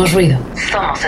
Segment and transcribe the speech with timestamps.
[0.00, 0.38] Somos ruido.
[0.72, 0.98] Somos.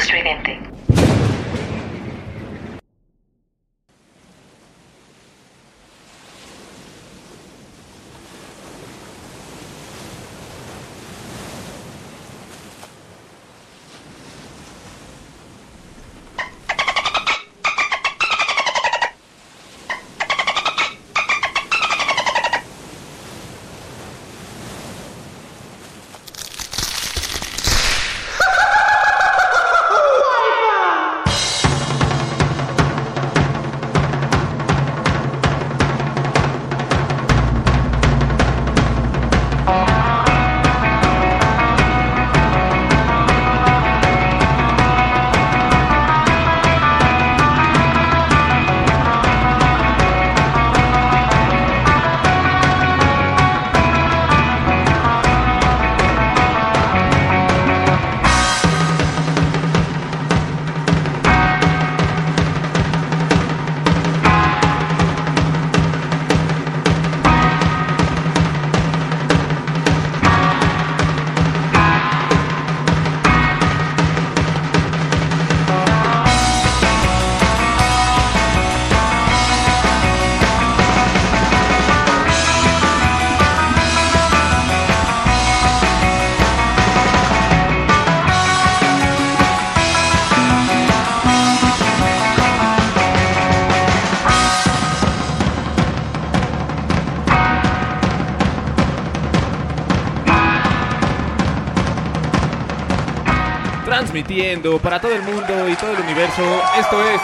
[104.12, 106.42] Transmitiendo para todo el mundo y todo el universo.
[106.78, 107.20] Esto es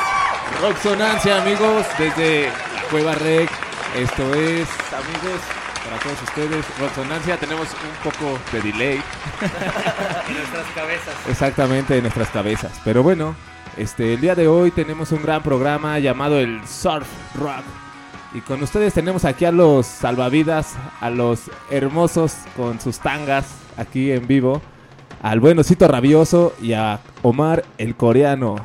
[0.62, 2.48] Roxonancia, amigos, desde
[2.90, 3.50] Cueva Rec.
[3.94, 5.38] Esto es, amigos,
[5.84, 7.36] para todos ustedes, Roxonancia.
[7.36, 9.02] Tenemos un poco de delay.
[10.28, 11.14] En nuestras cabezas.
[11.28, 12.80] Exactamente, en nuestras cabezas.
[12.82, 13.36] Pero bueno,
[13.76, 17.64] este, el día de hoy tenemos un gran programa llamado el Surf Rock.
[18.32, 23.44] Y con ustedes tenemos aquí a los salvavidas, a los hermosos con sus tangas
[23.76, 24.62] aquí en vivo,
[25.22, 28.56] al buen Osito Rabioso y a Omar el coreano.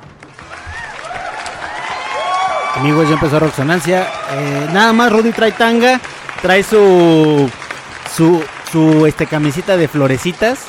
[2.76, 4.08] Amigos, ya empezó Roxonancia.
[4.34, 6.00] Eh, nada más Rudy trae tanga,
[6.42, 7.50] trae su
[8.16, 10.66] su su este camisita de florecitas.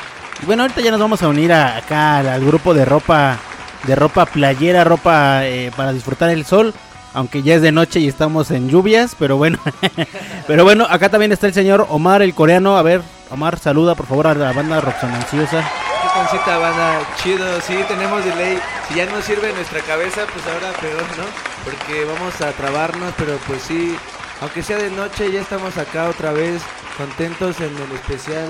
[0.46, 3.38] Bueno, ahorita ya nos vamos a unir a- acá al, al grupo de ropa
[3.84, 6.74] de ropa playera, ropa eh, para disfrutar el sol,
[7.14, 9.58] aunque ya es de noche y estamos en lluvias, pero bueno.
[10.46, 12.76] pero bueno, acá también está el señor Omar el coreano.
[12.76, 13.00] A ver,
[13.34, 15.60] Omar, saluda por favor a la banda Roxonanciosa.
[15.60, 17.00] Qué pancita, banda.
[17.16, 18.60] Chido, sí, tenemos delay.
[18.88, 21.24] Si ya no sirve nuestra cabeza, pues ahora peor, ¿no?
[21.64, 23.98] Porque vamos a trabarnos, pero pues sí,
[24.40, 26.62] aunque sea de noche, ya estamos acá otra vez,
[26.96, 28.48] contentos en el especial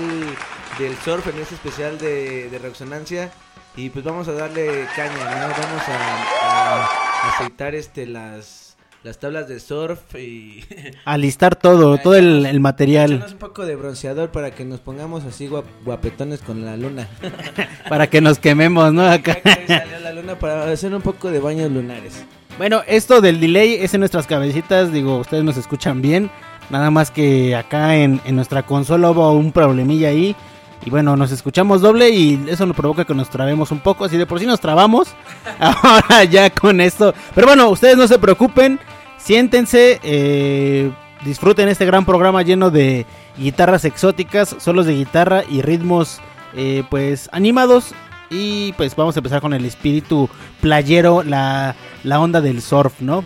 [0.77, 3.31] del surf, en este especial de, de resonancia.
[3.75, 5.47] Y pues vamos a darle caña, ¿no?
[5.47, 8.64] Vamos a, a aceitar este las,
[9.05, 10.63] las tablas de surf y
[11.05, 15.23] Alistar todo, todo el, el material echarnos un poco de bronceador para que nos pongamos
[15.25, 17.07] así guap- guapetones con la luna.
[17.89, 19.05] para que nos quememos, ¿no?
[19.07, 19.37] Acá.
[19.67, 22.25] Salió la luna para hacer un poco de baños lunares.
[22.57, 26.31] Bueno, esto del delay es en nuestras cabecitas, digo, ustedes nos escuchan bien.
[26.71, 30.35] Nada más que acá en, en nuestra consola hubo un problemilla ahí.
[30.83, 34.05] Y bueno, nos escuchamos doble y eso nos provoca que nos trabemos un poco.
[34.05, 35.09] Así de por sí nos trabamos.
[35.59, 37.13] Ahora ya con esto.
[37.35, 38.79] Pero bueno, ustedes no se preocupen.
[39.25, 39.99] Siéntense.
[40.03, 40.91] eh,
[41.25, 43.07] disfruten este gran programa lleno de
[43.39, 46.21] guitarras exóticas, solos de guitarra y ritmos
[46.55, 47.95] eh, pues animados.
[48.29, 50.29] Y pues vamos a empezar con el espíritu
[50.61, 53.25] playero, la, la onda del surf, ¿no?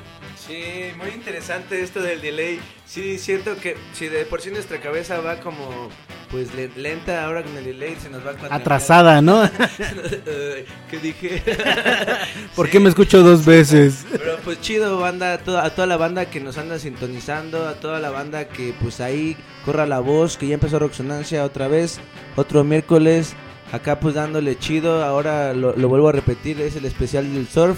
[0.50, 0.64] Sí,
[0.98, 2.60] muy interesante esto del delay.
[2.86, 5.90] Sí, siento que si de por sí nuestra cabeza va como
[6.32, 9.44] pues le- lenta, ahora con el delay se nos va a Atrasada, ¿no?
[10.90, 11.44] ¿Qué dije?
[12.56, 12.72] ¿Por Sí.
[12.72, 14.06] qué me escucho dos veces?
[14.12, 17.76] Pero pues chido, banda, a toda, a toda la banda que nos anda sintonizando, a
[17.76, 22.00] toda la banda que pues ahí corra la voz, que ya empezó Roxonancia otra vez,
[22.36, 23.34] otro miércoles,
[23.72, 27.78] acá pues dándole chido, ahora lo, lo vuelvo a repetir, es el especial del surf,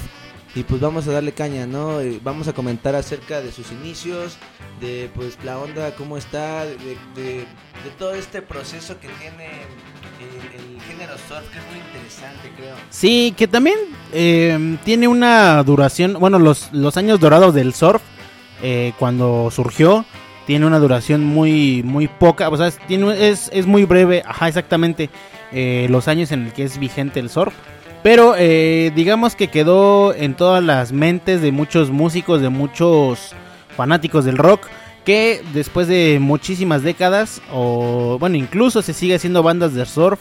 [0.56, 2.02] y pues vamos a darle caña, ¿no?
[2.02, 4.38] Eh, vamos a comentar acerca de sus inicios,
[4.82, 6.76] de pues la onda, cómo está, de,
[7.16, 7.46] de-
[7.84, 9.46] de todo este proceso que tiene
[10.20, 12.76] el, género surf, que es muy interesante, creo.
[12.90, 13.78] Sí, que también
[14.14, 18.02] eh, tiene una duración, bueno, los, los años dorados del surf,
[18.62, 20.06] eh, cuando surgió,
[20.48, 25.10] tiene una duración muy muy poca, o sea, es, es, es muy breve, ajá, exactamente,
[25.52, 27.54] eh, los años en el que es vigente el surf.
[28.04, 33.34] Pero eh, digamos que quedó en todas las mentes de muchos músicos, de muchos
[33.78, 34.68] fanáticos del rock,
[35.06, 40.20] que después de muchísimas décadas, o bueno, incluso se sigue haciendo bandas de surf,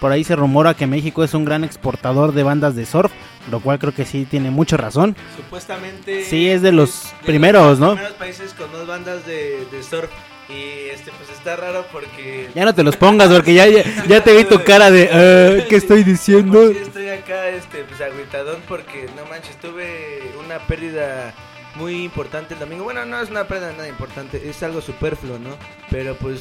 [0.00, 3.12] por ahí se rumora que México es un gran exportador de bandas de surf,
[3.50, 5.16] lo cual creo que sí tiene mucha razón.
[5.36, 6.24] Supuestamente...
[6.24, 7.92] Sí, es de los primeros, ¿no?
[7.92, 10.10] primeros países con dos bandas de, de surf.
[10.48, 12.48] Y este, pues está raro porque...
[12.54, 15.66] Ya no te los pongas porque ya, ya, ya te vi tu cara de "Ah,
[15.68, 16.72] ¿qué estoy diciendo?
[16.72, 21.34] Sí, estoy acá, este, pues agüitadón porque no manches, tuve una pérdida
[21.74, 22.84] muy importante el domingo.
[22.84, 25.50] Bueno, no es una pérdida nada importante, es algo superfluo, ¿no?
[25.90, 26.40] Pero pues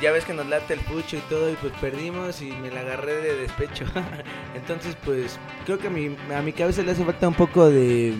[0.00, 2.80] ya ves que nos late el pucho y todo y pues perdimos y me la
[2.80, 3.84] agarré de despecho.
[4.54, 8.14] Entonces, pues creo que a mi, a mi cabeza le hace falta un poco de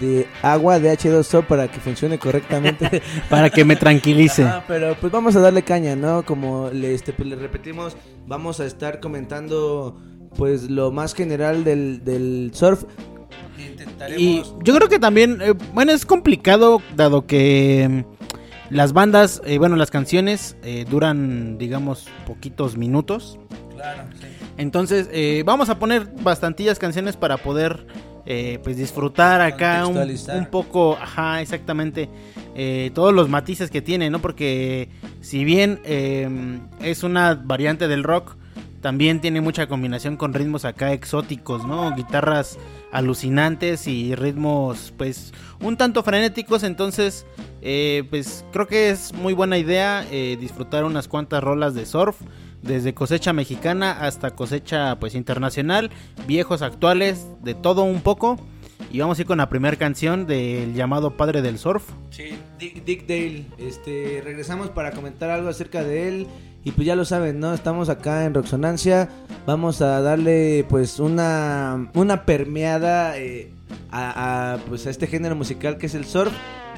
[0.00, 3.02] de agua de H2O para que funcione correctamente.
[3.30, 4.44] Para que me tranquilice.
[4.44, 6.24] Ajá, pero pues vamos a darle caña, ¿no?
[6.24, 9.96] Como le, este, pues, le repetimos, vamos a estar comentando
[10.36, 12.84] pues lo más general del, del surf.
[13.58, 14.20] Intentaremos...
[14.20, 19.58] Y yo creo que también, eh, bueno, es complicado dado que mm, las bandas, eh,
[19.58, 23.38] bueno, las canciones eh, duran, digamos, poquitos minutos.
[23.76, 24.26] Claro, sí.
[24.56, 27.86] Entonces, eh, vamos a poner bastantillas canciones para poder,
[28.26, 32.08] eh, pues, disfrutar acá un, poco, ajá, exactamente,
[32.54, 34.20] eh, todos los matices que tiene, ¿no?
[34.20, 34.88] Porque
[35.20, 38.36] si bien eh, es una variante del rock,
[38.80, 41.94] también tiene mucha combinación con ritmos acá exóticos, ¿no?
[41.94, 42.58] Guitarras
[42.92, 46.62] alucinantes y ritmos, pues, un tanto frenéticos.
[46.62, 47.26] Entonces,
[47.62, 50.02] eh, pues, creo que es muy buena idea
[50.38, 52.16] disfrutar unas cuantas rolas de surf.
[52.64, 55.90] Desde cosecha mexicana hasta cosecha pues internacional,
[56.26, 58.38] viejos, actuales, de todo un poco.
[58.90, 61.84] Y vamos a ir con la primera canción del llamado Padre del Surf.
[62.10, 63.44] Sí, Dick, Dale.
[63.58, 66.26] Este, regresamos para comentar algo acerca de él.
[66.64, 67.52] Y pues ya lo saben, ¿no?
[67.52, 69.10] Estamos acá en Roxonancia.
[69.46, 73.52] Vamos a darle pues una, una permeada eh,
[73.92, 76.32] a, pues, a este género musical que es el surf.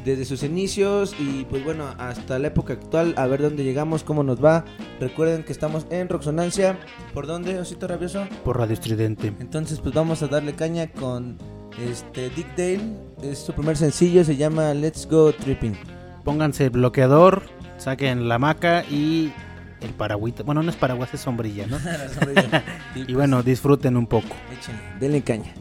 [0.06, 4.22] Desde sus inicios y pues bueno, hasta la época actual, a ver dónde llegamos, cómo
[4.22, 4.64] nos va.
[5.00, 6.78] Recuerden que estamos en Roxonancia.
[7.12, 8.24] ¿Por dónde, Osito Rabioso?
[8.44, 9.32] Por Radio Estridente.
[9.40, 11.36] Entonces, pues vamos a darle caña con
[11.84, 12.82] este Dick Dale.
[13.20, 15.76] Es su primer sencillo, se llama Let's Go Tripping.
[16.22, 17.42] Pónganse el bloqueador,
[17.76, 19.32] saquen la maca y
[19.80, 20.44] el paragüita.
[20.44, 21.78] Bueno, no es paraguas, es sombrilla, ¿no?
[23.08, 24.28] Y bueno, disfruten un poco.
[24.56, 25.52] échenle, denle caña.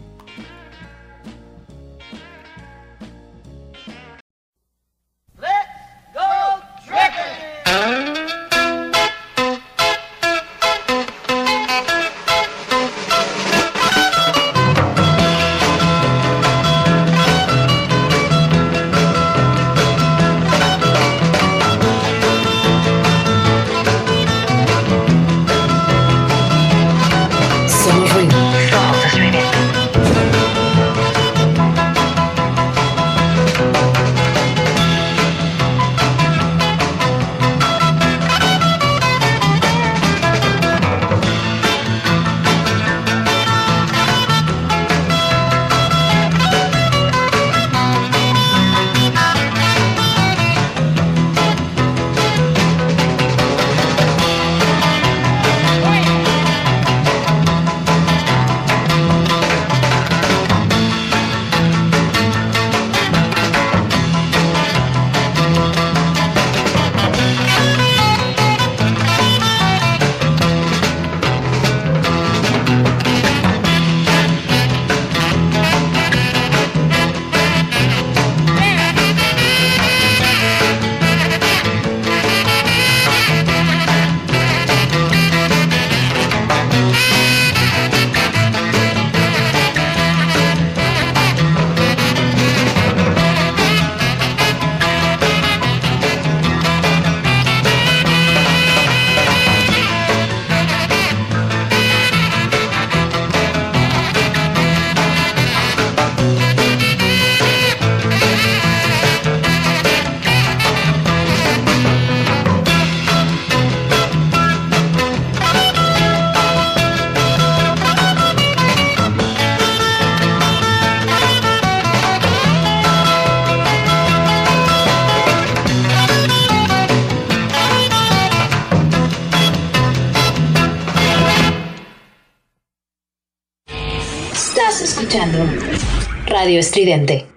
[136.65, 137.27] Estridente.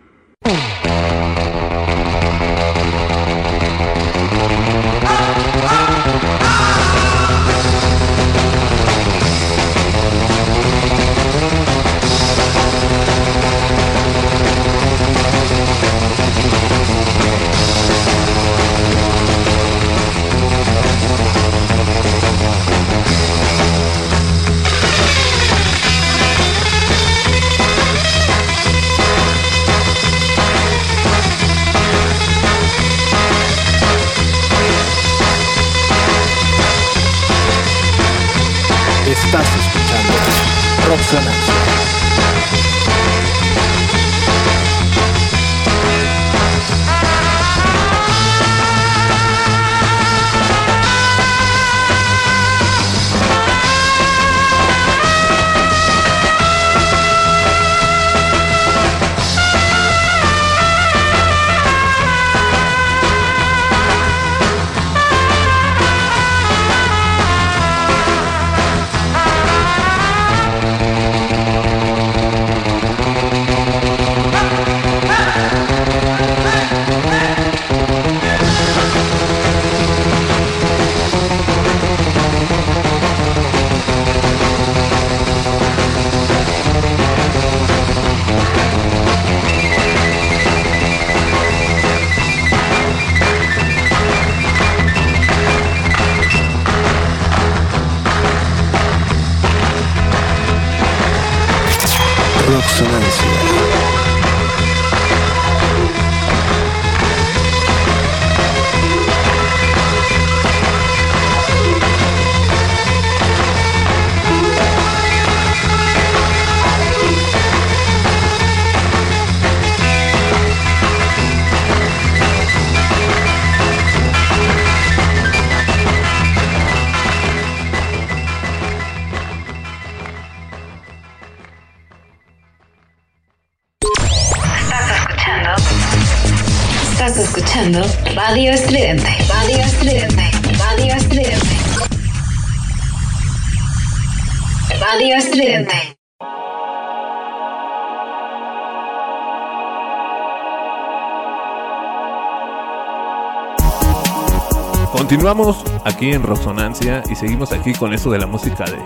[156.09, 158.79] Aquí en Roxonancia y seguimos aquí con eso de la música de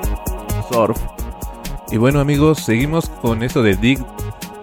[0.68, 0.98] surf.
[1.90, 4.04] Y bueno amigos, seguimos con eso de Dick,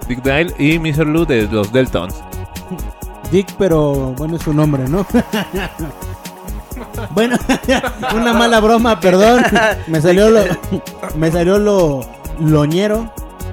[0.07, 1.07] Dick Dale y Mr.
[1.07, 2.15] Lou de los Deltons.
[3.31, 5.05] Dick, pero bueno, es su nombre, ¿no?
[7.11, 7.37] bueno,
[8.15, 9.43] una mala broma, perdón.
[9.87, 10.43] Me salió lo,
[11.15, 12.01] me salió lo
[12.41, 13.09] loñero.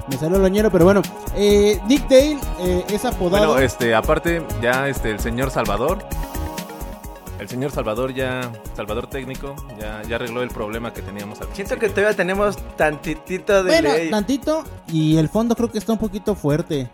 [0.09, 1.01] Me salió loñero, pero bueno.
[1.35, 3.53] Eh, Dick Dale eh, es apodado.
[3.53, 5.99] Bueno, este, aparte ya este el señor Salvador
[7.39, 11.77] el señor Salvador ya Salvador técnico ya, ya arregló el problema que teníamos al Siento
[11.77, 14.09] que todavía tenemos tantitito de bueno, ley.
[14.09, 14.63] tantito.
[14.91, 16.89] Y el fondo creo que está un poquito fuerte.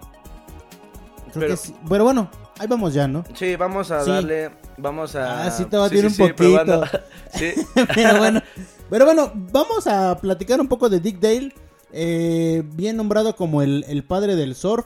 [1.31, 1.75] Creo Pero- que sí.
[1.89, 3.23] Pero bueno, ahí vamos ya, ¿no?
[3.33, 4.11] Sí, vamos a Sí.
[4.11, 5.45] darle, vamos a...
[5.45, 6.35] Ah, sí te va a tirar un poquito.
[6.35, 6.85] probando.
[7.33, 7.53] sí.
[7.95, 8.41] pero bueno,
[8.89, 11.53] pero bueno, vamos a platicar un poco de Dick Dale,
[11.91, 14.85] eh, bien nombrado como el, el padre del surf.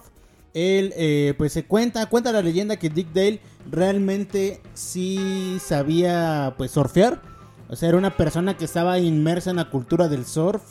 [0.54, 6.72] Él, eh, pues se cuenta, cuenta la leyenda que Dick Dale realmente sí sabía, pues,
[6.72, 7.22] surfear.
[7.70, 10.62] O sea, era una persona que estaba inmersa en la cultura del surf.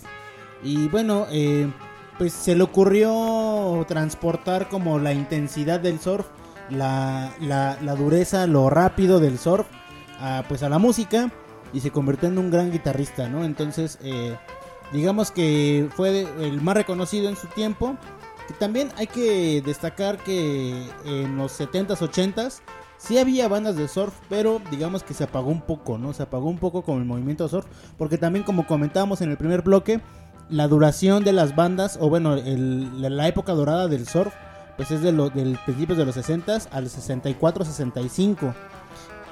[0.63, 1.71] Y bueno, eh,
[2.19, 6.27] pues se le ocurrió transportar como la intensidad del surf,
[6.71, 9.67] la, la, dureza, lo rápido del surf,
[10.21, 11.31] a, pues a la música
[11.73, 13.45] y se convirtió en un gran guitarrista, ¿no?
[13.45, 14.37] Entonces, eh,
[14.93, 17.97] digamos que fue el más reconocido en su tiempo.
[18.59, 22.61] También hay que destacar que en los 70s, 80s
[23.07, 26.13] sí había bandas de surf, pero digamos que se apagó un poco, ¿no?
[26.13, 27.67] Se apagó un poco con el movimiento surf,
[27.99, 30.01] porque también como comentábamos en el primer bloque,
[30.49, 34.33] la duración de las bandas, o bueno, el- la, la época dorada del surf,
[34.77, 38.53] pues es de lo, del principios de los 60s al 64-65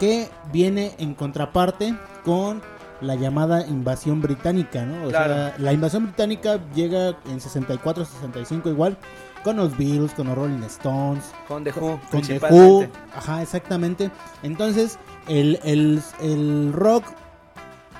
[0.00, 2.62] que viene en contraparte con
[3.00, 5.06] la llamada invasión británica, ¿no?
[5.06, 5.34] O Claro.
[5.34, 8.96] sea, la invasión británica llega en 64-65 igual,
[9.44, 14.10] con los Beatles, con los Rolling Stones, Con The Who, con The Who, ajá, exactamente.
[14.42, 14.98] Entonces,
[15.28, 17.04] el, el, el rock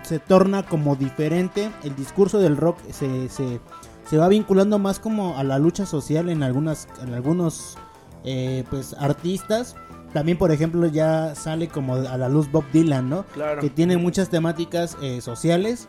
[0.03, 3.61] se torna como diferente, el discurso del rock se, se,
[4.09, 7.79] se va vinculando más como a la lucha social en algunas en algunos
[8.25, 9.77] eh, pues artistas.
[10.13, 13.25] También, por ejemplo, ya sale como a la luz Bob Dylan, ¿no?
[13.35, 13.61] Claro.
[13.61, 15.89] Que tiene muchas temáticas eh, sociales.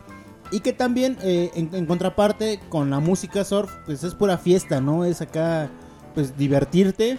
[0.52, 4.80] Y que también, eh, en, en contraparte, con la música surf, pues es pura fiesta,
[4.80, 5.04] ¿no?
[5.04, 5.70] Es acá,
[6.14, 7.18] pues divertirte.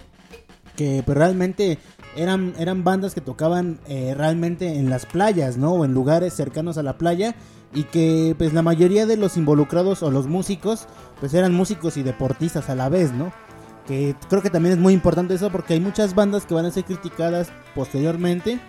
[0.77, 1.79] Que pues, realmente
[2.17, 5.73] eran, eran bandas que tocaban eh, realmente en las playas, ¿no?
[5.73, 7.35] O en lugares cercanos a la playa.
[7.75, 10.87] Y que pues la mayoría de los involucrados o los músicos,
[11.19, 13.33] pues eran músicos y deportistas a la vez, ¿no?
[13.87, 16.71] Que creo que también es muy importante eso porque hay muchas bandas que van a
[16.71, 18.61] ser criticadas posteriormente.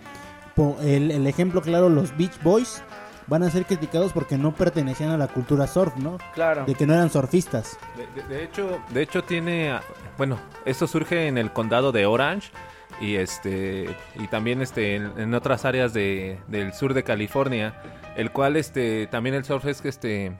[0.55, 2.81] Po- el, el ejemplo claro, los Beach Boys
[3.27, 6.17] van a ser criticados porque no pertenecían a la cultura surf, ¿no?
[6.33, 6.65] Claro.
[6.65, 7.77] De que no eran surfistas.
[7.95, 9.77] De, de- de hecho, de hecho tiene,
[10.17, 12.49] bueno, esto surge en el condado de Orange
[13.01, 17.73] y este y también este en, en otras áreas de, del sur de California,
[18.15, 20.31] el cual este también el surf es que este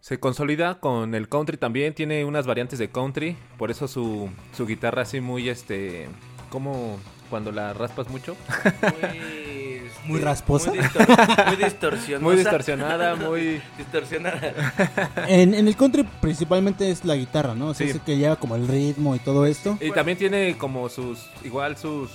[0.00, 4.66] se consolida con el country también, tiene unas variantes de country, por eso su, su
[4.66, 6.08] guitarra así muy este
[6.50, 6.98] como
[7.30, 8.36] cuando la raspas mucho,
[9.02, 10.70] Muy, Muy rasposa.
[10.70, 12.22] Muy, distor- muy distorsionada.
[12.24, 14.52] muy distorsionada, muy distorsionada.
[15.28, 17.68] En, en el country principalmente es la guitarra, ¿no?
[17.68, 17.90] O sea, Sí.
[17.90, 19.78] es el que lleva como el ritmo y todo esto.
[19.80, 22.10] Y también tiene como sus, igual sus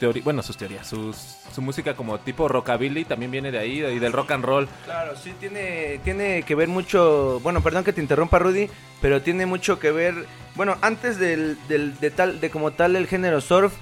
[0.00, 1.16] teorías, bueno, sus teorías, sus,
[1.54, 4.68] su música como tipo rockabilly también viene de ahí, y del rock and roll.
[4.84, 8.68] Claro, sí, tiene, tiene que ver mucho, bueno, perdón que te interrumpa Rudy,
[9.02, 13.06] pero tiene mucho que ver, bueno, antes del, del- de, tal, de como tal el
[13.06, 13.74] género surf,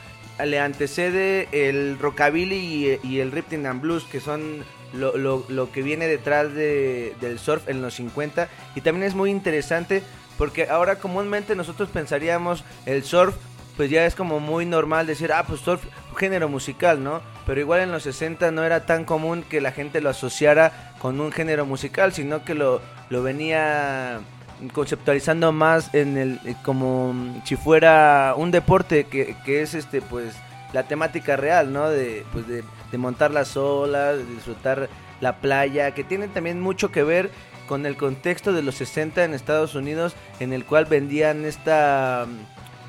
[0.45, 5.83] le antecede el rockabilly y, el rhythm and blues, que son lo, lo- lo que
[5.83, 10.03] viene detrás de- del surf en los 50, y también es muy interesante
[10.39, 13.35] porque ahora comúnmente nosotros pensaríamos el surf
[13.77, 15.83] pues ya es como muy normal decir, ah, pues surf,
[16.15, 17.23] género musical, ¿no?
[17.47, 21.19] Pero igual en los 60 no era tan común que la gente lo asociara con
[21.23, 24.21] un género musical, sino que lo, lo venía
[24.69, 30.03] conceptualizando más en el eh, como mm, si fuera un deporte que, que es este
[30.03, 30.35] pues
[30.73, 31.89] la temática real, ¿no?
[31.89, 34.89] De pues de, de montar las olas, de disfrutar
[35.21, 37.31] la playa, que tiene también mucho que ver
[37.67, 42.27] con el contexto de los 60 en Estados Unidos, en el cual vendían esta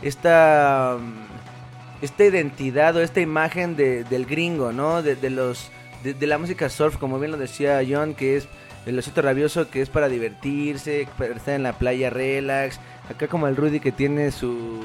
[0.01, 0.97] esta
[2.01, 5.01] esta identidad o esta imagen de, del gringo, ¿no?
[5.01, 5.69] De, de los
[6.03, 8.49] de la música surf, como bien lo decía John, que es
[8.86, 12.80] el osito rabioso, que es para divertirse, para estar en la playa relax.
[13.10, 14.82] Acá como el Rudy que tiene su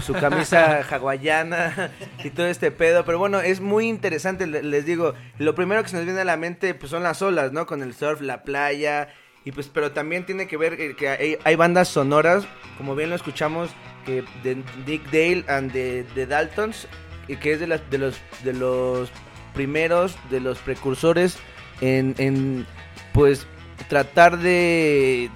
[0.00, 1.90] su camisa hawaiana
[2.24, 3.04] y todo este pedo.
[3.04, 5.14] Pero bueno, es muy interesante, le- les digo.
[5.38, 7.66] Lo primero que se nos viene a la mente pues son las olas, ¿no?
[7.66, 9.08] Con el surf, la playa.
[9.44, 12.44] Y pues, pero también tiene que ver que, que hay, hay bandas sonoras,
[12.78, 13.70] como bien lo escuchamos,
[14.06, 16.86] que de Dick Dale and the, the Daltons,
[17.26, 19.10] y que es de, las, de los de los
[19.52, 21.38] primeros, de los precursores
[21.80, 22.66] en, en
[23.12, 23.46] pues
[23.88, 25.30] tratar de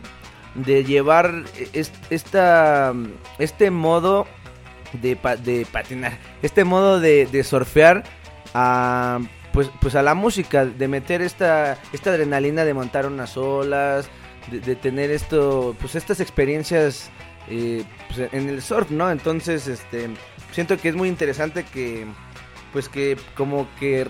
[0.55, 2.95] de llevar es- esta
[3.39, 4.27] este modo
[4.95, 8.05] de, de patinar, este modo de, de surfear
[8.55, 9.19] a
[9.53, 14.09] pues pues a la música, de meter esta esta adrenalina de montar unas olas,
[14.51, 17.11] de, de tener esto pues estas experiencias
[17.49, 19.11] eh, pues, en el surf, ¿no?
[19.11, 20.09] Entonces, este
[20.53, 22.07] siento que es muy interesante que
[22.73, 24.07] pues que como que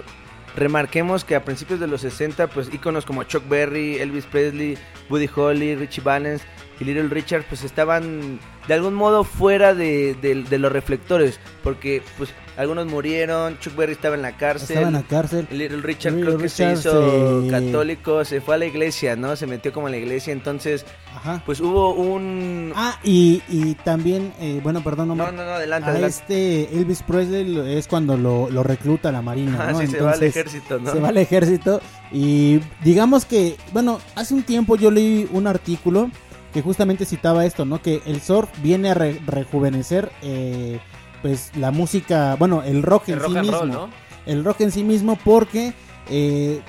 [0.57, 4.77] remarquemos que a principios de los 60 pues íconos como Chuck Berry, Elvis Presley,
[5.09, 6.43] Buddy Holly, Richie Valens
[6.81, 12.03] y Little Richard pues estaban de algún modo fuera de, de- de los reflectores porque
[12.19, 15.47] pues algunos murieron, Chuck Berry estaba en la cárcel, Estaba en la cárcel.
[15.51, 19.37] Little Richard Little creo que se hizo se- católico, se fue a la iglesia, ¿no?
[19.37, 21.43] Se metió como a la iglesia, entonces Ajá.
[21.45, 22.73] pues hubo un...
[22.75, 25.35] Ah, y, y también, eh, bueno, perdón, no, Omar.
[25.35, 26.17] no, no, adelante, a adelante.
[26.17, 29.81] este Elvis Presley es cuando lo, lo recluta la marina, Ah, ¿no?
[29.81, 30.93] sí, se va al ejército, ¿no?
[30.93, 36.11] Se va al ejército y digamos que, bueno, hace un tiempo yo leí un artículo
[36.57, 37.83] que justamente citaba esto, ¿no?
[37.83, 40.81] Que el surf viene a re- rejuvenecer, eh,
[41.21, 43.59] pues, la música, bueno, el rock en rock sí mismo.
[43.59, 43.91] roll, ¿no?
[44.25, 45.75] El rock en sí mismo porque,
[46.09, 46.63] eh,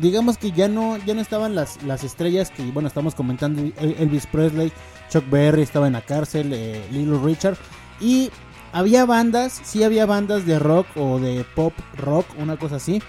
[0.00, 3.96] digamos que ya no, ya no estaban las, las estrellas que, bueno, estamos comentando, El-
[3.98, 4.70] Elvis Presley,
[5.10, 7.56] Chuck Berry estaba en la cárcel, eh, Little Richard,
[8.00, 8.30] y
[8.72, 13.02] había bandas, sí había bandas de rock o de pop rock, una cosa así,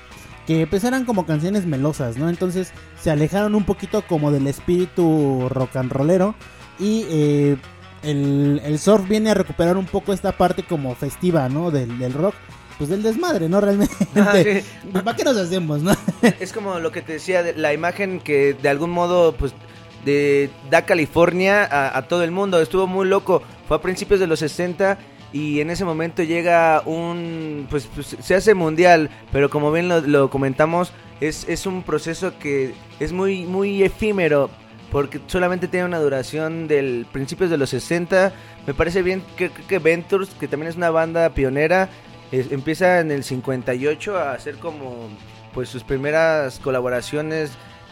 [0.48, 2.30] que pues eran como canciones melosas, ¿no?
[2.30, 6.36] Entonces se alejaron un poquito como del espíritu rock and rollero
[6.80, 7.58] y eh,
[8.04, 11.70] el, el surf viene a recuperar un poco esta parte como festiva, ¿no?
[11.72, 12.34] Del, del rock,
[12.78, 13.62] pues del desmadre, ¿no?
[13.62, 13.94] Realmente.
[14.16, 14.62] Ah, sí.
[14.92, 15.92] ¿Para qué nos hacemos, no?
[16.40, 19.54] Es como lo que te decía, de- la imagen que de algún modo, pues,
[20.06, 22.60] de, da California a, a todo el mundo.
[22.60, 23.44] Estuvo muy loco.
[23.68, 24.98] Fue a principios de los 60
[25.34, 30.30] y en ese momento llega un, pues, pues, se hace mundial, pero como bien lo,
[30.30, 30.91] comentamos,
[31.22, 34.50] es, es un proceso que es muy, muy efímero.
[34.91, 38.34] Porque solamente tiene una duración del principios de los 60.
[38.67, 41.88] Me parece bien que, que Ventures, que también es una banda pionera,
[42.34, 45.08] empieza en el 58 a hacer como
[45.54, 47.52] pues sus primeras colaboraciones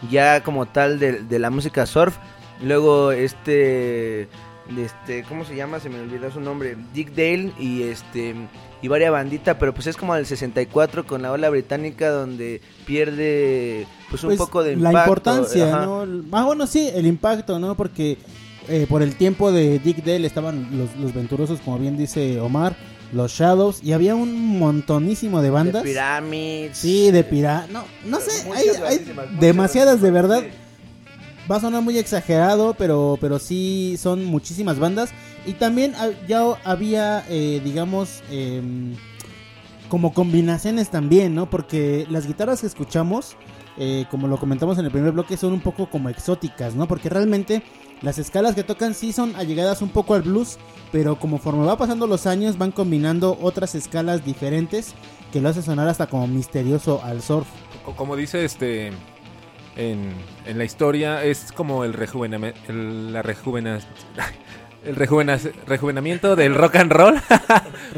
[0.10, 2.18] ya como tal de la música surf.
[2.62, 4.28] Luego este,
[4.78, 5.80] este, ¿cómo se llama?
[5.80, 8.36] Se me olvidó su nombre, Dick Dale y este
[8.82, 13.86] y varias bandita, pero pues es como el 64 con la ola británica donde pierde
[14.10, 15.00] pues un Pues, poco de la impacto.
[15.12, 15.86] importancia, ajá.
[15.86, 16.06] ¿no?
[16.32, 17.76] Ah, bueno, sí, el impacto, ¿no?
[17.76, 18.18] Porque
[18.68, 22.76] eh, por el tiempo de Dick Dale estaban los, los venturosos, como bien dice Omar,
[23.12, 25.84] los Shadows, y había un montonísimo de bandas.
[25.84, 26.78] De Pyramids.
[26.78, 27.66] Sí, de pira...
[27.72, 30.42] No, no sé, hay, hay demasiadas de verdad.
[30.42, 30.48] Sí.
[31.50, 35.10] Va a sonar muy exagerado, pero, pero sí son muchísimas bandas.
[35.46, 35.94] Y también
[36.28, 38.96] ya había, eh, digamos, em,
[39.90, 41.50] como combinaciones también, ¿no?
[41.50, 43.36] Porque las guitarras que escuchamos,
[43.78, 46.88] eh, como lo comentamos en el primer bloque, son un poco como exóticas, ¿no?
[46.88, 47.64] Porque realmente
[48.04, 50.60] las escalas que tocan sí son allegadas un poco al blues,
[50.92, 54.94] pero conforme va pasando los años van combinando otras escalas diferentes
[55.34, 57.48] que lo hace sonar hasta como misterioso al surf.
[57.84, 58.92] Co- Como dice este
[59.80, 60.14] en,
[60.46, 63.80] en la historia, es como el rejuvename- el, la rejuvena-
[64.86, 67.16] el rejuvena- rejuvenamiento del rock and roll.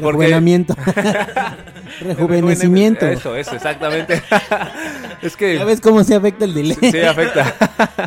[0.00, 0.74] Rejuvenamiento.
[2.00, 3.06] Rejuvenecimiento.
[3.06, 4.22] Eso, eso, exactamente.
[5.22, 6.76] es que ¿Ya ves cómo se afecta el delay?
[6.80, 7.54] sí, sí afecta.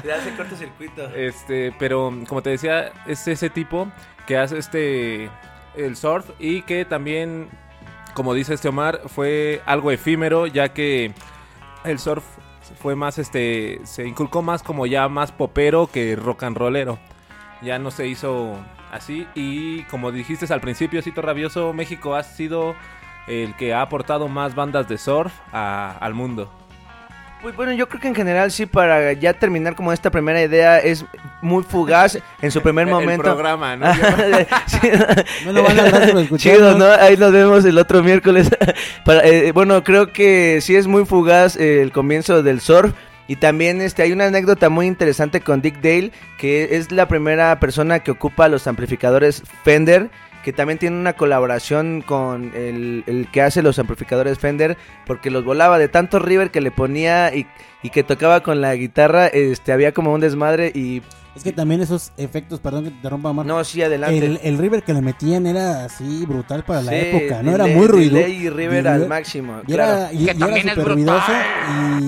[0.04, 1.08] Le hace cortocircuito.
[1.16, 3.88] Este, pero como te decía, es ese tipo
[4.28, 5.30] que hace este
[5.76, 7.48] el surf y que también,
[8.14, 11.12] como dice este Omar, fue algo efímero, ya que
[11.84, 12.24] el surf
[12.86, 17.00] fue más este se inculcó más como ya más popero que rock and rollero.
[17.63, 22.76] Ya no se hizo así y como dijiste al principio, Cito Rabioso, México ha sido
[23.28, 26.52] el que ha aportado más bandas de surf al mundo.
[27.46, 30.80] Pues bueno, yo creo que en general sí, para ya terminar como esta primera idea,
[30.80, 31.06] es
[31.44, 33.22] muy fugaz en su primer El momento.
[33.22, 33.86] programa, ¿no?
[34.66, 34.90] Sí.
[35.46, 36.40] No lo van a por.
[36.40, 36.86] Chido, ¿no?
[36.86, 38.50] Ahí nos vemos el otro miércoles.
[39.06, 42.96] Para, eh, bueno, creo que sí es muy fugaz eh, el comienzo del surf.
[43.28, 47.60] Y también este, hay una anécdota muy interesante con Dick Dale, que es la primera
[47.60, 50.10] persona que ocupa los amplificadores Fender,
[50.46, 54.78] que también tiene una colaboración con el, el que hace los amplificadores Fender,
[55.08, 57.48] porque los volaba de tanto river que le ponía y,
[57.84, 61.02] y que tocaba con la guitarra, este había como un desmadre y...
[61.36, 63.46] Es que también esos efectos, perdón que te rompa Omar.
[63.46, 64.26] No, sí, adelante.
[64.26, 67.54] el, el river que le metían era así brutal para la Sí, época, ¿no?
[67.56, 68.16] Era muy ruido.
[68.16, 70.10] delay y river al máximo, Y era, claro.
[70.14, 71.22] y- Que y también era es súper brutal.
[71.26, 71.34] ruidoso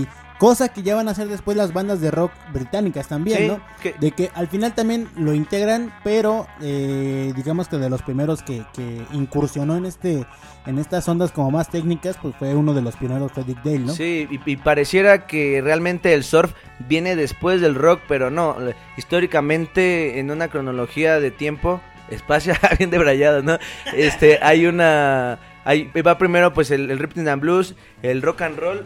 [0.04, 3.47] y cosa que ya van a hacer después las bandas de rock británicas también, Sí,
[3.47, 3.60] ¿no?
[3.82, 8.43] que- De que al final también lo integran, pero eh, digamos que de los primeros
[8.43, 10.26] que, que incursionó en este
[10.65, 13.80] en estas ondas como más técnicas, pues fue uno de los pioneros, fue Dick Dale,
[13.80, 13.93] ¿no?
[13.93, 16.52] Sí, y, y pareciera que realmente el surf
[16.89, 18.54] viene después del rock, pero no.
[18.97, 23.58] Históricamente, en una cronología de tiempo, espacio bien debrayado, ¿no?
[23.93, 25.39] Este, hay una.
[25.65, 28.86] Hay, va primero, pues, el, el rhythm and blues, el rock and roll,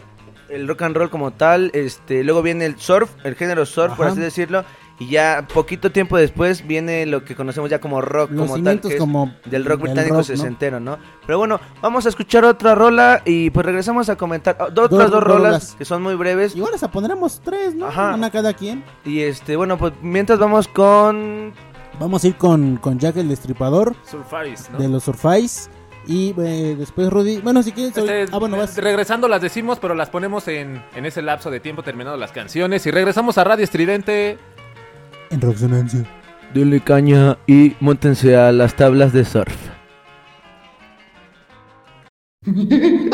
[0.52, 4.08] el rock and roll como tal, este, luego viene el surf, el género surf, por
[4.08, 4.64] así decirlo,
[5.00, 8.80] y ya poquito tiempo después viene lo que conocemos ya como rock, Los como tal,
[8.82, 10.24] que es como del rock británico rock, ¿no?
[10.24, 11.00] sesentero, ¿no?
[11.26, 14.94] Pero bueno, vamos a escuchar otra rola y pues regresamos a comentar oh, do- Dos
[14.94, 15.76] otras dos rolas rolas.
[15.78, 16.56] que son muy breves.
[16.56, 17.88] Igual hasta pondremos tres, ¿no?
[17.88, 18.14] Ajá.
[18.14, 18.84] Una cada quien.
[19.04, 21.54] Y este, bueno, pues mientras vamos con
[22.00, 24.78] Vamos a ir con, con Jack el Destripador Surfaris, ¿no?
[24.80, 25.70] de los Surfais.
[26.08, 27.38] Y eh, después Rudy.
[27.40, 27.96] Bueno, si quieres.
[27.96, 28.78] Este, ah, bueno, vas.
[28.78, 32.86] Regresando las decimos, pero las ponemos en, en ese lapso de tiempo terminado las canciones.
[32.86, 34.38] Y regresamos a Radio Estridente.
[35.30, 36.04] En Roxonancia.
[36.54, 39.56] Dile caña y montense a las tablas de surf.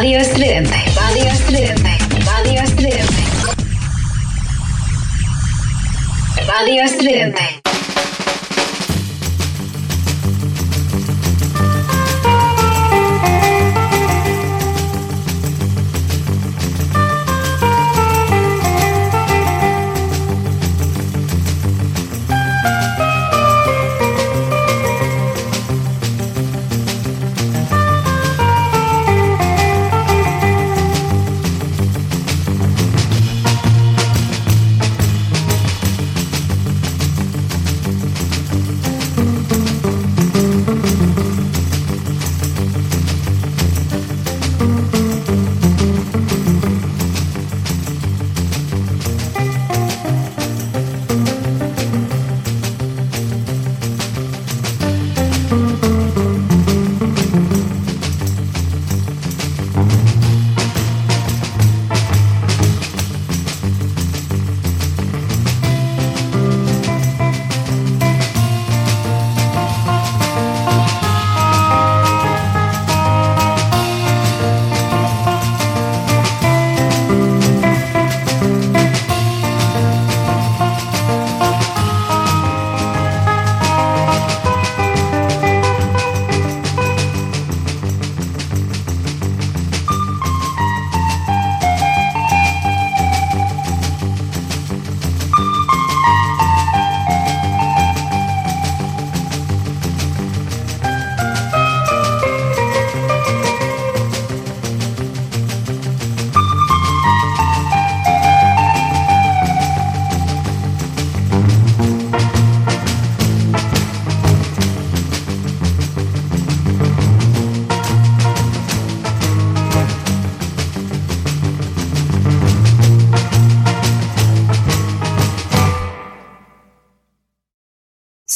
[0.00, 0.41] escuchando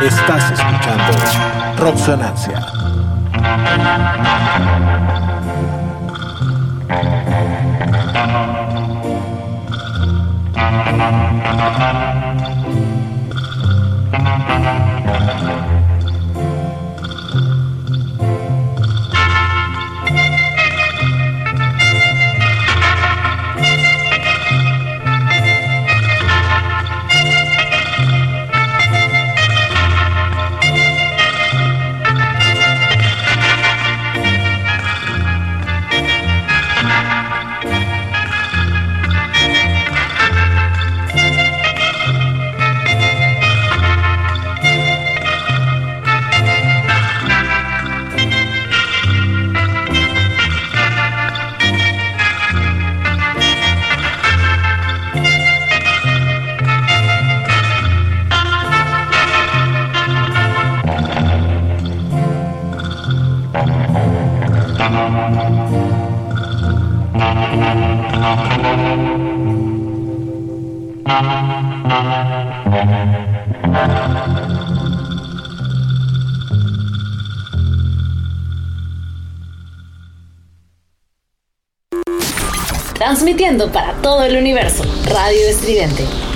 [0.00, 1.12] Estás escuchando
[11.78, 12.17] para
[84.08, 84.84] todo el universo.
[85.04, 86.27] Radio Estridente.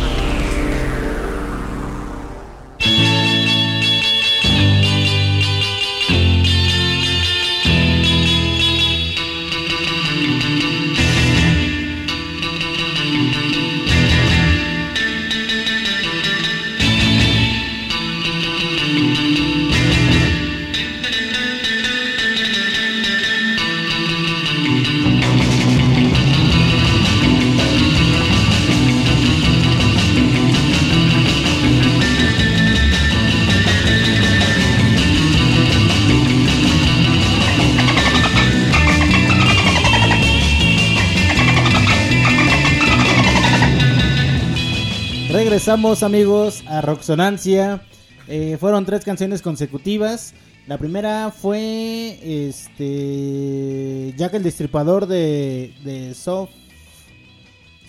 [45.72, 47.80] Regresamos amigos a Roxonancia.
[48.28, 50.35] Eh, fueron tres canciones consecutivas.
[50.66, 56.50] La primera fue este Jack el Destripador de, de Soft,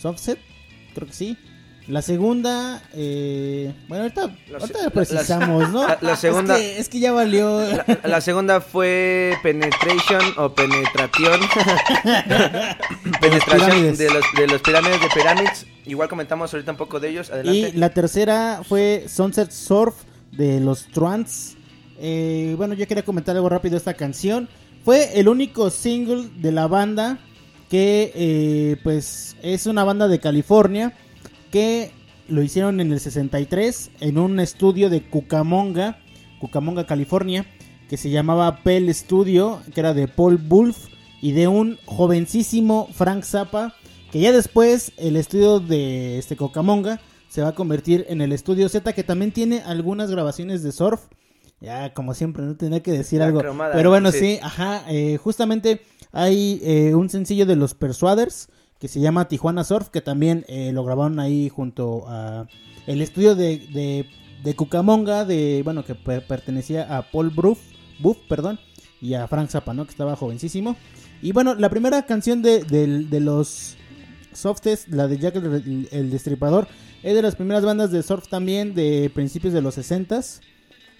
[0.01, 0.39] Softset,
[0.95, 1.37] creo que sí.
[1.89, 5.85] La segunda, eh, bueno, ahorita, La ahorita se- la- precisamos, ¿no?
[5.99, 7.59] la- segunda- Es que, es que ya valió.
[8.05, 11.41] La, segunda fue Penetration o Penetración.
[13.19, 15.65] Penetración de los, de los pirámides de Pyramids.
[15.85, 17.29] Igual comentamos ahorita un poco de ellos.
[17.29, 17.71] Adelante.
[17.75, 19.95] Y la tercera fue Sunset Surf
[20.31, 21.57] de los Trans.
[21.99, 24.49] Eh, bueno, yo quería comentar algo rápido de esta canción.
[24.83, 27.19] Fue el único single de la banda
[27.69, 30.93] que, eh, pues, es una banda de California
[31.51, 31.91] que
[32.27, 35.99] lo hicieron en el 63 en un estudio de Cucamonga,
[36.39, 37.45] Cucamonga, California,
[37.89, 40.87] que se llamaba Pell Studio, que era de Paul Wolf
[41.21, 43.75] y de un jovencísimo Frank Zappa,
[44.13, 48.69] que ya después el estudio de este Cucamonga se va a convertir en el estudio
[48.69, 51.01] Z, que también tiene algunas grabaciones de surf.
[51.59, 53.39] Ya, como siempre, no tenía que decir La algo.
[53.39, 54.19] cromada, Pero bueno, sí.
[54.19, 54.83] sí, ajá.
[54.87, 58.49] eh, justamente hay eh, un sencillo de los Persuaders
[58.79, 62.45] que se llama Tijuana Surf, que también eh, lo grabaron ahí junto a
[62.85, 64.05] el estudio de, de,
[64.43, 67.57] de Cucamonga, de, bueno, que per- pertenecía a Paul Buff,
[67.99, 68.59] Buff, perdón,
[69.01, 69.85] y a Frank Zappa, ¿no?
[69.85, 70.75] Que estaba jovencísimo.
[71.21, 73.77] Y bueno, la primera canción de, de los
[74.35, 76.67] Softes, la de Jack el, Destripador,
[77.01, 80.41] es de las primeras bandas de surf también de principios de los 60s.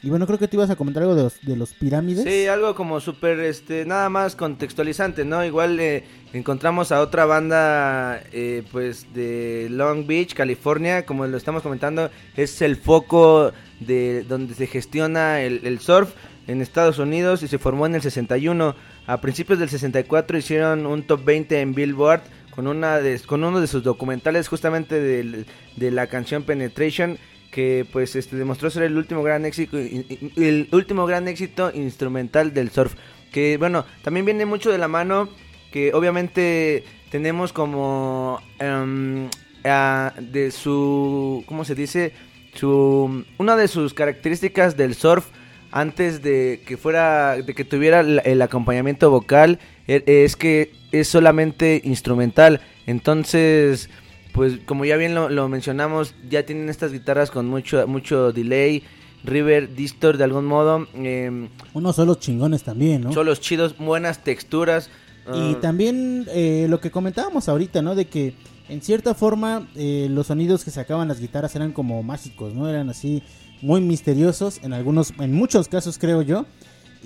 [0.02, 2.26] Y bueno, creo que te ibas a comentar algo de los, de los pirámides.
[2.26, 5.46] Sí, algo como súper, este, nada más contextualizante, ¿no?
[5.46, 11.64] Igual eh, encontramos a otra banda, eh, pues, de Long Beach, California, como lo estamos
[11.64, 16.14] comentando, es el foco de donde se gestiona el surf
[16.48, 18.76] en Estados Unidos y se formó en el 61.
[19.06, 22.22] A principios del 64 hicieron un top 20 en Billboard
[22.56, 27.18] con, una de, con uno de sus documentales justamente del- de la canción Penetration
[27.52, 32.72] que pues este demostró ser el último gran éxito el último gran éxito instrumental del
[32.72, 32.96] surf.
[33.32, 35.30] Que bueno también viene mucho de la mano
[35.72, 39.30] que obviamente tenemos como em,
[39.64, 42.12] de su cómo se dice
[42.54, 45.28] su una de sus características del surf
[45.74, 51.82] antes de que fuera de que tuviera el, acompañamiento vocal e- es que es solamente
[51.84, 53.90] instrumental entonces
[54.34, 58.84] pues como ya bien lo, lo mencionamos, ya tienen estas guitarras con mucho mucho delay,
[59.24, 63.14] river, distor de algún modo, eh, Unos solos chingones también, ¿no?
[63.14, 64.90] solos chidos, buenas texturas.
[65.28, 67.96] Y ah, también eh, lo que comentábamos ahorita, ¿no?
[67.96, 68.34] De que
[68.68, 72.68] en cierta forma eh, los sonidos que sacaban las guitarras eran como mágicos, ¿no?
[72.68, 73.24] Eran así
[73.64, 76.46] muy misteriosos en algunos, en muchos casos creo yo.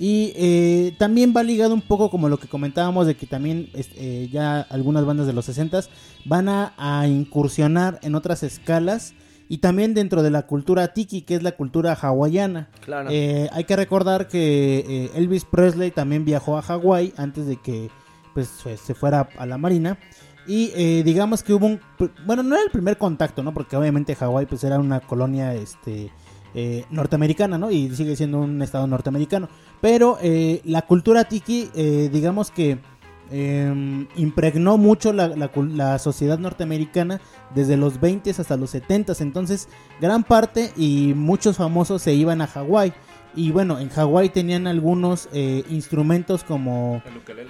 [0.00, 4.28] Y eh, también va ligado un poco como lo que comentábamos de que también eh,
[4.30, 5.80] ya algunas bandas de los 60
[6.24, 9.14] van a, a incursionar en otras escalas
[9.48, 12.68] y también dentro de la cultura tiki, que es la cultura hawaiana.
[12.84, 13.08] Claro.
[13.10, 17.88] Eh, hay que recordar que eh, Elvis Presley también viajó a Hawái antes de que
[18.34, 19.98] pues se- fuera a la marina
[20.46, 21.80] y eh, digamos que hubo un
[22.24, 26.10] bueno no era el primer contacto no porque obviamente Hawái pues era una colonia este
[26.54, 29.48] eh, norteamericana no y sigue siendo un estado norteamericano.
[29.80, 32.78] Pero eh, la cultura tiki eh, digamos que
[33.30, 37.20] eh, impregnó mucho la, la cul- la sociedad norteamericana
[37.54, 39.68] desde los 20 hasta los 70 entonces
[40.00, 42.92] gran parte y muchos famosos se iban a Hawái.
[43.36, 47.02] Y bueno en Hawái tenían algunos eh, instrumentos como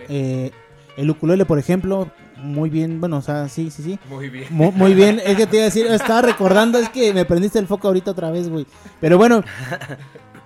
[0.08, 0.50] eh,
[0.96, 2.10] el ukulele por ejemplo
[2.42, 4.46] muy bien bueno o sea sí sí sí Muy bien.
[4.50, 7.58] Mu- Muy, bien, es que te iba a decir, estaba recordando, es que me prendiste
[7.58, 8.66] el foco ahorita otra vez, güey.
[9.00, 9.42] Pero bueno,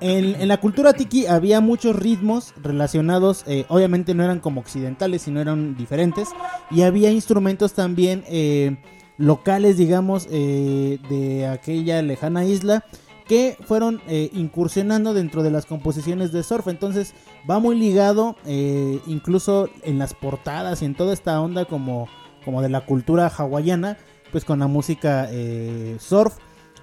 [0.01, 5.23] en, en la cultura tiki había muchos ritmos relacionados, eh, obviamente no eran como occidentales,
[5.23, 6.29] sino eran diferentes.
[6.71, 8.77] Y había instrumentos también eh,
[9.19, 12.85] locales, digamos, eh, de aquella lejana isla
[13.33, 16.69] que fueron eh, incursionando dentro de las composiciones de surf.
[16.69, 17.15] Entonces
[17.51, 22.11] va muy ligado, eh, incluso en las portadas y en toda esta onda como,
[22.45, 23.97] como de la cultura hawaiana,
[24.33, 26.35] pues con la música eh, surf.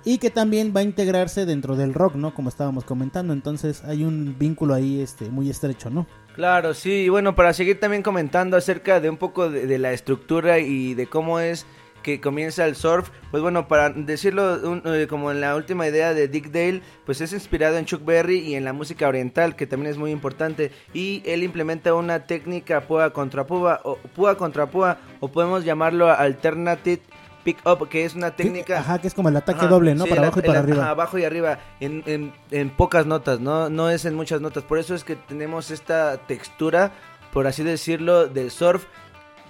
[0.04, 2.34] Y que también va a integrarse dentro del rock, ¿no?
[2.34, 3.32] Como estábamos comentando.
[3.32, 6.08] Entonces hay un vínculo ahí este, muy estrecho, ¿no?
[6.34, 9.92] Claro, sí, y bueno, para seguir también comentando acerca de un poco de, de la
[9.92, 11.68] estructura y de cómo es
[12.16, 16.14] que comienza el surf, pues bueno, para decirlo un- eh, como en la última idea
[16.14, 19.68] de Dick Dale, pues es inspirado en Chuck Berry y en la música oriental, que
[19.68, 24.66] también es muy importante, y él implementa una técnica púa contra púa, o púa contra
[24.68, 27.02] púa, o podemos llamarlo alternative
[27.44, 28.80] pick up, que es una técnica...
[28.80, 30.04] Ajá, que es como el ataque Ajá, doble, ¿no?
[30.04, 30.90] sí, para el- abajo y el- para ajá, arriba.
[30.90, 33.70] abajo y arriba, en, en- en pocas notas, ¿no?
[33.70, 34.64] No es en muchas notas.
[34.64, 36.92] Por eso es que tenemos esta textura,
[37.32, 38.86] por así decirlo, del surf,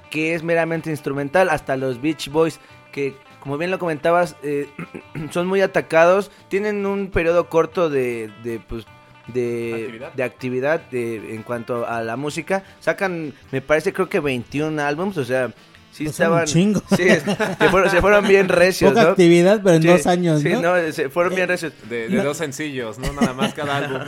[0.10, 1.50] que es meramente instrumental.
[1.50, 2.60] Hasta los Beach Boys,
[2.92, 4.68] que como bien lo comentabas, eh,
[5.32, 8.86] son muy atacados, tienen un periodo corto de, de pues,
[9.28, 10.14] de ¿Actividad?
[10.14, 12.64] de actividad de- en cuanto a la música.
[12.80, 15.48] Sacan, me parece, creo que 21 álbums, o sea,
[15.92, 16.46] sí Pues un estaban...
[16.46, 16.82] chingo.
[16.98, 19.10] Sí, se fueron, se fueron bien recios, Poca ¿no?
[19.12, 20.76] actividad, pero en Sí, dos años, sí, ¿no?
[20.76, 21.74] Eh, se fueron bien recios.
[21.88, 24.00] De, dos sencillos, no nada más cada álbum.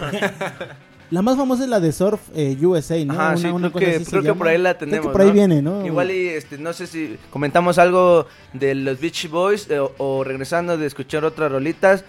[1.12, 3.14] La más famosa es la de Surf eh, USA, ¿no?
[3.14, 4.38] Ajá, sí, creo que- así creo que llama.
[4.38, 5.34] por ahí la Creo tenemos, que por ahí ¿no?
[5.34, 5.86] viene, ¿no?
[5.86, 10.24] Igual y este, no sé si comentamos algo de los Beach Boys eh, o, o
[10.24, 12.05] regresando de escuchar otras rolitas.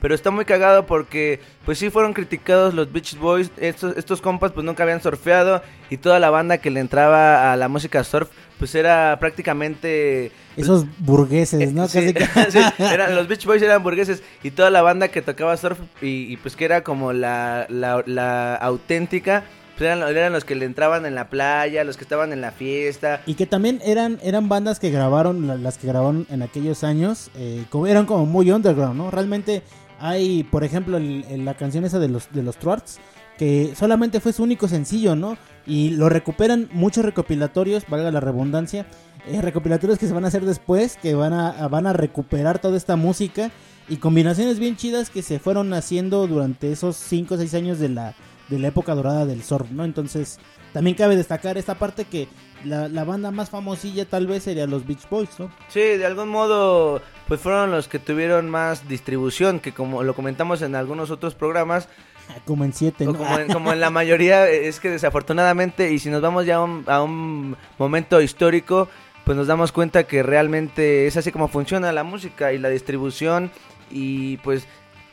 [0.00, 3.50] Pero está muy cagado porque pues sí fueron criticados los Beach Boys.
[3.56, 7.56] Estos, estos compas pues nunca habían surfeado y toda la banda que le entraba a
[7.56, 8.28] la música surf
[8.58, 10.30] pues era prácticamente...
[10.56, 11.84] Esos burgueses, ¿no?
[11.84, 15.08] Eh, Sí, Casi que- sí, eran- los Beach Boys eran burgueses y toda la banda
[15.08, 19.44] que tocaba surf y, y, pues que era como la, la, la auténtica,
[19.76, 22.52] pues eran, eran los que le entraban en la playa, los que estaban en la
[22.52, 23.22] fiesta.
[23.26, 27.30] Y que también eran, eran bandas que grabaron, la- las que grabaron en aquellos años,
[27.36, 29.10] eh, como, eran como muy underground, ¿no?
[29.10, 29.62] Realmente
[30.04, 32.98] hay, por ejemplo, el- el- la canción esa de los, de los Truarts,
[33.38, 35.36] que solamente fue su único sencillo, ¿no?
[35.66, 38.86] Y lo recuperan muchos recopilatorios, valga la redundancia,
[39.26, 42.76] eh, recopilatorios que se van a hacer después, que van a, van a recuperar toda
[42.76, 43.50] esta música
[43.88, 47.88] y combinaciones bien chidas que se fueron haciendo durante esos 5 o 6 años de
[47.88, 48.14] la,
[48.50, 49.84] de la época dorada del surf, ¿no?
[49.84, 50.38] Entonces,
[50.74, 52.28] también cabe destacar esta parte que
[52.64, 55.50] la, la banda más famosilla tal vez sería los Beach Boys, ¿no?
[55.68, 60.62] Sí, de algún modo, pues fueron los que tuvieron más distribución, que como lo comentamos
[60.62, 61.88] en algunos otros programas,
[62.46, 63.18] Como en 7, o ¿no?
[63.18, 66.62] como en, como en la mayoría, es que desafortunadamente, y si nos vamos ya a
[66.62, 68.88] un, a un momento histórico,
[69.24, 73.50] pues nos damos cuenta que realmente es así como funciona la música y la distribución,
[73.90, 74.66] y pues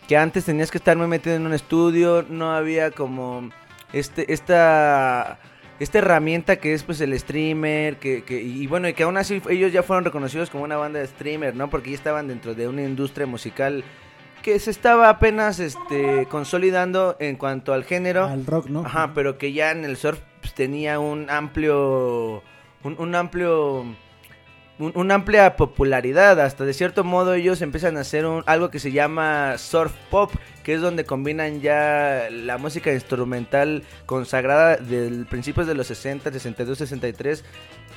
[0.08, 3.50] que antes tenías que estar muy metido en un estudio, no había como
[3.94, 5.40] este, esta
[5.84, 9.42] esta herramienta que es pues el streamer, que, que, y bueno, y que aún así
[9.50, 11.70] ellos ya fueron reconocidos como una banda de streamer, ¿no?
[11.70, 13.84] Porque ya estaban dentro de una industria musical
[14.44, 18.26] que se estaba apenas este consolidando en cuanto al género.
[18.26, 18.86] Al rock, ¿no?
[18.86, 22.42] Ajá, pero que ya en el surf pues, tenía un amplio
[22.84, 23.86] un, un amplio
[24.80, 28.80] un- una amplia popularidad, hasta de cierto modo ellos empiezan a hacer un, algo que
[28.80, 30.32] se llama surf pop,
[30.64, 36.78] que es donde combinan ya la música instrumental consagrada del principios de los 60, 62,
[36.78, 37.44] 63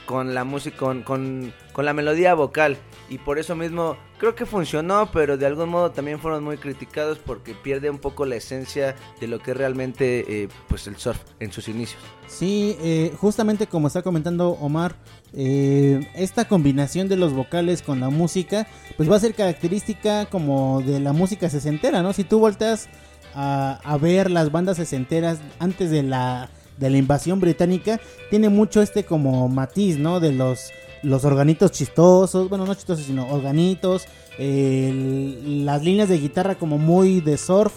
[0.07, 2.77] con la música con, con, con la melodía vocal
[3.09, 7.19] y por eso mismo creo que funcionó, pero de algún modo también fueron muy criticados
[7.19, 11.19] porque pierde un poco la esencia de lo que es realmente eh, pues el surf
[11.41, 12.01] en sus inicios.
[12.27, 14.97] Sí, eh, justamente como está comentando Omar,
[15.33, 20.83] eh, esta combinación de los vocales con la música, pues va a ser característica como
[20.83, 22.13] de la música sesentera, ¿no?
[22.13, 22.89] Si tú volteas
[23.35, 28.01] a, a ver las bandas sesenteras antes de la, de la invasión británica,
[28.31, 30.21] tiene mucho este como matiz, ¿no?
[30.21, 30.71] De los,
[31.03, 34.07] los organitos chistosos, bueno, no chistosos, sino organitos,
[34.39, 37.73] las líneas de guitarra como muy de surf.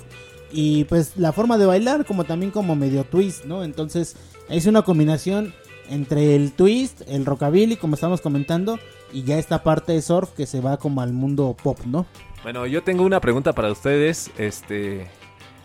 [0.50, 3.66] Y pues la forma de bailar como también como medio twist, ¿no?
[3.66, 4.16] Entonces
[4.50, 5.54] es una combinación
[5.90, 8.80] entre el twist, el rockabilly, como estamos comentando,
[9.12, 12.06] y ya esta parte de surf que se va como al mundo pop, ¿no?
[12.44, 14.32] Bueno, yo tengo una pregunta para ustedes.
[14.38, 15.08] Este,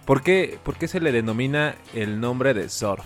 [0.04, 3.04] ¿por qué, ¿Por qué se le denomina el nombre de surf?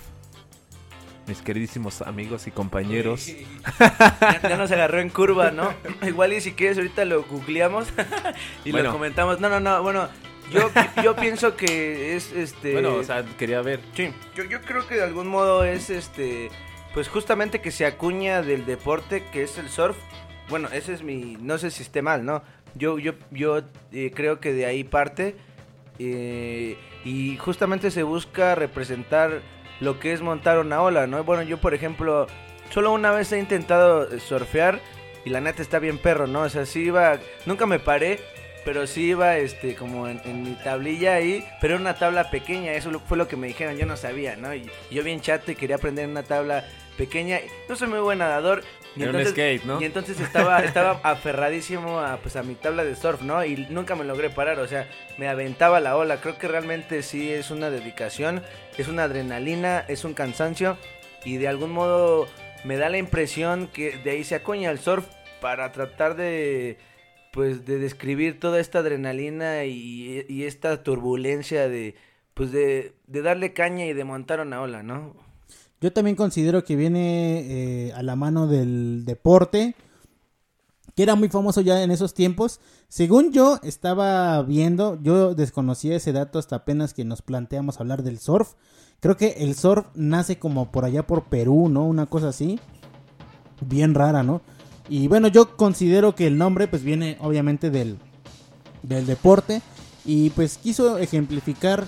[1.26, 3.26] Mis queridísimos amigos y compañeros.
[4.20, 5.74] ya, ya nos agarró en curva, ¿no?
[6.06, 7.88] Igual y si quieres ahorita lo googleamos
[8.64, 8.88] y Bueno.
[8.88, 9.40] lo comentamos.
[9.40, 10.08] No, no, no, bueno,
[10.52, 10.70] yo,
[11.02, 12.72] yo pienso que es este...
[12.72, 13.80] Bueno, o sea, quería ver.
[13.94, 16.48] Sí, yo, yo creo que de algún modo es este,
[16.94, 19.96] pues justamente que se acuña del deporte que es el surf.
[20.48, 22.44] Bueno, ese es mi, no sé si esté mal, ¿no?
[22.76, 25.34] Yo, yo, yo eh, creo que de ahí parte
[25.98, 29.40] eh, y justamente se busca representar
[29.80, 31.22] lo que es montar una ola, ¿no?
[31.24, 32.26] Bueno, yo por ejemplo,
[32.70, 34.80] solo una vez he intentado eh, surfear
[35.24, 36.42] y la neta está bien perro, ¿no?
[36.42, 38.20] O sea, sí iba, nunca me paré,
[38.64, 42.72] pero sí iba este como en, en mi tablilla ahí, pero era una tabla pequeña,
[42.72, 44.54] eso fue lo que me dijeron, yo no sabía, ¿no?
[44.54, 46.64] Y yo bien chato y quería aprender una tabla
[46.96, 48.64] pequeña, no soy muy buen nadador.
[48.96, 49.80] Y Era un skate, ¿no?
[49.80, 53.44] Y entonces estaba, estaba aferradísimo a, pues, a mi tabla de surf, ¿no?
[53.44, 56.20] Y nunca me logré parar, o sea, me aventaba la ola.
[56.20, 58.42] Creo que realmente sí es una dedicación,
[58.78, 60.76] es una adrenalina, es un cansancio.
[61.24, 62.26] Y de algún modo
[62.64, 65.06] me da la impresión que de ahí se acuña el surf
[65.40, 66.78] para tratar de
[67.32, 71.94] pues de describir toda esta adrenalina y, y esta turbulencia de
[72.32, 75.14] pues de, de darle caña y de montar una ola, ¿no?
[75.80, 79.74] Yo también considero que viene eh, a la mano del deporte,
[80.94, 82.60] que era muy famoso ya en esos tiempos.
[82.88, 88.18] Según yo estaba viendo, yo desconocía ese dato hasta apenas que nos planteamos hablar del
[88.18, 88.54] surf.
[89.00, 91.84] Creo que el surf nace como por allá por Perú, ¿no?
[91.84, 92.60] Una cosa así.
[93.60, 94.40] Bien rara, ¿no?
[94.88, 97.98] Y bueno, yo considero que el nombre pues viene obviamente del,
[98.82, 99.62] del deporte
[100.04, 101.86] y pues quiso ejemplificar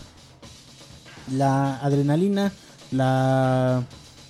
[1.32, 2.52] la adrenalina,
[2.90, 3.84] la,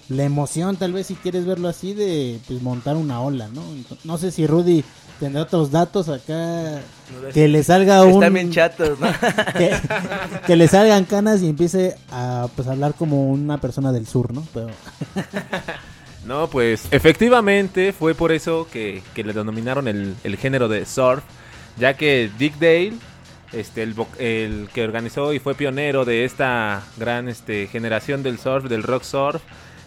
[0.09, 3.63] la emoción tal vez si quieres verlo así de pues, montar una ola, ¿no?
[4.05, 4.85] No sé si Rudy
[5.19, 6.81] tendrá otros datos acá
[7.33, 8.15] que le salga un...
[8.15, 9.09] Están bien chatos, ¿no?
[9.57, 9.75] que,
[10.47, 14.47] que le salgan canas y empiece a pues hablar como una persona del sur, ¿no?
[14.53, 14.69] Pero
[16.29, 21.23] No, pues efectivamente fue por eso que, que le denominaron el, el género de surf,
[21.79, 22.93] ya que Dick Dale,
[23.53, 28.65] este, el, el que organizó y fue pionero de esta gran este, generación del surf,
[28.69, 29.43] del rock surf,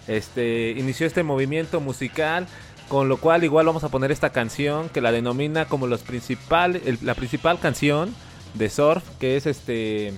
[0.08, 2.48] este, inició este movimiento musical,
[2.92, 6.76] con lo cual igual vamos a poner esta canción que la denomina como los principal,
[6.84, 8.14] el- la principal canción
[8.54, 10.12] de surf, que es este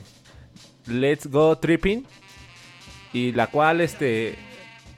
[0.87, 2.03] Let's Go Tripping,
[3.13, 4.39] y la cual este,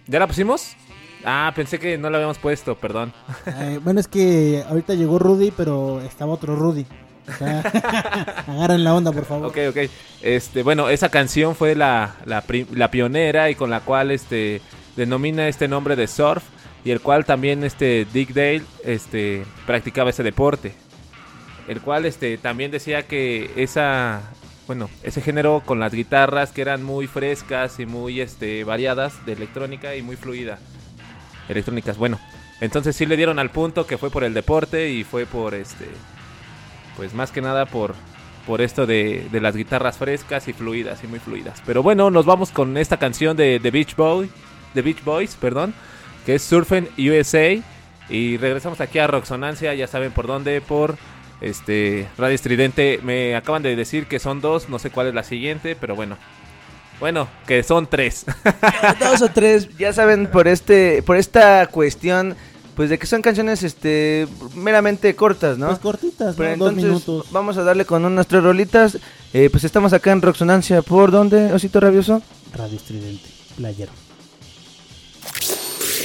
[0.07, 0.77] ¿ya la pusimos?
[1.25, 3.11] Ah, pensé que no la habíamos puesto, perdón.
[3.45, 6.85] eh, bueno, es que ahorita llegó Rudy, pero estaba otro Rudy.
[7.27, 7.59] O sea,
[8.47, 9.47] agarren la onda, por favor.
[9.47, 9.77] Ok, ok.
[10.21, 14.61] Este, bueno, esa canción fue la, la, la pionera y con la cual este
[14.95, 16.41] denomina este nombre de surf
[16.85, 20.73] y el cual también este Dick Dale este practicaba ese deporte.
[21.67, 24.21] El cual este también decía que esa
[24.67, 29.33] bueno, ese género con las guitarras que eran muy frescas y muy este variadas de
[29.33, 30.59] electrónica y muy fluida.
[31.49, 32.19] Electrónicas, bueno.
[32.61, 35.89] Entonces sí le dieron al punto que fue por el deporte y fue por este
[36.95, 37.95] pues más que nada por
[38.45, 41.63] por esto de, de las guitarras frescas y fluidas y muy fluidas.
[41.65, 44.29] Pero bueno, nos vamos con esta canción de The Beach Boy,
[44.75, 45.73] The Beach Boys, perdón,
[46.25, 47.61] que es Surfing USA
[48.09, 50.97] y regresamos aquí a Roxonancia, ya saben por dónde, por
[51.41, 52.99] este Radio Estridente.
[53.03, 56.17] Me acaban de decir que son dos, no sé cuál es la siguiente, pero bueno.
[56.99, 58.25] Bueno, que son tres.
[59.01, 62.37] Dos o tres, ya saben, por este, por esta cuestión,
[62.73, 65.67] pues de que son canciones, este, meramente cortas, ¿no?
[65.67, 66.55] Pues cortitas, Pero ¿no?
[66.55, 67.31] Dos entonces minutos.
[67.31, 68.97] vamos a darle con unas tres rolitas.
[69.33, 70.81] Eh, pues estamos acá en Roxonancia.
[70.83, 72.21] ¿Por dónde, Osito Rabioso?
[72.53, 73.91] Radio Estridente, playero.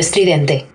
[0.00, 0.66] Estridente.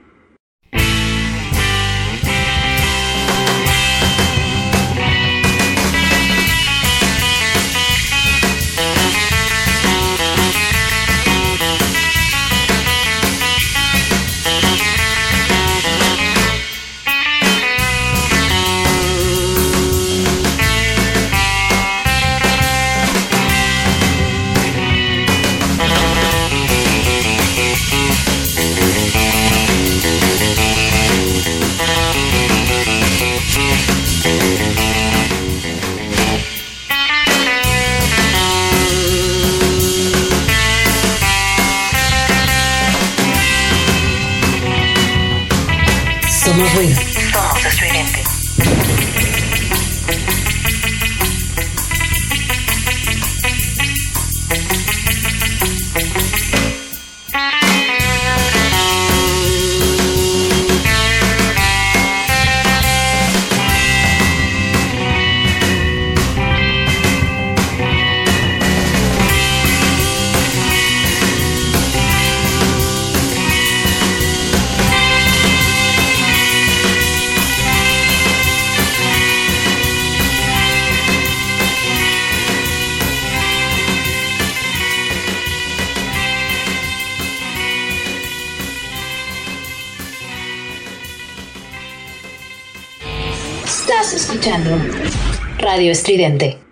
[95.96, 96.65] Estridente.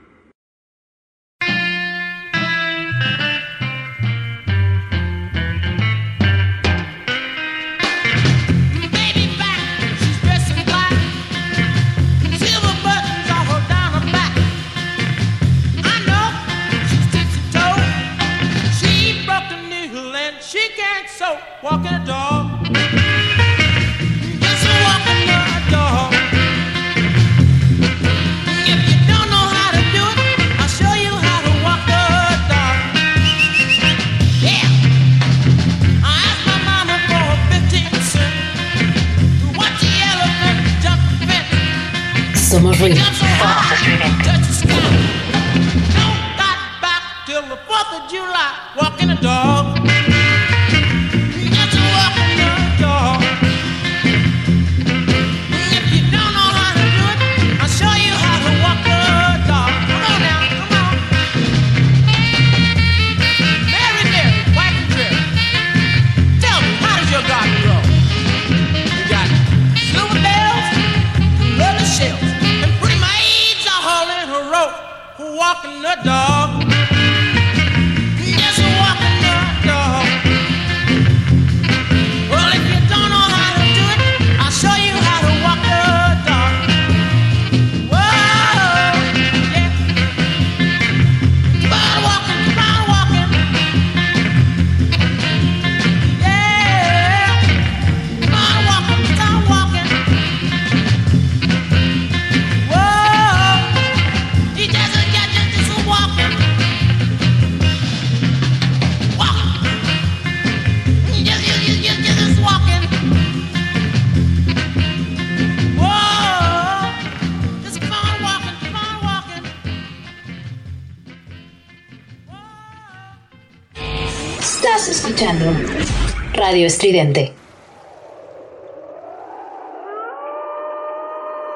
[126.66, 127.34] Estridente.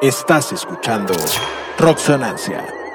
[0.01, 1.14] Estás escuchando
[1.80, 2.87] Roxonancia.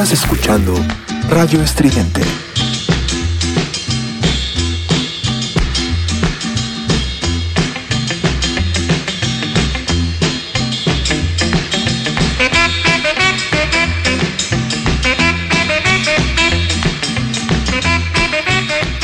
[0.00, 0.76] Estás escuchando
[1.28, 2.20] Radio Estridente.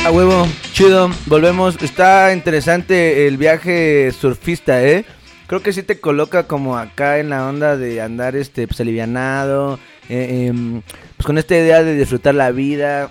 [0.05, 1.77] A huevo, chido, volvemos.
[1.83, 5.05] Está interesante el viaje surfista, ¿eh?
[5.49, 9.81] Creo que sí te coloca como acá en la onda de andar este pues alivianado,
[10.09, 10.83] eh, em,
[11.17, 13.11] pues con esta idea de disfrutar la vida,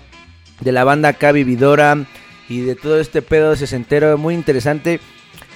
[0.60, 2.04] de la banda acá vividora
[2.48, 5.00] y de todo este pedo sesentero muy interesante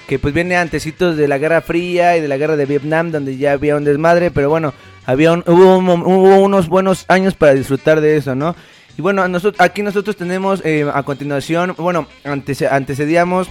[0.07, 3.37] que pues viene antecitos de la Guerra Fría y de la Guerra de Vietnam donde
[3.37, 4.73] ya había un desmadre, pero bueno,
[5.05, 8.55] había hubo, unos buenos años para disfrutar de eso, ¿no?
[8.97, 9.23] Y bueno,
[9.59, 13.47] aquí nosotros tenemos eh, a continuación, bueno, antece- antecedíamos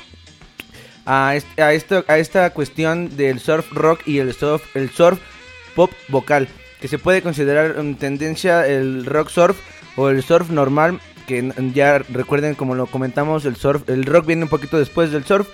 [1.06, 5.20] a, a, esto, a esta cuestión del surf rock y el surf, el surf
[5.74, 6.48] pop vocal,
[6.80, 9.58] que se puede considerar en tendencia el rock surf
[9.96, 14.44] o el surf normal, que ya recuerden como lo comentamos, el surf, el rock viene
[14.44, 15.48] un poquito después del surf,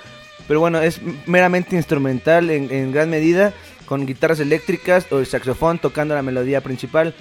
[0.47, 3.55] pero bueno, es meramente instrumental en, gran medida,
[3.87, 7.15] con guitarras eléctricas o el saxofón tocando la melodía principal.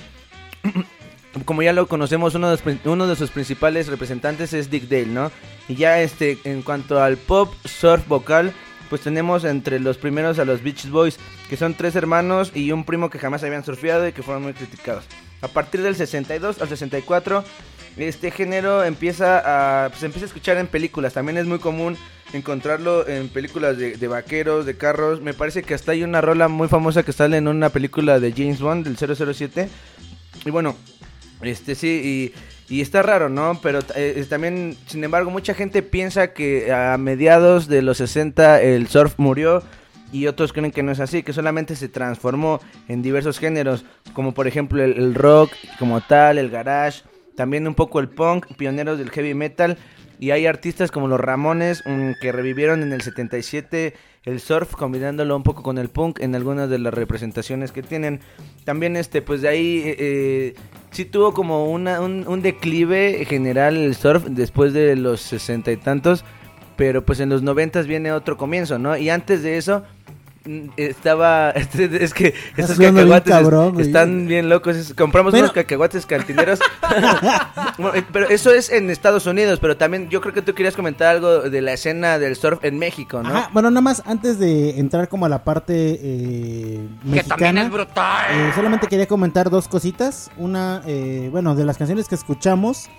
[1.45, 5.31] Como ya lo conocemos, uno de, uno de sus principales representantes es Dick Dale, ¿no?
[5.67, 8.53] Y ya este, en cuanto al pop surf vocal,
[8.89, 11.17] pues tenemos entre los primeros a los Beach Boys,
[11.49, 14.53] que son tres hermanos y un primo que jamás habían surfeado y que fueron muy
[14.53, 15.05] criticados.
[15.41, 17.43] A partir del 62 al 64,
[17.97, 21.13] este género empieza a, pues, empieza a escuchar en películas.
[21.13, 21.97] También es muy común
[22.31, 25.21] encontrarlo en películas de, de vaqueros, de carros.
[25.21, 28.31] Me parece que hasta hay una rola muy famosa que sale en una película de
[28.31, 29.69] James Bond, del 007.
[30.45, 30.75] Y bueno,
[31.41, 32.33] este sí, y,
[32.73, 33.59] y está raro, ¿no?
[33.61, 38.87] Pero eh, también, sin embargo, mucha gente piensa que a mediados de los 60 el
[38.87, 39.61] surf murió
[40.11, 44.33] y otros creen que no es así, que solamente se transformó en diversos géneros, como
[44.33, 47.03] por ejemplo el, el rock como tal, el garage,
[47.35, 49.77] también un poco el punk, pioneros del heavy metal.
[50.23, 53.93] Y hay artistas como los Ramones mm, que revivieron en el 77
[54.23, 58.21] el surf combinándolo un poco con el punk en algunas de las representaciones que tienen.
[58.63, 60.55] También este pues de ahí eh, eh,
[60.91, 65.75] sí tuvo como una, un, un declive general el surf después de los sesenta y
[65.75, 66.23] tantos,
[66.77, 68.95] pero pues en los noventas viene otro comienzo, ¿no?
[68.95, 69.83] Y antes de eso
[70.77, 73.33] estaba es que estos bien cacahuates
[73.79, 74.75] es- están bien locos.
[74.75, 76.59] es- compramos unos cacahuates cantineros.
[77.77, 80.75] Bueno, eh, pero eso es en Estados Unidos, pero también yo creo que tú querías
[80.75, 83.29] comentar algo de la escena del surf en México, ¿no?
[83.29, 87.71] Ajá, bueno, nada más antes de entrar como a la parte eh, mexicana,
[88.31, 90.29] eh, solamente quería comentar dos cositas.
[90.37, 92.89] Una, eh, bueno, de las canciones que escuchamos,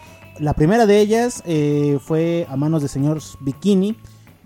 [0.40, 3.96] la primera de ellas eh, fue A manos de señor Bikini,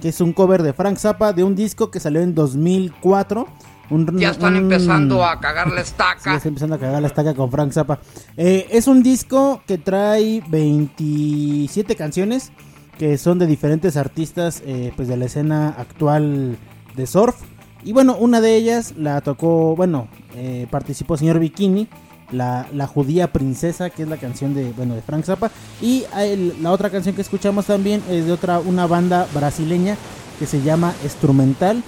[0.01, 3.47] que es un cover de Frank Zappa de un disco que salió en 2004.
[3.91, 6.31] Un- Ya están un- empezando a cagar la Sí, estaca.
[6.33, 7.99] ya está empezando a cagar la estaca con Frank Zappa.
[8.37, 12.53] Eh, es un disco que trae 27 canciones
[12.99, 16.57] que son de diferentes artistas eh, pues de la escena actual
[16.97, 17.37] de surf.
[17.85, 21.89] Y bueno, una de ellas la tocó, bueno, eh, participó señor Bikini,
[22.31, 25.51] la, la judía princesa, que es la canción de, bueno, de Frank Zappa.
[25.81, 29.97] Y el- la otra canción que escuchamos también es de otra, una banda brasileña
[30.39, 31.83] que se llama Instrumental,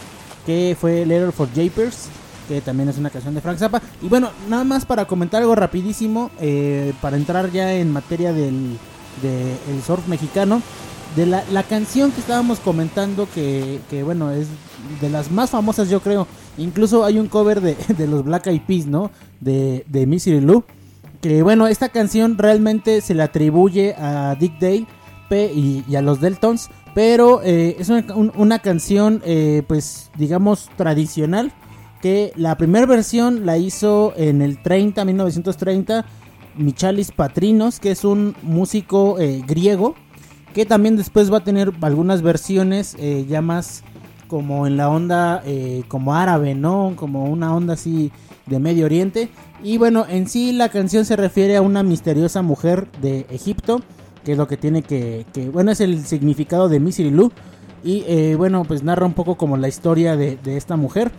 [0.46, 2.06] que fue Letter for Japers,
[2.48, 3.80] que también es una canción de Frank Zappa.
[4.02, 8.76] Y bueno, nada más para comentar algo rapidísimo, eh, para entrar ya en materia del
[9.22, 10.62] de el surf mexicano,
[11.16, 14.46] de la, la canción que estábamos comentando, que, que, bueno, es
[15.00, 16.26] de las más famosas yo creo.
[16.58, 19.10] Incluso hay un cover de, de los Black Eyed Peas, ¿no?
[19.40, 20.64] De, de Misery Lou.
[21.20, 24.86] Que bueno, esta canción realmente se le atribuye a Dick Day
[25.30, 26.70] y, y a los Deltons.
[26.94, 31.52] Pero eh, es una, un- una canción, eh, pues digamos, tradicional.
[32.02, 36.06] Que la primera versión la hizo en el 30, 1930,
[36.56, 39.94] Michalis Patrinos, que es un músico eh, griego.
[40.54, 43.84] Que también después va a tener algunas versiones eh, ya más
[44.30, 46.92] como en la onda eh, como árabe, ¿no?
[46.94, 48.12] Como una onda así
[48.46, 49.28] de Medio Oriente.
[49.64, 53.82] Y bueno, en sí la canción se refiere a una misteriosa mujer de Egipto,
[54.24, 57.32] que es lo que tiene que, bueno, es el significado de Misery Lou.
[57.82, 61.10] Y eh, bueno, pues narra un poco como la historia de, de esta mujer,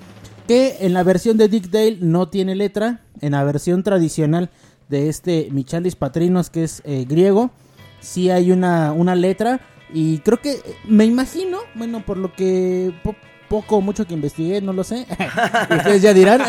[0.48, 4.50] que en la versión de Dick Dale no tiene letra, en la versión tradicional
[4.88, 7.52] de este Michalis Patrinos, que es eh, griego,
[8.00, 9.60] sí hay una, una letra.
[9.94, 13.16] Y creo que eh, me imagino, bueno, por lo que po-
[13.50, 15.06] poco o mucho que investigué, no lo sé.
[15.78, 16.42] Ustedes ya dirán.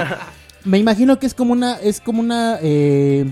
[0.64, 3.30] me imagino que es como una, es como una, eh,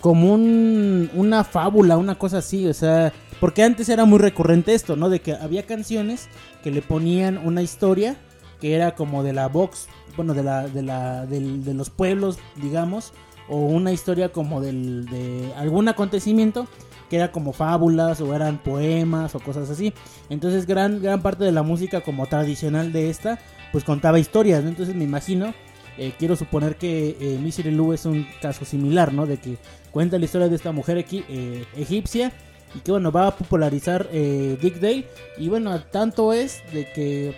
[0.00, 4.96] como un, una fábula, una cosa así, o sea, porque antes era muy recurrente esto,
[4.96, 5.10] ¿no?
[5.10, 6.28] De que había canciones
[6.62, 8.16] que le ponían una historia
[8.60, 9.86] que era como de la box,
[10.16, 13.12] bueno, de la, de la, del- de los pueblos, digamos,
[13.48, 16.66] o una historia como del, de algún acontecimiento
[17.08, 19.92] que era como fábulas o eran poemas o cosas así.
[20.30, 23.38] Entonces gran, gran parte de la música como tradicional de esta
[23.72, 24.70] pues contaba historias, ¿no?
[24.70, 25.52] Entonces me imagino,
[25.98, 29.26] eh, quiero suponer que eh, Misery Lou es un caso similar, ¿no?
[29.26, 29.58] De que
[29.90, 32.32] cuenta la historia de esta mujer equi- eh, egipcia
[32.74, 35.06] y que bueno, va a popularizar eh, Dick Dale
[35.38, 37.34] y bueno, tanto es de que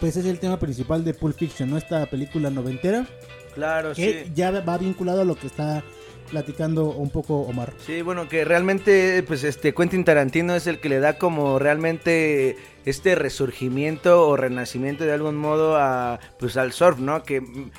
[0.00, 1.78] pues es el tema principal de Pulp Fiction, ¿no?
[1.78, 3.06] Esta película noventera
[3.54, 4.32] Claro, que sí.
[4.34, 5.82] ya va vinculado a lo que está
[6.30, 7.72] platicando un poco Omar.
[7.84, 12.56] Sí, bueno, que realmente, pues, este, Quentin Tarantino es el que le da como realmente
[12.84, 17.22] este resurgimiento o renacimiento de algún modo a, pues, al surf, ¿no?
[17.22, 17.70] Que mm,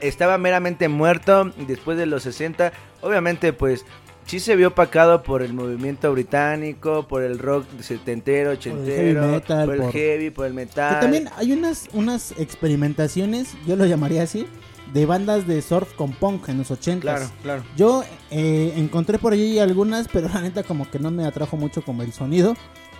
[0.00, 2.72] estaba meramente muerto después de los 60.
[3.02, 3.84] Obviamente, pues,
[4.26, 9.64] sí se vio opacado por el movimiento británico, por el rock setentero, ochentero, heavy metal,
[9.66, 10.94] por el por- heavy, por el metal.
[10.96, 14.46] Que también hay unas, unas experimentaciones, yo lo llamaría así,
[14.92, 17.62] de bandas de surf con punk en los 80 Claro, claro.
[17.76, 21.82] Yo eh, encontré por allí algunas, pero la neta como que no me atrajo mucho
[21.82, 22.54] como el sonido.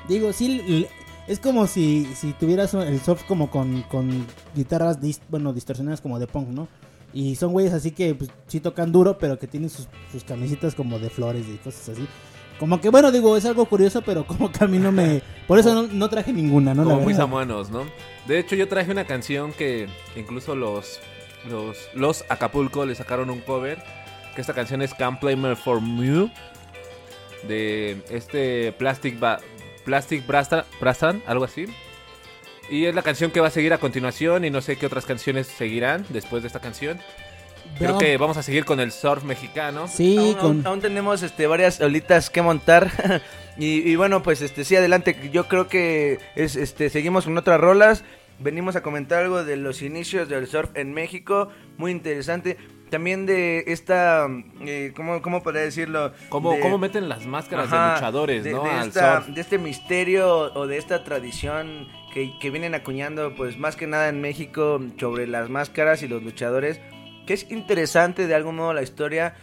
[0.09, 0.87] Digo, sí,
[1.27, 6.19] es como si, si tuvieras el surf como con, con guitarras, dis- bueno, distorsionadas como
[6.19, 6.69] de punk, ¿no?
[7.13, 10.75] Y son güeyes así que pues, sí tocan duro, pero que tienen sus, sus camisitas
[10.77, 12.07] como de flores y cosas así.
[12.61, 15.23] Como que, bueno, digo, es algo curioso, pero como que a mí no me...
[15.49, 16.85] Por eso no, no traje ninguna, ¿no?
[16.85, 17.85] Como muy samuanos, ¿no?
[18.29, 21.01] De hecho, yo traje una canción que incluso los,
[21.49, 23.79] los, los Acapulco le sacaron un cover.
[24.35, 26.31] Que esta canción es Can't Play Me For You.
[27.49, 29.41] De este Plastic, Ba-
[29.85, 31.67] Plastic Brasta- Brastan, algo así.
[32.71, 34.45] Y es la canción que va a seguir a continuación.
[34.45, 37.01] Y no sé qué otras canciones seguirán después de esta canción.
[37.79, 39.87] Creo que vamos a seguir con el surf mexicano.
[39.89, 40.43] Sí, aún, con...
[40.47, 42.91] aún- aún tenemos este varias olitas que montar
[43.59, 47.61] y, y bueno pues este sí adelante yo creo que es este seguimos con otras
[47.61, 48.03] rolas
[48.41, 52.57] venimos a comentar algo de los inicios del surf en México muy interesante
[52.91, 54.27] también de esta
[54.63, 58.53] eh, cómo cómo podría decirlo ¿Cómo, De- cómo meten las máscaras Ajá, de luchadores, de,
[58.53, 58.63] no?
[58.65, 63.77] de esta- de este misterio o de esta tradición que, que vienen acuñando, pues más
[63.77, 66.81] que nada en México, sobre las máscaras y los luchadores,
[67.29, 69.37] que es interesante de algún modo la historia.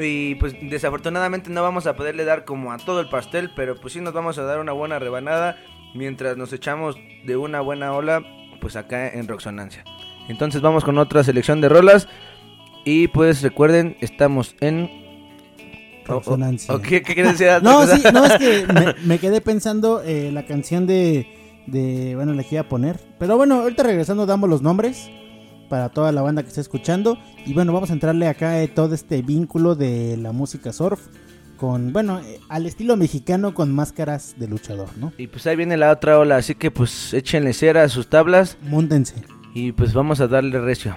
[0.00, 3.92] Y pues desafortunadamente no vamos a poderle dar como a todo el pastel, pero pues
[3.92, 5.56] sí nos vamos a dar una buena rebanada
[5.94, 8.22] mientras nos echamos de una buena ola,
[8.60, 9.84] pues acá en Roxonancia.
[10.28, 12.08] Entonces vamos con otra selección de rolas.
[12.84, 14.90] Y pues recuerden, estamos en...
[16.06, 16.74] Roxonancia.
[16.74, 17.62] ¿O qué, qué quieres decir?
[17.62, 21.26] No, sí, no, es que me, me quedé pensando eh, la canción de,
[21.66, 22.98] de, bueno, la que iba a poner.
[23.18, 25.10] Pero bueno, ahorita regresando damos los nombres
[25.68, 27.18] para toda la banda que está escuchando.
[27.44, 31.00] Y bueno, vamos a entrarle acá eh, todo este vínculo de la música surf
[31.58, 35.12] con, bueno, al estilo mexicano con máscaras de luchador, ¿no?
[35.18, 38.56] Y pues ahí viene la otra ola, así que pues échenle cera a sus tablas
[38.62, 39.16] Múntense.
[39.54, 40.96] y pues vamos a darle recio.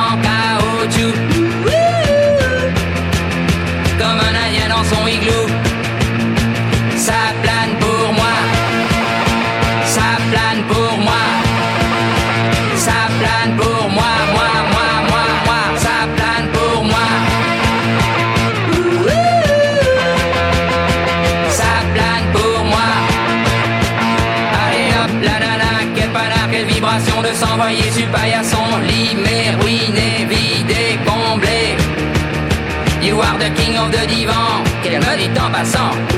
[35.63, 36.10] me dit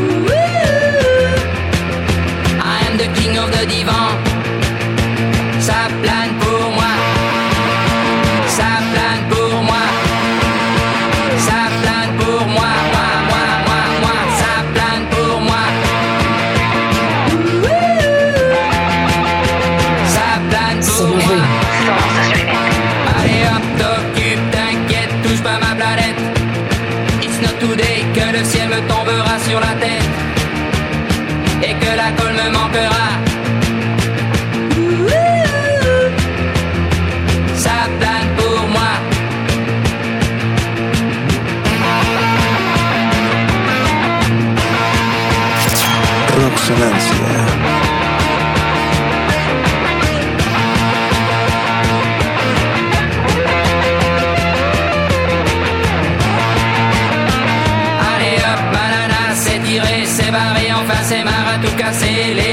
[58.15, 62.52] Allez hop, banana, c'est tiré, c'est barré, enfin c'est marre à tout casser les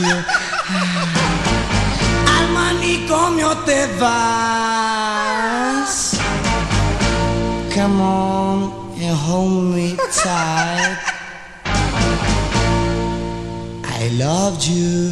[0.00, 0.24] noche
[2.26, 5.16] al manicomio te vas.
[7.74, 10.98] Come on and hold me tight.
[13.84, 15.07] I loved you.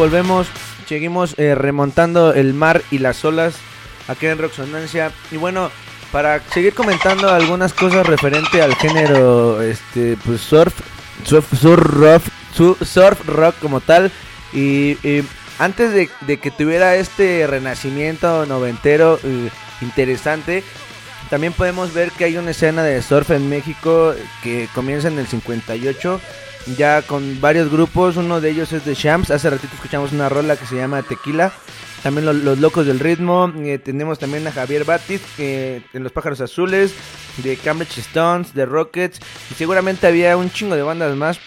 [0.00, 0.46] Volvemos.
[0.88, 3.54] Seguimos eh, remontando el mar y las olas
[4.08, 5.12] aquí en Roxonancia.
[5.30, 5.70] Y bueno,
[6.10, 10.72] para seguir comentando algunas cosas referente al género este pues surf,
[11.24, 12.22] surf, surf rock,
[12.54, 14.10] su- surf rock como tal.
[14.54, 14.96] Y,
[15.58, 19.50] antes de, de que tuviera este renacimiento noventero eh,
[19.82, 20.64] interesante,
[21.28, 25.26] también podemos ver que hay una escena de surf en México que comienza en el
[25.26, 26.18] 58
[26.76, 30.56] ya con varios grupos, uno de ellos es de Shams, hace ratito escuchamos una rola
[30.56, 31.52] que se llama Tequila,
[32.02, 36.12] también lo- los, Locos del Ritmo, eh, tenemos también a Javier Batis eh, en Los
[36.12, 36.92] Pájaros Azules,
[37.38, 39.20] de Cambridge Stones, de Rockets,
[39.50, 41.38] y seguramente había un chingo de bandas más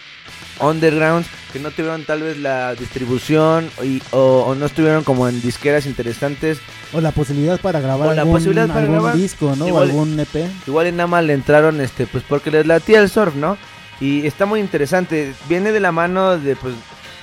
[0.60, 5.40] undergrounds que no tuvieron tal vez la distribución y- o, o no estuvieron como en
[5.42, 6.58] disqueras interesantes
[6.92, 9.16] O la posibilidad para grabar O la algún, posibilidad para algún grabar.
[9.16, 9.66] disco, ¿no?
[9.66, 10.48] Igual- o algún EP.
[10.66, 13.56] Igual en Nama le entraron, este, pues porque les latía el surf, ¿no?
[14.00, 15.34] Y está muy interesante.
[15.48, 16.74] Viene de la mano de, pues,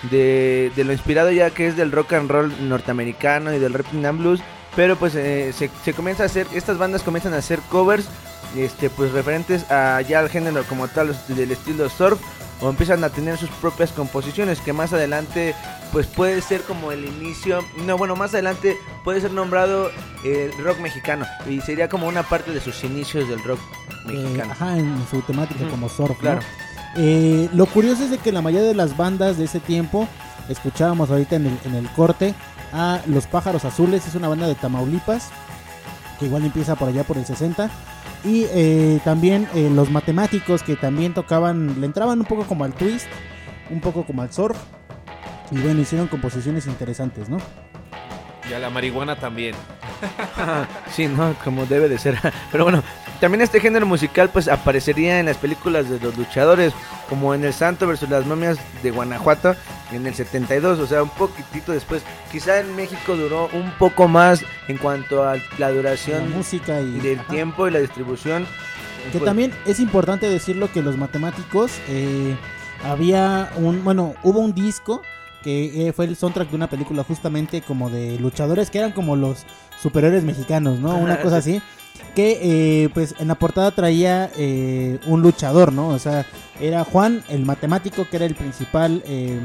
[0.10, 4.06] de, de lo inspirado ya que es del rock and roll norteamericano y del rhythm
[4.06, 4.42] and blues.
[4.76, 8.08] Pero pues eh, se, se comienza a hacer, estas bandas comienzan a hacer covers,
[8.56, 12.20] este, pues referentes a ya al género como tal del estilo surf.
[12.62, 15.56] O empiezan a tener sus propias composiciones que más adelante
[15.92, 19.90] pues puede ser como el inicio, no bueno más adelante puede ser nombrado
[20.24, 23.60] el rock mexicano y sería como una parte de sus inicios del rock
[24.08, 24.52] Eh, mexicano.
[24.54, 26.18] ajá, en su temática como surf, ¿no?
[26.20, 26.42] claro.
[26.96, 30.08] Eh, lo curioso es de que la mayoría de las bandas de ese tiempo,
[30.50, 32.36] escuchábamos ahorita en el, en el corte
[32.74, 35.30] a Los Pájaros Azules, es una banda de Tamaulipas,
[36.20, 37.70] que igual empieza por allá por el 60.
[38.24, 42.74] Y eh, también eh, los matemáticos que también tocaban, le entraban un poco como al
[42.74, 43.08] twist,
[43.70, 44.58] un poco como al surf.
[45.50, 47.38] Y bueno, hicieron composiciones interesantes, ¿no?
[48.50, 49.56] Y a la marihuana también.
[50.92, 52.18] sí, no, como debe de ser.
[52.52, 52.84] Pero bueno,
[53.22, 56.74] también este género musical pues aparecería en las películas de los luchadores,
[57.08, 59.56] como en El Santo versus las momias de Guanajuato
[59.92, 62.02] en el 72, o sea, un poquitito después.
[62.32, 67.00] Quizá en México duró un poco más en cuanto a la duración La música y
[67.00, 67.30] del ajá.
[67.30, 68.46] tiempo y la distribución.
[69.12, 72.36] Que Pues, también es importante decirlo que los matemáticos eh,
[72.84, 75.04] había un, bueno, hubo un disco
[75.44, 79.16] que eh, fue el soundtrack de una película justamente como de luchadores que eran como
[79.16, 79.46] los
[79.82, 80.96] superiores mexicanos, ¿no?
[80.98, 81.62] Una cosa así.
[82.16, 82.40] Que
[82.84, 85.88] eh, pues en la portada traía eh, un luchador, ¿no?
[85.90, 86.26] O sea,
[86.60, 89.40] era Juan, el matemático, que era el principal, eh,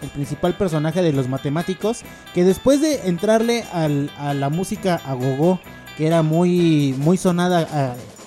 [0.00, 2.02] el principal personaje de los matemáticos,
[2.32, 5.60] que después de entrarle al- a la música a gogo,
[5.98, 7.66] que era muy, muy sonada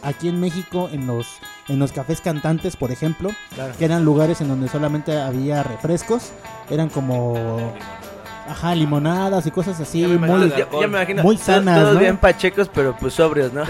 [0.03, 1.27] a- aquí en México en los,
[1.67, 3.73] en los cafés cantantes, por ejemplo, Claro.
[3.77, 6.29] que eran lugares en donde solamente había refrescos,
[6.69, 7.57] eran como
[8.49, 11.79] ajá, limonadas y cosas así, ya me muy, ya- ya me imagino, muy todos- sanas,
[11.79, 11.99] Todos ¿no?
[11.99, 13.63] bien pachecos, pero pues sobrios, ¿no?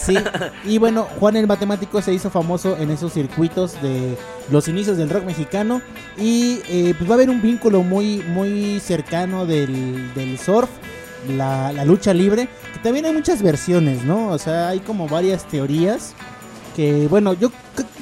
[0.00, 0.14] sí.
[0.64, 4.16] Y bueno, Juan el Matemático se hizo famoso en esos circuitos de
[4.50, 5.82] los inicios del rock mexicano.
[6.16, 10.68] Y eh, pues va a haber un vínculo muy, muy cercano del, del surf,
[11.36, 12.48] la, la lucha libre.
[12.72, 14.28] Que también hay muchas versiones, ¿no?
[14.28, 16.14] O sea, hay como varias teorías.
[16.76, 17.50] Que bueno, yo,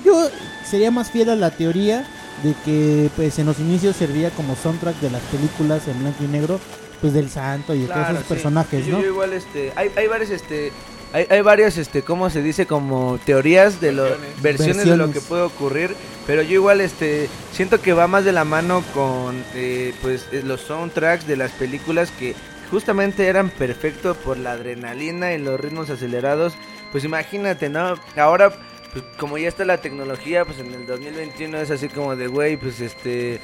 [0.05, 0.29] yo
[0.65, 2.07] sería más fiel a la teoría
[2.43, 6.29] de que pues en los inicios servía como soundtrack de las películas en blanco y
[6.29, 6.61] negro.
[7.01, 8.25] Pues del santo y de todos esos sí.
[8.29, 9.01] personajes, Yo- ¿no?
[9.03, 10.71] yo igual, este, hay, hay varias, este,
[11.13, 12.65] hay, hay varias, este, ¿cómo se dice?
[12.67, 14.05] Como teorías de lo,
[14.41, 15.97] versiones, de lo que puede ocurrir,
[16.29, 20.43] pero yo igual, este, siento que va más de la mano con, eh, pues, eh,
[20.45, 22.37] los soundtracks de las películas que
[22.71, 26.53] justamente eran perfectos por la adrenalina y los ritmos acelerados,
[26.93, 27.97] pues imagínate, ¿no?
[28.17, 28.53] Ahora,
[28.93, 32.57] pues, como ya está la tecnología, pues en el 2021 es así como de, güey,
[32.57, 33.41] pues, este...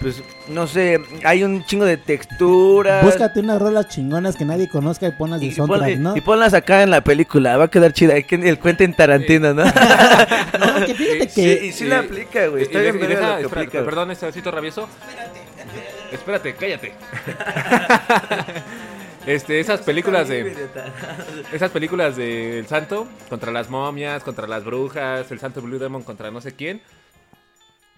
[0.00, 3.04] Pues no sé, hay un chingo de texturas.
[3.04, 6.16] Búscate unas rolas chingonas que nadie conozca y ponlas de Y, soundtrack, ponle- ¿no?
[6.16, 8.14] y ponlas acá en la película, va a quedar chida.
[8.14, 9.62] Hay que el Quentin Tarantino, ¿no?
[10.58, 11.28] No, que fíjate que...
[11.28, 12.64] Sí, y sí la aplica, güey.
[12.64, 13.84] Está Y- y bien deja- espérate, aplica.
[13.84, 14.88] Perdón, este rabioso.
[16.10, 16.94] Espérate, cállate.
[19.26, 20.68] este, esas películas de.
[21.52, 26.02] Esas películas de El Santo contra las momias, contra las brujas, El Santo Blue Demon
[26.02, 26.80] contra no sé quién.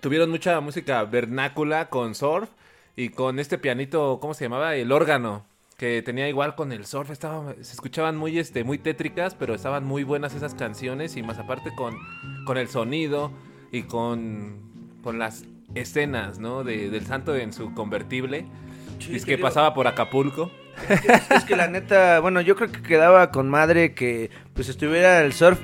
[0.01, 2.51] Tuvieron mucha música vernácula con surf
[2.97, 4.75] y con este pianito, ¿cómo se llamaba?
[4.77, 5.47] El órgano.
[5.79, 9.85] que tenía igual con el surf, estaba, se escuchaban muy, este, muy tétricas, pero estaban
[9.85, 11.97] muy buenas esas canciones y más aparte con,
[12.47, 13.33] con el sonido
[13.73, 15.45] y con, con las
[15.75, 16.63] escenas, ¿no?
[16.65, 18.47] De, del santo en su convertible.
[19.01, 20.51] Sí, es que pasaba por Acapulco.
[20.89, 25.23] Es, es que la neta, bueno, yo creo que quedaba con madre que pues estuviera
[25.23, 25.61] el surf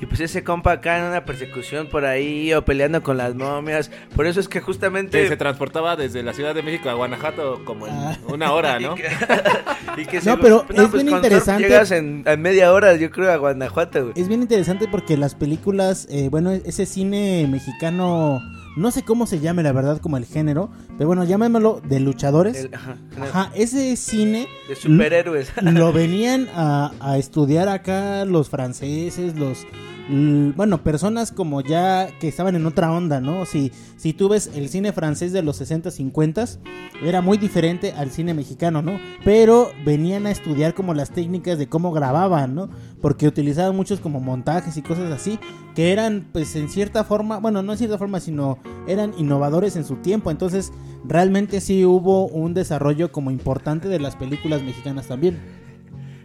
[0.00, 3.90] y pues ese compa acá en una persecución por ahí o peleando con las momias.
[4.14, 5.22] Por eso es que justamente...
[5.22, 7.94] Que se transportaba desde la Ciudad de México a Guanajuato como en
[8.28, 8.94] una hora, ¿no?
[9.96, 11.64] y que No, pero es bien con surf interesante.
[11.64, 14.12] Llegas en, en media hora, yo creo, a Guanajuato, güey.
[14.16, 18.40] Es bien interesante porque las películas, eh, bueno, ese cine mexicano,
[18.76, 22.56] no sé cómo se llame la verdad como el género, pero bueno, llamémoslo de luchadores.
[22.64, 25.50] El- ajá, Ajá, ese cine De superhéroes.
[25.62, 29.66] lo venían a, a estudiar acá los franceses, los
[30.10, 33.44] bueno, personas como ya que estaban en otra onda, ¿no?
[33.44, 36.44] Si, si tú ves el cine francés de los 60, 50,
[37.04, 38.98] era muy diferente al cine mexicano, ¿no?
[39.22, 42.70] Pero venían a estudiar como las técnicas de cómo grababan, ¿no?
[43.00, 45.38] Porque utilizaban muchos como montajes y cosas así,
[45.74, 49.84] que eran pues en cierta forma, bueno, no en cierta forma, sino eran innovadores en
[49.84, 50.30] su tiempo.
[50.30, 50.72] Entonces,
[51.04, 55.38] realmente sí hubo un desarrollo como importante de las películas mexicanas también.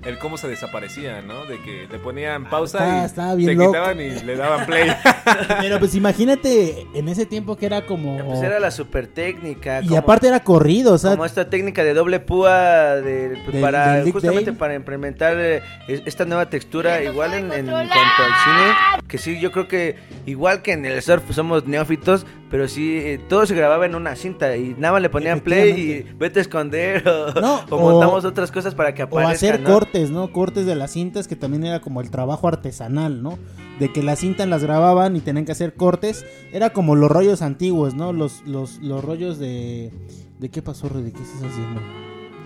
[0.05, 1.45] El cómo se desaparecía, ¿no?
[1.45, 3.71] De que le ponían pausa está- y estaba bien se loco.
[3.71, 4.91] quitaban y le daban play.
[5.61, 8.17] Pero pues imagínate en ese tiempo que era como...
[8.25, 9.81] Pues era la super técnica.
[9.81, 14.03] Y aparte era corrido, o sea, como esta técnica de doble púa de, pues, para
[14.03, 14.57] justamente Dale.
[14.57, 18.73] para implementar eh, es- esta nueva textura igual en, en cuanto al cine
[19.07, 22.97] que sí yo creo que igual que en el surf pues, somos neófitos pero sí
[22.99, 26.37] eh, todo se grababa en una cinta y nada más le ponían play y vete
[26.37, 29.71] a esconder o, No, o o- montamos otras cosas para que o aparezca hacer ¿no?
[29.73, 30.31] cortes, ¿no?
[30.31, 33.39] Cortes de las cintas que también era como el trabajo artesanal, ¿no?
[33.79, 36.27] De que las cintas las grababan y tenían que hacer cortes.
[36.51, 38.13] Era como los rollos antiguos, ¿no?
[38.13, 39.91] Los, los, los rollos de...
[40.37, 41.11] ¿De qué pasó, Rudy?
[41.11, 41.81] ¿Qué estás haciendo?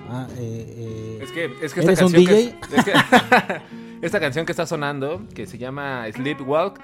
[0.10, 2.94] Ah, eh, eh, Es que, es que esta ¿Eres un canción que- es que-
[4.06, 6.80] esta canción que está sonando, que se llama Sleepwalk,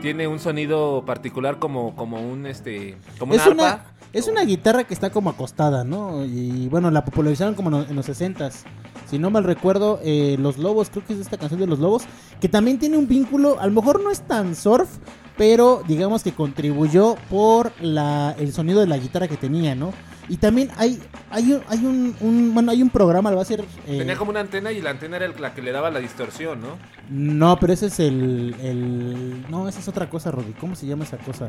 [0.00, 2.96] tiene un sonido particular como, como un este.
[3.18, 3.92] como es una una, arpa.
[4.12, 6.24] es una guitarra que está como acostada, ¿no?
[6.24, 8.64] Y bueno, la popularizaron como en los 60s.
[9.08, 12.04] Si no mal recuerdo, eh, Los Lobos, creo que es esta canción de Los Lobos,
[12.40, 14.88] que también tiene un vínculo, a lo mejor no es tan surf,
[15.36, 19.92] pero digamos que contribuyó por la, el sonido de la guitarra que tenía, ¿no?
[20.28, 20.98] Y también hay,
[21.30, 23.60] hay, un, hay un, un- bueno, hay un programa, lo va a hacer...
[23.86, 25.98] eh, Tenía como una antena y la antena era el- la que le daba la
[26.00, 26.78] distorsión, ¿no?
[27.10, 29.44] No, pero ese es el, el...
[29.50, 30.52] No, esa es otra cosa, Rodri.
[30.52, 31.48] ¿Cómo se llama esa cosa?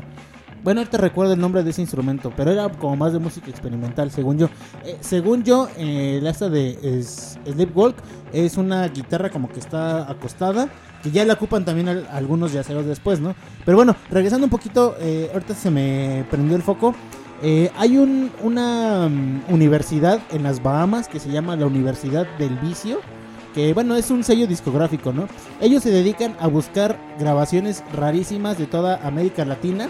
[0.62, 4.10] Bueno, ahorita recuerdo el nombre de ese instrumento, pero era como más de música experimental,
[4.10, 4.50] según yo.
[4.84, 7.96] Eh, según yo, eh, la esta de es- Sleepwalk
[8.32, 10.68] es una guitarra como que está acostada,
[11.02, 13.34] que ya la ocupan también al- algunos yaceros después, ¿no?
[13.64, 16.94] Pero bueno, regresando un poquito, eh, ahorita se me prendió el foco.
[17.42, 22.56] Eh, hay un- una mm, universidad en las Bahamas que se llama la Universidad del
[22.58, 23.00] Vicio
[23.54, 25.28] que bueno, es un sello discográfico, ¿no?
[25.62, 29.88] Ellos se dedican a buscar grabaciones rarísimas de toda América Latina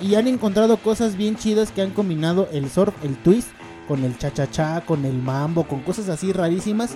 [0.00, 3.48] y han encontrado cosas bien chidas que han combinado el surf, el twist
[3.86, 6.94] con el cha-cha-cha, con el mambo, con cosas así rarísimas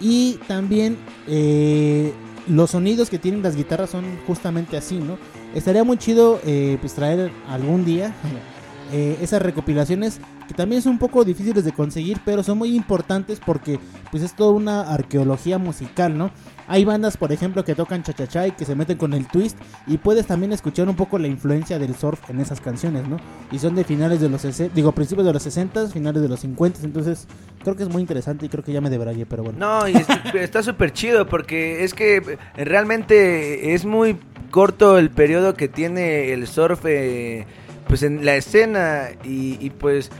[0.00, 2.12] y también eh,
[2.46, 5.18] los sonidos que tienen las guitarras son justamente así, ¿no?
[5.52, 8.14] Estaría muy chido eh, pues traer algún día
[8.92, 13.40] eh, esas recopilaciones que también son un poco difíciles de conseguir, pero son muy importantes
[13.44, 13.80] porque
[14.10, 16.30] pues es toda una arqueología musical, ¿no?
[16.68, 19.56] Hay bandas, por ejemplo, que tocan cha-cha-cha y que se meten con el twist
[19.86, 23.18] y puedes también escuchar un poco la influencia del surf en esas canciones, ¿no?
[23.52, 26.40] Y son de finales de los 60, digo, principios de los 60, finales de los
[26.40, 27.26] 50, entonces
[27.62, 29.58] creo que es muy interesante y creo que ya me debrayé, pero bueno.
[29.58, 32.16] No, y es- está súper chido porque es que
[32.56, 34.16] eh, realmente es muy
[34.50, 37.46] corto el periodo que tiene el surf eh,
[37.88, 40.10] pues en la escena y, pues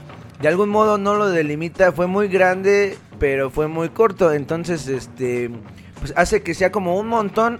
[0.41, 5.49] de algún modo no lo delimita, fue muy grande pero fue muy corto, entonces este
[5.99, 7.59] pues hace que sea como un montón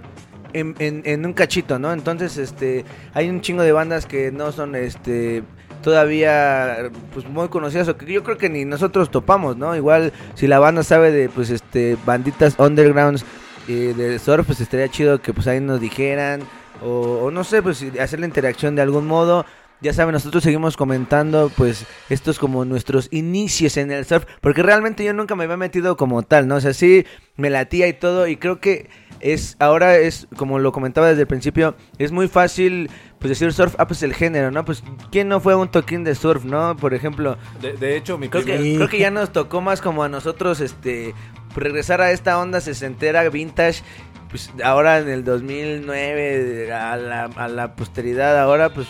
[0.52, 1.92] en, en- en un cachito, ¿no?
[1.92, 5.42] Entonces este hay un chingo de bandas que no son este
[5.82, 9.74] todavía pues muy conocidas o que yo creo que ni nosotros topamos, ¿no?
[9.74, 13.24] Igual si la banda sabe de pues este banditas undergrounds
[13.68, 16.42] eh, de surf, pues estaría chido que pues ahí nos dijeran
[16.82, 19.44] o, o no sé, pues hacer la interacción de algún modo.
[19.80, 25.04] Ya saben, nosotros seguimos comentando pues estos como nuestros inicios en el surf, porque realmente
[25.04, 26.56] yo nunca me había metido como tal, ¿no?
[26.56, 27.06] O sea, sí
[27.36, 28.88] me latía y todo y creo que
[29.20, 32.90] es ahora es como lo comentaba desde el principio, es muy fácil
[33.20, 34.64] pues decir surf, ah pues el género, ¿no?
[34.64, 34.82] Pues
[35.12, 36.76] quién no fue a un toquín de surf, ¿no?
[36.76, 40.02] Por ejemplo, De, de hecho, mi Creo que, creo que ya nos tocó más como
[40.02, 41.14] a nosotros este
[41.54, 43.82] regresar a esta onda sesentera vintage.
[44.30, 48.86] Pues ahora en el 2009 a la, a la posteridad ahora pues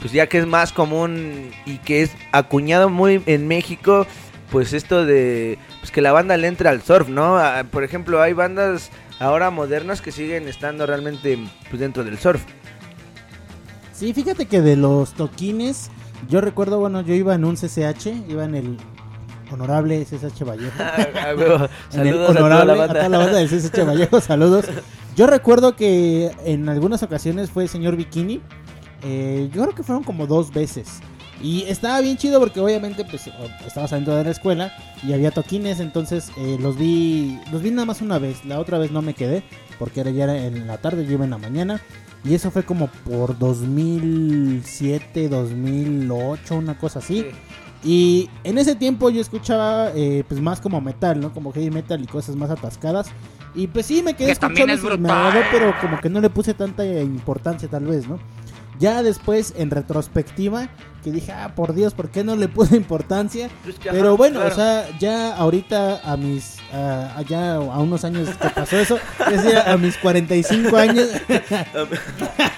[0.00, 4.06] pues ya que es más común y que es acuñado muy en México
[4.50, 7.38] pues esto de pues que la banda le entre al surf, ¿no?
[7.38, 12.42] Ah, Por ejemplo, hay bandas ahora modernas que siguen estando realmente pues, dentro del surf.
[13.92, 15.90] Sí, fíjate que de los toquines,
[16.28, 18.76] yo recuerdo, bueno, yo iba en un CCH, iba en el
[19.50, 20.72] honorable CCH Vallejo.
[20.78, 21.68] Ah, huevo.
[21.92, 24.64] En el Saludos a toda honorable, la a toda la banda del CCH Vallejo, saludos.
[25.16, 28.40] Yo recuerdo que en algunas ocasiones fue el señor Bikini.
[29.02, 31.00] Eh, yo creo que fueron como dos veces.
[31.42, 33.30] Y estaba bien chido porque obviamente pues
[33.66, 34.72] estaba saliendo de la escuela
[35.02, 38.76] y había toquines, entonces eh, los vi los vi nada más una vez, la otra
[38.76, 39.42] vez no me quedé
[39.78, 41.80] porque era ya en la tarde, yo iba en la mañana
[42.24, 47.24] y eso fue como por 2007, 2008, una cosa así.
[47.82, 51.32] Y en ese tiempo yo escuchaba eh, pues más como metal, ¿no?
[51.32, 53.08] Como heavy metal y cosas más atascadas.
[53.54, 56.28] Y pues sí, me quedé Que escuchando es me agradó, pero como que no le
[56.28, 58.18] puse tanta importancia tal vez, ¿no?
[58.80, 60.70] Ya después, en retrospectiva,
[61.04, 63.50] que dije, ah, por Dios, ¿por qué no le puse importancia?
[63.62, 64.52] Pues que, Pero ajá, bueno, claro.
[64.52, 68.98] o sea, ya ahorita a mis, a ya a unos años que pasó eso,
[69.30, 71.08] es decir, a mis 45 años,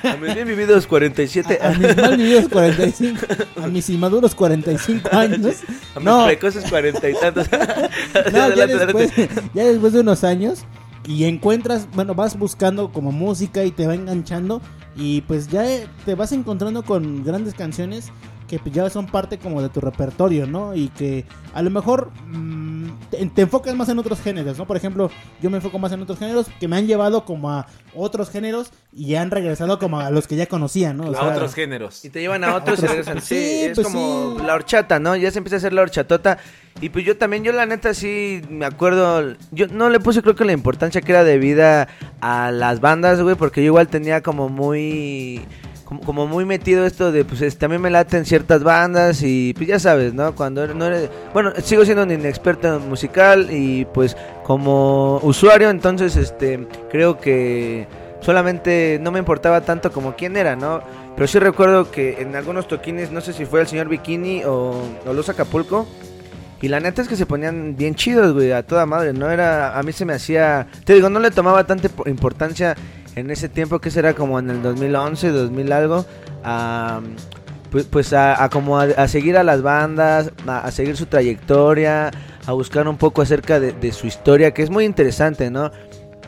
[0.05, 3.21] A mis bien vividos 47 a, a mis mal vividos 45,
[3.63, 5.57] a mis inmaduros 45 años,
[5.95, 7.49] A mis no, precoces cuarenta y tantos.
[7.53, 9.43] no, ya Adelante, después, adelante.
[9.55, 10.65] ya después de unos años
[11.07, 14.61] y encuentras, bueno, vas buscando como música y te va enganchando
[14.97, 18.13] y pues ya eh, te vas encontrando con grandes canciones
[18.53, 20.75] que pues, ya son parte como de tu repertorio, ¿no?
[20.75, 21.25] Y que
[21.55, 24.67] a lo mejor mm, te, te enfocas más en otros géneros, ¿no?
[24.67, 25.11] Por ejemplo,
[25.41, 28.71] yo me enfoco más en otros géneros que me han llevado como a otros géneros
[28.93, 31.05] y ya han regresado como a los que ya conocía, ¿no?
[31.05, 32.05] O A sea, otros géneros.
[32.05, 33.23] Y te llevan a otros y regresan.
[33.23, 34.45] Sí, Sí, es pues como sí.
[34.45, 35.17] la horchata, ¿no?
[35.17, 36.37] Ya se empieza a hacer la horchatota.
[36.83, 39.35] Y pues yo también, yo la neta sí me acuerdo.
[39.51, 41.89] Yo no le puse, creo que la importancia que era debida
[42.21, 45.41] a las bandas, güey, porque yo igual tenía como muy.
[46.01, 49.79] Como, muy metido esto de, pues es- también me laten ciertas bandas y pues ya
[49.79, 50.35] sabes, ¿no?
[50.35, 51.09] Cuando no eres...
[51.33, 57.87] Bueno, sigo siendo un inexperto musical y pues como usuario, entonces este creo que
[58.21, 60.81] solamente no me importaba tanto como quién era, ¿no?
[61.15, 64.75] Pero sí recuerdo que en algunos toquines, no sé si fue el señor Bikini o,
[65.07, 65.87] o los Acapulco,
[66.61, 69.29] y la neta es que se ponían bien chidos, güey, a toda madre, ¿no?
[69.29, 72.77] Era, a mí se me hacía, te digo, no le tomaba tanta impo- importancia
[73.17, 76.07] en ese tiempo, que será como en el 2011, 2000 algo,
[76.45, 77.01] a,
[77.71, 82.11] pues, pues a, como a, seguir a las bandas, a, seguir su trayectoria,
[82.47, 85.71] a buscar un poco acerca de, su historia, que es muy interesante, ¿no?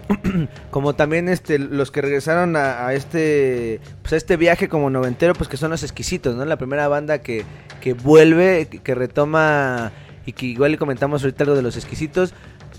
[0.70, 5.32] como también este los que regresaron a, a este pues a este viaje como noventero
[5.32, 7.42] pues que son los exquisitos no la primera banda que,
[7.80, 9.92] que vuelve que, que retoma
[10.26, 12.34] y que igual le comentamos ahorita algo de los exquisitos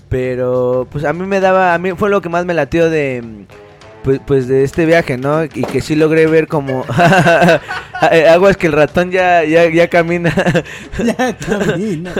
[0.07, 3.23] pero pues a mí me daba a mí fue lo que más me latió de
[4.06, 6.86] pues, pues de este viaje no y que sí logré ver como
[8.30, 10.32] aguas que el ratón ya ya, ya camina
[11.03, 12.14] ya camina.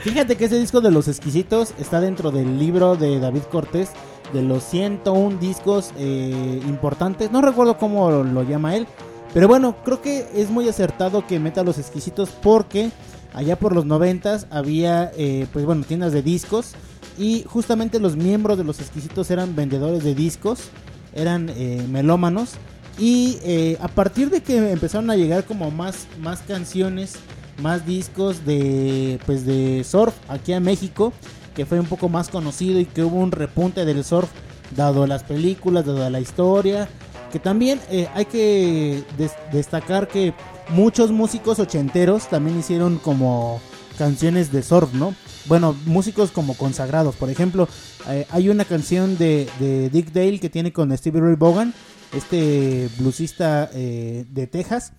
[0.00, 3.90] Fíjate que ese disco de los exquisitos está dentro del libro de David Cortés
[4.34, 7.32] de los 101 discos eh, importantes.
[7.32, 8.86] No recuerdo cómo lo llama él.
[9.32, 12.90] Pero bueno, creo que es muy acertado que meta los exquisitos porque
[13.32, 16.74] allá por los noventas había, eh, pues bueno, tiendas de discos.
[17.18, 20.70] Y justamente los miembros de los exquisitos eran vendedores de discos,
[21.14, 22.52] eran eh, melómanos.
[22.98, 27.14] Y eh, a partir de que empezaron a llegar como más, más canciones,
[27.60, 31.12] más discos de, pues de surf aquí a México,
[31.54, 34.28] que fue un poco más conocido y que hubo un repunte del surf
[34.76, 36.88] dado las películas, dado la historia,
[37.30, 40.34] que también eh, hay que des- destacar que
[40.68, 43.60] muchos músicos ochenteros también hicieron como
[43.98, 45.14] canciones de surf, ¿no?
[45.46, 47.68] Bueno, músicos como consagrados, por ejemplo,
[48.08, 49.48] eh, hay una canción de,
[49.92, 51.74] Dick Dale que tiene con Stevie Ray Vaughan,
[52.14, 54.92] este bluesista eh, de Texas,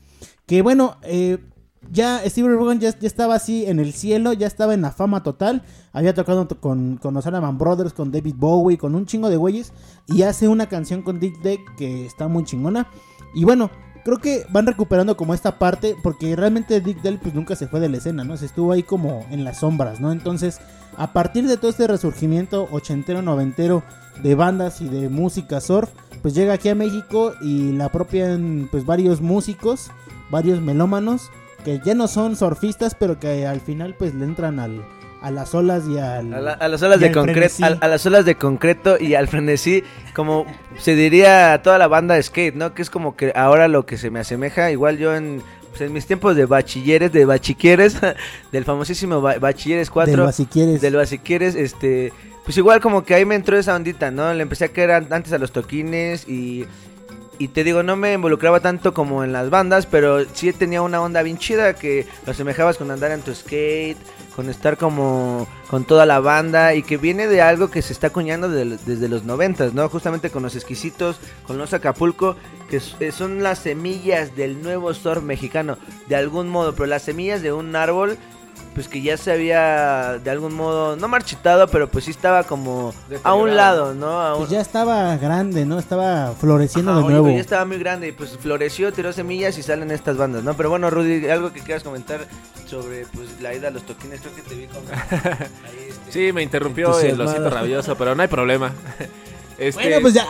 [0.45, 1.37] que bueno, eh,
[1.91, 5.23] ya Stevie Ray Vaughan ya, estaba así en el cielo, ya estaba en la fama
[5.23, 5.63] total,
[5.93, 9.37] había tocado to- con, con los Allman Brothers, con David Bowie, con un chingo de
[9.37, 9.71] güeyes,
[10.07, 12.87] y hace una canción con Dick Dale que está muy chingona,
[13.33, 13.71] y bueno,
[14.03, 17.79] creo que van recuperando como esta parte, porque realmente Dick Dale pues nunca se fue
[17.79, 18.37] de la escena, ¿no?
[18.37, 20.11] Se estuvo ahí como en las sombras, ¿no?
[20.11, 20.59] Entonces,
[20.97, 23.83] a partir de todo este resurgimiento ochentero, noventero
[24.21, 25.89] de bandas y de música surf,
[26.21, 29.91] pues llega aquí a México y la apropian pues varios músicos,
[30.29, 31.29] varios melómanos,
[31.63, 34.83] que ya no son surfistas, pero que al final pues le entran al,
[35.23, 36.33] a las olas y al...
[36.33, 39.27] A, la- a las olas de concreto, a, a las olas de concreto y al
[39.27, 39.83] frenesí,
[40.13, 40.45] como
[40.77, 42.73] se diría a toda la banda de skate, ¿no?
[42.73, 45.93] Que es como que ahora lo que se me asemeja, igual yo en, pues, en
[45.93, 47.97] mis tiempos de bachilleres, de bachiquieres,
[48.51, 50.81] del famosísimo ba- bachilleres 4, Del basiquieres.
[50.81, 52.11] del basiquieres, este,
[52.43, 54.33] pues igual como que ahí me entró esa ondita, ¿no?
[54.33, 56.65] Le empecé a caer an- antes a los toquines y
[57.39, 61.01] y te digo, no me involucraba tanto como en las bandas, pero sí tenía una
[61.01, 63.97] onda bien chida que lo asemejabas con andar en tu skate,
[64.35, 68.07] con estar como con toda la banda y que viene de algo que se está
[68.07, 69.87] acuñando de- desde los noventas, ¿no?
[69.89, 72.35] Justamente con los exquisitos, con los Acapulco,
[72.69, 75.77] que eh, son las semillas del nuevo surf mexicano,
[76.07, 78.17] de algún modo, pero las semillas de un árbol,
[78.73, 82.93] pues que ya se había de algún modo, no marchitado, pero pues sí estaba como
[83.23, 84.19] a un lado, ¿no?
[84.21, 85.77] A un- Pues ya estaba grande, ¿no?
[85.79, 87.25] Estaba floreciendo Ajá, de oye, nuevo.
[87.27, 90.55] pues ya estaba muy grande y pues floreció, tiró semillas y salen estas bandas, ¿no?
[90.55, 92.21] Pero bueno, Rudy, algo que quieras comentar
[92.65, 94.81] sobre pues la ida a los toquines, creo que te vi con...
[94.91, 98.71] ahí, este, Sí, me interrumpió el osito rabioso, pero no hay problema.
[99.55, 100.25] Este, Bueno, pues ya.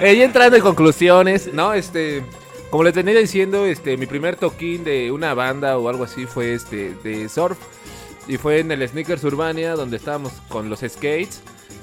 [0.00, 1.72] Ya entrando en conclusiones, ¿no?
[1.72, 2.24] Este,
[2.70, 6.54] como les venía diciendo, este, mi primer toquín de una banda o algo así fue
[6.54, 7.58] este de surf.
[8.28, 11.42] Y fue en el Sneakers Urbania donde estábamos con los skates.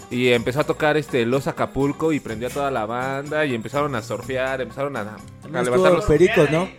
[0.10, 3.94] Y empezó a tocar este Los Acapulco y prendió a toda la banda y empezaron
[3.96, 5.18] a surfear, empezaron a,
[5.54, 6.70] a levantar los Pericos, ¿no?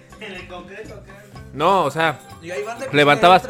[1.58, 3.42] No, o sea, Y banda levantabas,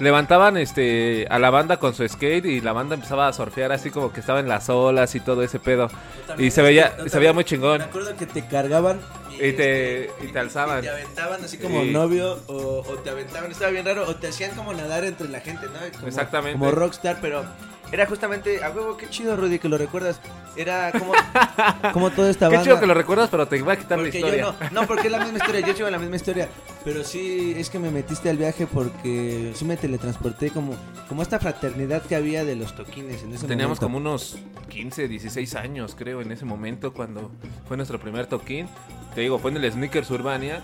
[0.00, 3.90] levantaban este a la banda con su skate y la banda empezaba a surfear así
[3.90, 5.88] como que estaba en las olas y todo ese pedo.
[6.36, 7.78] Y se veía, se veía muy chingón.
[7.78, 9.00] Me acuerdo que te cargaban
[9.40, 10.80] Y te, y te alzaban.
[10.82, 11.90] te aventaban así como Sí.
[11.90, 15.40] novio o, o te aventaban, estaba bien raro, o te hacían como nadar entre la
[15.40, 15.78] gente, ¿no?
[15.96, 16.58] Como, Exactamente.
[16.58, 17.44] Como rockstar, pero
[17.92, 20.20] era justamente, a huevo, qué chido, Rudy, que lo recuerdas.
[20.56, 21.12] Era como,
[21.92, 24.36] como toda esta Qué chido que lo recuerdas, pero te voy a quitar la historia.
[24.40, 26.48] yo no, no, porque es la misma historia, yo sigo la misma historia,
[26.84, 30.74] pero sí es que me metiste al viaje porque sí me teletransporté como,
[31.08, 33.86] como esta fraternidad que había de los toquines en ese Teníamos momento.
[33.86, 34.36] como unos
[34.68, 37.30] 15, 16 años, creo, en ese momento cuando
[37.66, 38.68] fue nuestro primer toquín.
[39.14, 40.62] Te digo, fue en el Sneakers Urbania.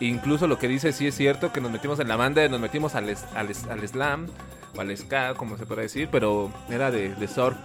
[0.00, 2.96] Incluso lo que dice sí es cierto, que nos metimos en la banda, nos metimos
[2.96, 4.26] al, al, al slam
[4.78, 7.56] al ska, como se puede decir, pero era de, de surf.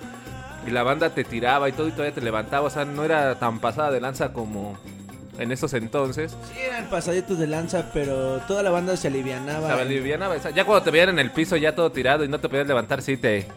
[0.68, 3.36] Y la banda te tiraba y todo y todavía te levantaba, o sea, no era
[3.40, 4.78] tan pasada de lanza como
[5.40, 6.36] en esos entonces.
[6.54, 9.74] Sí eran pasaditos de lanza, pero toda la banda se alivianaba.
[9.74, 12.28] Se alivianaba, o sea, Ya cuando te veían en el piso ya todo tirado y
[12.28, 13.48] no te podías levantar, sí te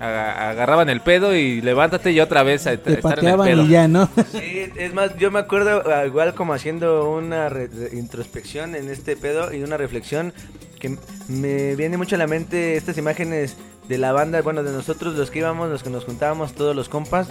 [0.00, 3.46] aga- agarraban el pedo y levántate y otra vez a, Te estar en el pateaban
[3.46, 3.62] pedo.
[3.62, 4.08] y ya, ¿no?
[4.32, 7.48] Sí, es más, yo me acuerdo ah, igual como haciendo una
[7.92, 10.32] introspección en este pedo y una reflexión
[10.80, 10.96] que
[11.28, 13.56] me viene mucho a la mente estas imágenes
[13.88, 16.88] de la banda, bueno, de nosotros los que íbamos, los que nos juntábamos todos los
[16.88, 17.28] compas,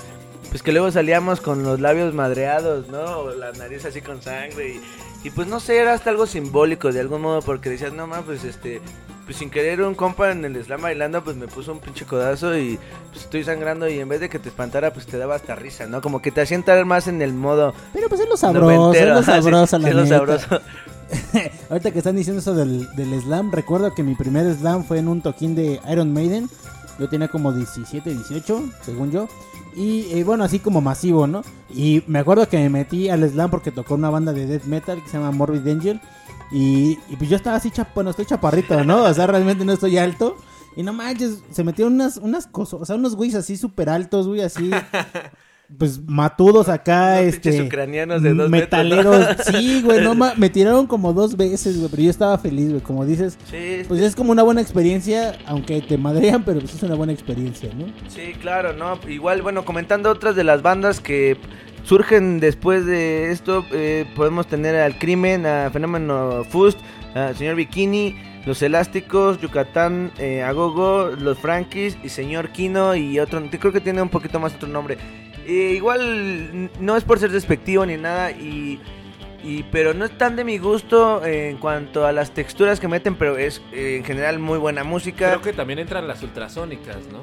[0.50, 3.02] pues que luego salíamos con los labios madreados, ¿no?
[3.02, 4.82] O la nariz así con sangre y,
[5.28, 8.24] y pues no sé, era hasta algo simbólico de algún modo porque decías, no más,
[8.24, 8.82] pues este,
[9.26, 12.58] pues sin querer un compa en el slam bailando pues me puso un pinche codazo
[12.58, 12.80] y
[13.12, 15.86] pues estoy sangrando y en vez de que te espantara pues te daba hasta risa,
[15.86, 16.02] ¿no?
[16.02, 19.20] Como que te hacía entrar más en el modo Pero pues es lo sabroso, noventero,
[19.20, 20.62] es lo sí, sabroso, sí, es lo sabroso.
[21.70, 22.88] Ahorita que están diciendo eso del,
[23.22, 26.50] slam, recuerdo que mi primer slam fue en un toquín de Iron Maiden.
[27.00, 29.28] Yo tenía como 17, 18, según yo.
[29.76, 31.44] Y eh, bueno, así como masivo, ¿no?
[31.70, 35.02] Y me acuerdo que me metí al slam porque tocó una banda de death metal
[35.02, 36.02] que se llama Morbid Angel.
[36.52, 39.04] Y, pues yo estaba así, bueno, estoy chaparrito, ¿no?
[39.04, 40.36] O sea, realmente no estoy alto.
[40.76, 44.28] Y no manches, se metieron unas, unas cosas, o sea, unos güeyes así súper altos,
[44.28, 44.70] güey, así.
[45.78, 47.62] Pues matudos acá, este.
[47.62, 49.20] ucranianos de dos metros, metaleros.
[49.20, 49.44] ¿no?
[49.60, 52.82] Sí, güey, no me tiraron como dos veces, güey, pero yo estaba feliz, güey.
[52.82, 56.84] Como dices, Sí, pues es como una buena experiencia, aunque te madrean, pero pues es
[56.84, 57.86] una buena experiencia, ¿no?
[58.10, 59.00] Sí, claro, ¿no?
[59.08, 61.38] Igual, bueno, comentando otras de las bandas que
[61.84, 66.80] surgen después de esto, eh, podemos tener al Crimen, a Fenómeno Fust,
[67.16, 68.16] a Señor Bikini,
[68.46, 74.02] Los Elásticos, Yucatán, eh, Agogo, Los Frankies y Señor Kino y otro, creo que tiene
[74.02, 74.98] un poquito más otro nombre.
[75.50, 78.80] Eh, igual no es por ser despectivo ni nada y...
[79.42, 83.16] Y, pero no es tan de mi gusto en cuanto a las texturas que meten,
[83.16, 85.30] pero es eh, en general muy buena música.
[85.30, 87.22] Creo que también entran las ultrasónicas, ¿no?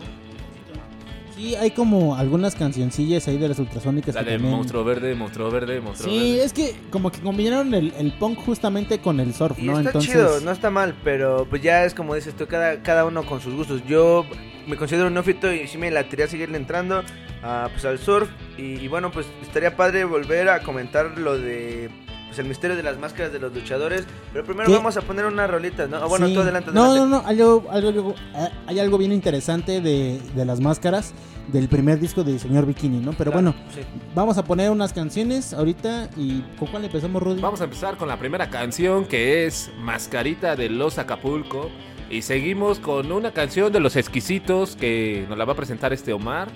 [1.36, 5.14] Sí, hay como algunas cancioncillas ahí de las ultrasónicas La que de también- Monstruo Verde,
[5.14, 6.44] Monstruo Verde, Monstruo Sí, Verde.
[6.44, 9.76] es que como que combinaron el, el punk justamente con el surf, Y ¿no?
[9.76, 13.04] está Entonces, chido, no está mal, pero pues ya es como dices tú, cada, cada
[13.04, 13.82] uno con sus gustos.
[13.86, 14.24] Yo
[14.66, 17.02] me considero un neófito y sí me latería seguirle entrando
[17.42, 18.30] a, pues, al surf.
[18.56, 21.90] Y, y bueno, pues estaría padre volver a comentar lo de
[22.26, 24.04] pues, el misterio de las máscaras de los luchadores.
[24.32, 24.74] Pero primero ¿Qué?
[24.74, 25.96] vamos a poner una rolita, ¿no?
[25.98, 26.34] Ah, bueno, Sí.
[26.34, 27.10] tú adelante, No, adelante.
[27.10, 31.12] no, no, hay algo, algo- eh, hay algo bien interesante de, de las máscaras
[31.48, 33.12] del primer disco de Señor Bikini, ¿no?
[33.12, 33.80] Pero Claro, bueno, sí.
[34.14, 37.40] vamos a poner unas canciones ahorita y ¿con cuál empezamos, Rudy?
[37.40, 41.70] Vamos a empezar con la primera canción que es Mascarita de los Acapulco.
[42.08, 46.12] Y seguimos con una canción de los exquisitos que nos la va a presentar este
[46.12, 46.46] Omar.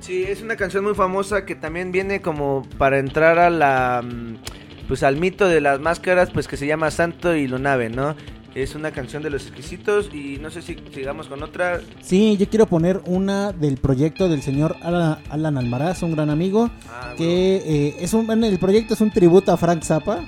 [0.00, 4.36] Sí, es una canción muy famosa que también viene como para entrar a la mm,
[4.88, 8.14] pues al mito de las máscaras, pues que se llama Santo y Lunave, ¿no?
[8.54, 11.80] Es una canción de los exquisitos y no sé si sigamos con otra.
[12.02, 16.70] Sí, yo quiero poner una del proyecto del señor Alan, Alan Almaraz, un gran amigo,
[16.88, 20.20] Ah, que eh, es un, el proyecto es un tributo a Frank Zappa.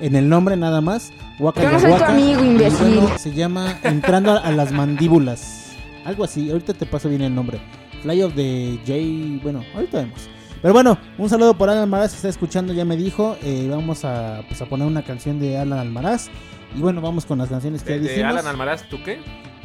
[0.00, 1.12] en el nombre nada más.
[1.38, 3.00] Waka Yo no soy tu amigo, imbécil.
[3.00, 5.72] bueno, se llama Entrando a, a las mandíbulas.
[6.06, 7.58] Algo así, ahorita te paso bien el nombre.
[8.02, 9.42] Fly of the J.
[9.42, 10.30] Bueno, ahorita vemos.
[10.64, 13.36] Pero bueno, un saludo por Alan Almaraz, si está escuchando, ya me dijo.
[13.42, 16.28] eh, vamos a, pues, a poner una canción de Alan Almaraz.
[16.74, 18.24] Y bueno, vamos con las canciones que De, ya de.
[18.24, 19.20] Alan Almaraz, ¿tú qué?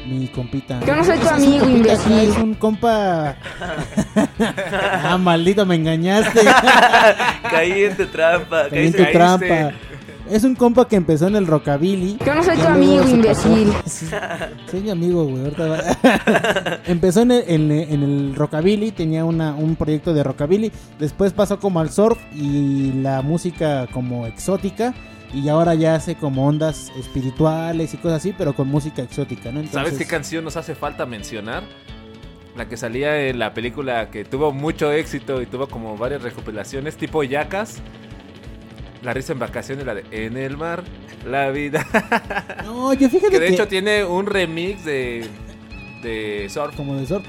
[0.06, 0.82] Mi compita.
[0.86, 2.12] Yo no soy tu Es un amigo, imbécil.
[2.20, 3.38] Es un compa.
[5.06, 6.42] ah, maldito, me engañaste.
[7.50, 8.68] Caí en tu trampa.
[8.70, 9.72] Caí en caíste- tu trampa.
[10.30, 12.18] Es un compa que empezó en el rockabilly.
[12.26, 13.74] Yo no soy tu amigo, imbécil.
[13.86, 14.06] Sí,
[14.70, 15.44] Soy mi amigo, güey.
[15.46, 20.72] ahorita va- empezó en el, en, en el rockabilly, tenía una, un proyecto de rockabilly.
[21.00, 24.94] Después pasó como al surf y la música como exótica.
[25.34, 29.66] Y ahora ya hace como ondas espirituales y cosas así, pero con música exótica, ¿no?
[29.68, 31.64] ¿Sabes qué canción nos hace falta mencionar?
[32.58, 36.98] La que salía en la película que tuvo mucho éxito y tuvo como varias recopilaciones,
[36.98, 37.78] tipo Yacas.
[39.04, 40.84] La risa en vacaciones, la de En el mar,
[41.26, 41.86] la vida.
[42.66, 45.26] No, yo fíjate que de que- hecho tiene un remix de,
[46.04, 46.76] de surf.
[46.76, 47.26] Como de surf.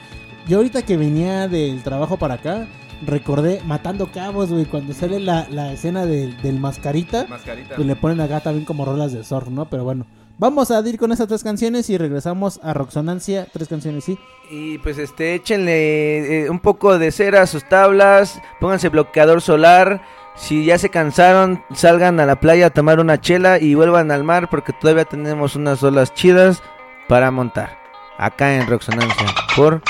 [0.49, 2.67] Yo ahorita que venía del trabajo para acá,
[3.07, 7.27] recordé Matando Cabos, güey, cuando sale la, la escena del, del mascarita.
[7.29, 7.77] Mascarita.
[7.77, 9.69] Pues le ponen acá también como rolas de surf, ¿no?
[9.71, 10.07] Pero bueno,
[10.39, 13.47] vamos a ir con esas tres canciones y regresamos a Roxonancia.
[13.53, 14.19] Tres canciones, sí.
[14.51, 20.03] Y pues este, échenle eh, un poco de cera a sus tablas, pónganse bloqueador solar.
[20.37, 24.25] Si ya se cansaron, salgan a la playa a tomar una chela y vuelvan al
[24.25, 26.63] mar porque todavía tenemos unas olas chidas
[27.09, 27.79] para montar.
[28.19, 29.27] Acá en Roxonancia.
[29.57, 29.83] Por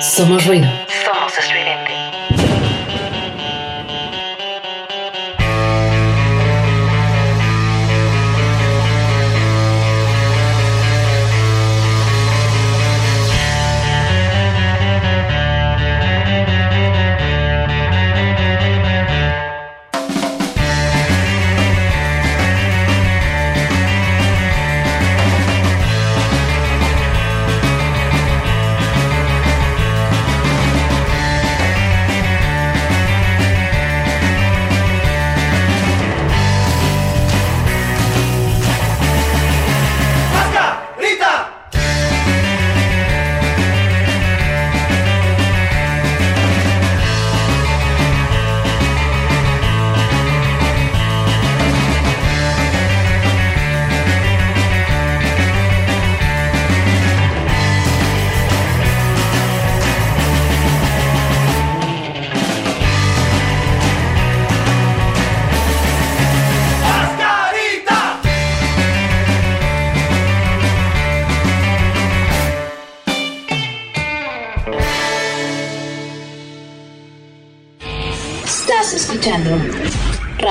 [0.00, 0.87] Somos ruido.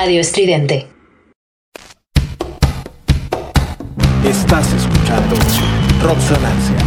[0.07, 0.87] Radio Estridente.
[4.23, 5.35] Estás escuchando
[6.01, 6.77] Roxonancia.
[6.77, 6.86] El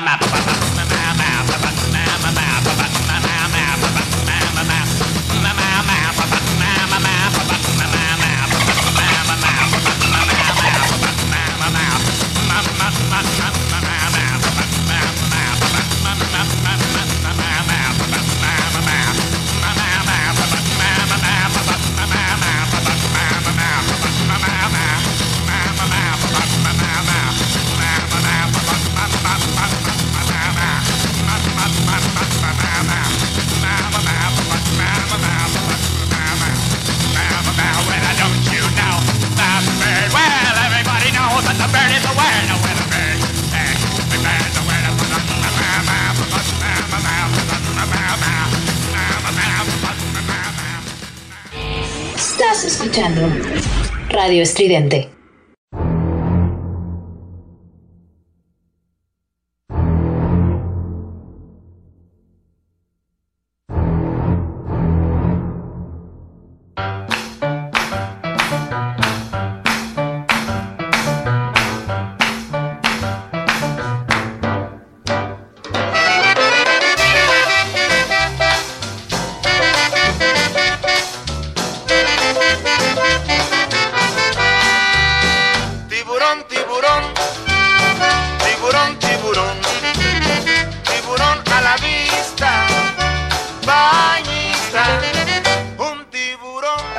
[0.00, 0.31] mama.
[54.42, 55.08] Estridente.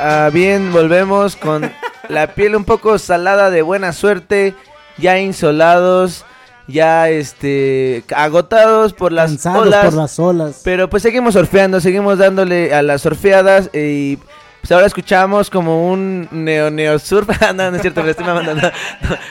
[0.06, 1.72] Ah, bien, volvemos con
[2.10, 4.54] la piel un poco salada de buena suerte,
[4.98, 6.26] ya insolados,
[6.66, 9.84] ya este agotados por las Cansados olas.
[9.86, 10.60] por las olas.
[10.62, 14.18] Pero pues seguimos surfeando, seguimos dándole a las surfeadas eh, y
[14.64, 18.24] pues ahora escuchamos como un neo neo surf, Ah, no, no es cierto, me estoy
[18.24, 18.70] mamando, no.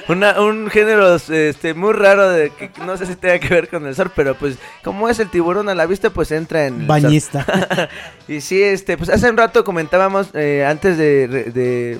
[0.09, 3.83] Una- un género este muy raro de que no sé si tenga que ver con
[3.87, 6.85] el surf, pero pues como es el tiburón a la vista, pues entra en.
[6.85, 7.89] Bañista.
[8.27, 11.99] y sí, este, pues hace un rato comentábamos eh, antes de, de-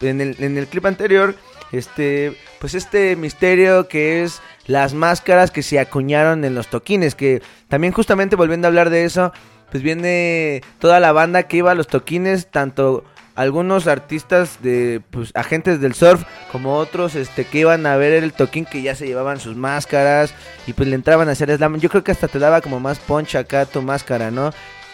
[0.00, 1.34] en, el, en el clip anterior,
[1.72, 7.42] este, pues este misterio que es las máscaras que se acuñaron en los toquines, que
[7.68, 9.34] también justamente volviendo a hablar de eso,
[9.70, 15.30] pues viene toda la banda que iba a los toquines, tanto algunos artistas de pues
[15.34, 19.06] agentes del surf como otros este que iban a ver el toquín que ya se
[19.06, 20.34] llevaban sus máscaras
[20.66, 21.78] y pues le entraban a hacer slam.
[21.78, 24.50] Yo creo que hasta te daba como más punch acá tu máscara, ¿no?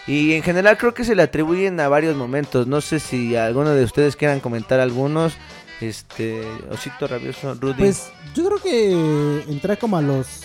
[0.06, 2.68] Y en general creo que se le atribuyen a varios momentos.
[2.68, 5.36] No sé si alguno de ustedes quieran comentar algunos.
[5.80, 6.40] Este,
[6.70, 7.74] Osito Rabioso, Rudy.
[7.78, 10.44] Pues yo creo que entra como a los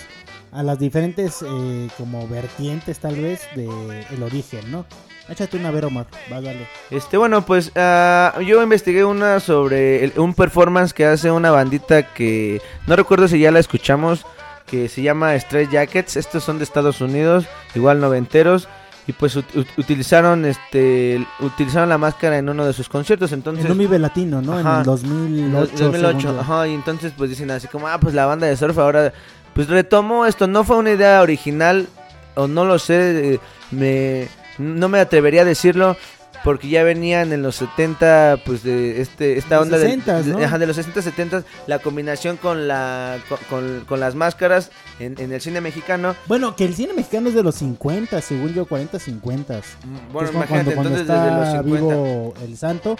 [0.52, 3.68] a las diferentes eh, como vertientes tal vez de
[4.12, 4.86] el origen, ¿no?
[5.30, 6.68] Échate una ver Omar, va dale.
[6.90, 12.14] Este, bueno, pues ah, yo investigué una sobre el- un performance que hace una bandita
[12.14, 14.26] que no recuerdo si ya la escuchamos,
[14.66, 16.18] que se llama Stress Jackets.
[16.18, 17.46] Estos son de Estados Unidos,
[17.76, 18.68] igual noventeros.
[19.08, 23.66] Y pues ut- ut- utilizaron este utilizaron la máscara en uno de sus conciertos, entonces
[23.66, 24.60] En un Vive Latino, ¿no?
[24.60, 25.72] En el 2008.
[25.86, 26.40] 2008, según yo.
[26.40, 29.12] ajá, y entonces pues dicen así como, ah, pues la banda de surf ahora,
[29.54, 31.88] pues retomó esto, no fue una idea original,
[32.36, 33.40] o no lo sé, eh,
[33.72, 35.98] me, no me atrevería a decirlo,
[36.44, 40.40] porque ya venían en los 70, pues de este esta onda del- 60s, de, ¿no?
[40.44, 45.20] ajá, de los 60, 70, la combinación con la con, con- con las máscaras en,
[45.20, 46.16] en el cine mexicano.
[46.28, 49.54] Bueno, que el cine mexicano es de los 50, según yo, 40, 50.
[49.54, 51.76] Bueno, Que es cuando- imagínate, cuando entonces está desde los 50.
[51.80, 52.96] vivo el santo.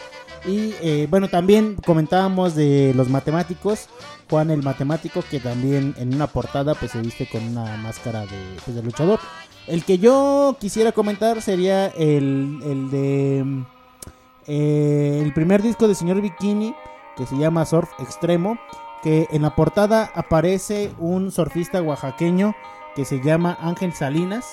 [0.46, 3.88] Y eh, bueno, también comentábamos de los matemáticos.
[4.32, 8.58] Juan el matemático, que también en una portada pues se viste con una máscara de,
[8.66, 9.20] pues, luchador.
[9.68, 13.66] El que yo quisiera comentar sería el, el de...
[14.48, 16.74] eh, el primer disco de Señor Bikini,
[17.18, 18.58] que se llama Surf Extremo,
[19.04, 22.56] que en la portada aparece un surfista oaxaqueño
[22.96, 24.46] que se llama Ángel Salinas,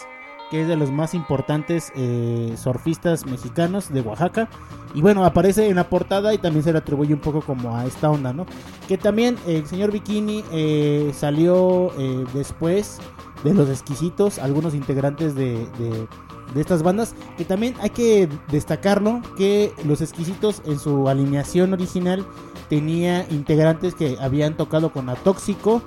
[0.50, 4.48] que es de los más importantes eh, surfistas mexicanos de Oaxaca.
[4.94, 7.84] Y bueno, aparece en la portada y también se le atribuye un poco como a
[7.84, 8.46] esta onda, ¿no?
[8.88, 12.98] Que también el señor Bikini eh, salió eh, después
[13.44, 16.08] de los exquisitos, algunos integrantes de, de-
[16.54, 22.24] de estas bandas, que también hay que destacarlo, que los exquisitos en su alineación original
[22.70, 25.82] tenía integrantes que habían tocado con Atóxico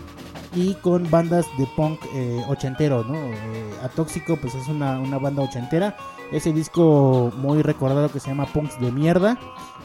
[0.54, 3.16] y con bandas de punk eh, ochentero, ¿no?
[3.16, 5.96] Eh, Atóxico pues es una, una banda ochentera,
[6.32, 9.40] ese disco muy recordado que se llama Punks de Mierda.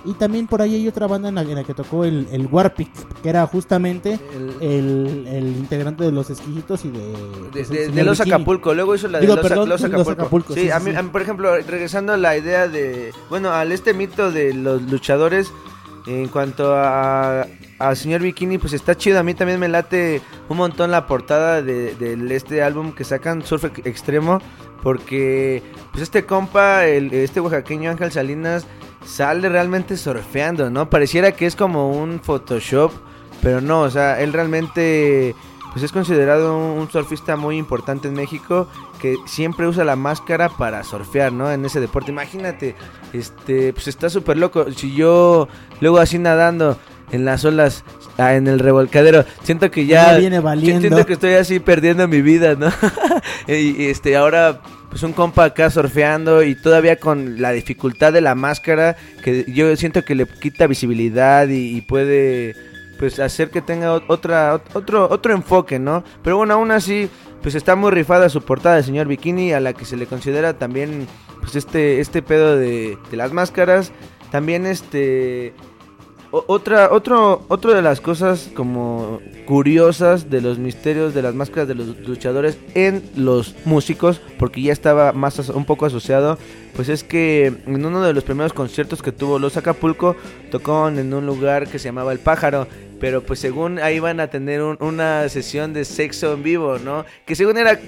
[0.04, 2.46] Y también por ahí hay otra banda en la, en la que tocó el, el
[2.46, 4.20] Warpic, que era justamente
[4.60, 7.08] el, el integrante de los exquisitos y de...
[7.08, 7.16] De,
[7.50, 8.34] pues, de- de los Bikini.
[8.36, 10.54] Acapulco, luego hizo la de Digo, los, perdón, los Los Acapulco.
[10.54, 10.96] Sí, sí, a sí, mí, sí.
[10.96, 14.82] a mí, por ejemplo, regresando a la idea de, bueno, al este mito de los
[14.82, 15.52] luchadores,
[16.06, 17.46] en cuanto a
[17.78, 19.18] al señor Bikini, pues está chido.
[19.18, 23.42] A mí también me late un montón la portada de, del este álbum que sacan
[23.42, 24.40] Surf Ex- Extremo,
[24.82, 28.66] porque pues este compa, el, este oaxaqueño Ángel Salinas,
[29.04, 30.88] sale realmente surfeando, ¿no?
[30.90, 32.92] Pareciera que es como un Photoshop,
[33.42, 35.34] pero no, o sea, él realmente
[35.76, 38.66] pues es considerado un, surfista muy importante en México
[38.98, 41.52] que siempre usa la máscara para surfear, ¿no?
[41.52, 42.10] En ese deporte.
[42.10, 42.74] Imagínate,
[43.12, 44.72] este, pues está súper loco.
[44.72, 45.48] Si yo
[45.82, 46.78] luego así nadando
[47.12, 47.84] en las olas,
[48.16, 50.80] ah, en el revolcadero, siento que ya Ya viene valiendo.
[50.80, 52.72] siento que estoy así perdiendo mi vida, ¿no?
[53.46, 58.22] y, y, este, ahora pues un compa acá surfeando y todavía con la dificultad de
[58.22, 62.54] la máscara que yo siento que le quita visibilidad y, y puede
[62.98, 66.02] pues hacer que tenga ot- otra ot- otro otro enfoque, ¿no?
[66.22, 67.08] Pero bueno, aún así
[67.42, 71.06] pues está muy rifada su portada señor Bikini a la que se le considera también
[71.40, 73.92] pues este este pedo de, de las máscaras,
[74.30, 75.52] también este
[76.30, 81.74] otra, otro, otro de las cosas como curiosas de los misterios de las máscaras de
[81.74, 86.38] los luchadores en los músicos, porque ya estaba más un poco asociado,
[86.74, 90.16] pues es que en uno de los primeros conciertos que tuvo los Acapulco,
[90.50, 92.66] tocaron en un lugar que se llamaba El Pájaro,
[93.00, 97.04] pero pues según ahí iban a tener un- una sesión de sexo en vivo, ¿no?
[97.26, 97.78] Que según era,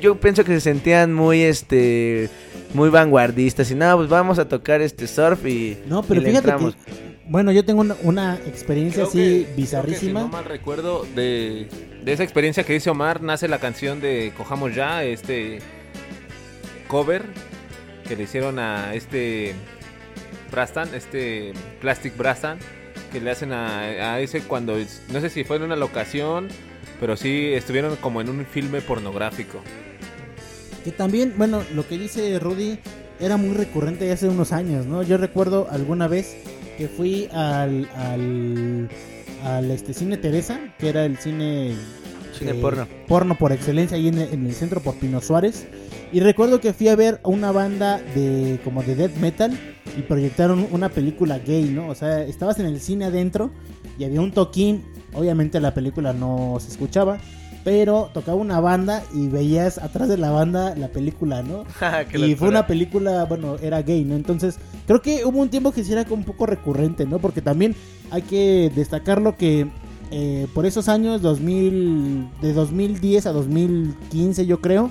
[0.00, 2.28] yo pienso que se sentían muy, este,
[2.74, 6.30] muy vanguardistas y nada, pues vamos a tocar este surf y, No, pero y le
[6.30, 6.74] fíjate entramos.
[6.76, 7.06] que...
[7.28, 10.20] Bueno, yo tengo una, una experiencia Creo así que- creo que bizarrísima.
[10.20, 11.66] si no mal recuerdo, de,
[12.04, 15.58] de esa experiencia que dice Omar, nace la canción de Cojamos Ya, este
[16.88, 17.22] cover
[18.06, 19.54] que le hicieron a este
[20.52, 22.58] Brastan, este Plastic Brastan,
[23.16, 24.76] que le hacen a, a ese cuando,
[25.10, 26.48] no sé si fue en una locación,
[27.00, 29.62] pero sí estuvieron como en un filme pornográfico.
[30.84, 32.78] Que también, bueno, lo que dice Rudy
[33.18, 35.02] era muy recurrente hace unos años, ¿no?
[35.02, 36.36] Yo recuerdo alguna vez
[36.76, 38.90] que fui al, al,
[39.42, 41.74] al este cine Teresa, que era el cine...
[42.38, 42.86] Cine porno.
[43.08, 45.66] Porno por excelencia, ahí en el, en el centro por Pino Suárez.
[46.12, 49.58] Y recuerdo que fui a ver a una banda de como de death metal
[49.96, 51.88] y proyectaron una película gay, ¿no?
[51.88, 53.50] O sea, estabas en el cine adentro
[53.98, 54.84] y había un toquín.
[55.14, 57.18] Obviamente la película no se escuchaba,
[57.64, 61.64] pero tocaba una banda y veías atrás de la banda la película, ¿no?
[62.10, 64.14] Qué y fue una película, bueno, era gay, ¿no?
[64.14, 67.18] Entonces, creo que hubo un tiempo que sí era como un poco recurrente, ¿no?
[67.18, 67.74] Porque también
[68.10, 69.68] hay que destacarlo que
[70.10, 74.90] eh, por esos años, 2000, de 2010 a 2015, yo creo,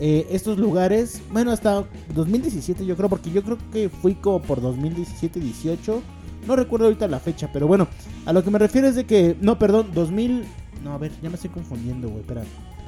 [0.00, 1.84] eh, estos lugares, bueno, hasta
[2.14, 6.02] 2017, yo creo, porque yo creo que fui como por 2017, 18,
[6.46, 7.88] no recuerdo ahorita la fecha, pero bueno,
[8.26, 10.44] a lo que me refiero es de que, no, perdón, 2000,
[10.82, 12.42] no, a ver, ya me estoy confundiendo, güey, espera.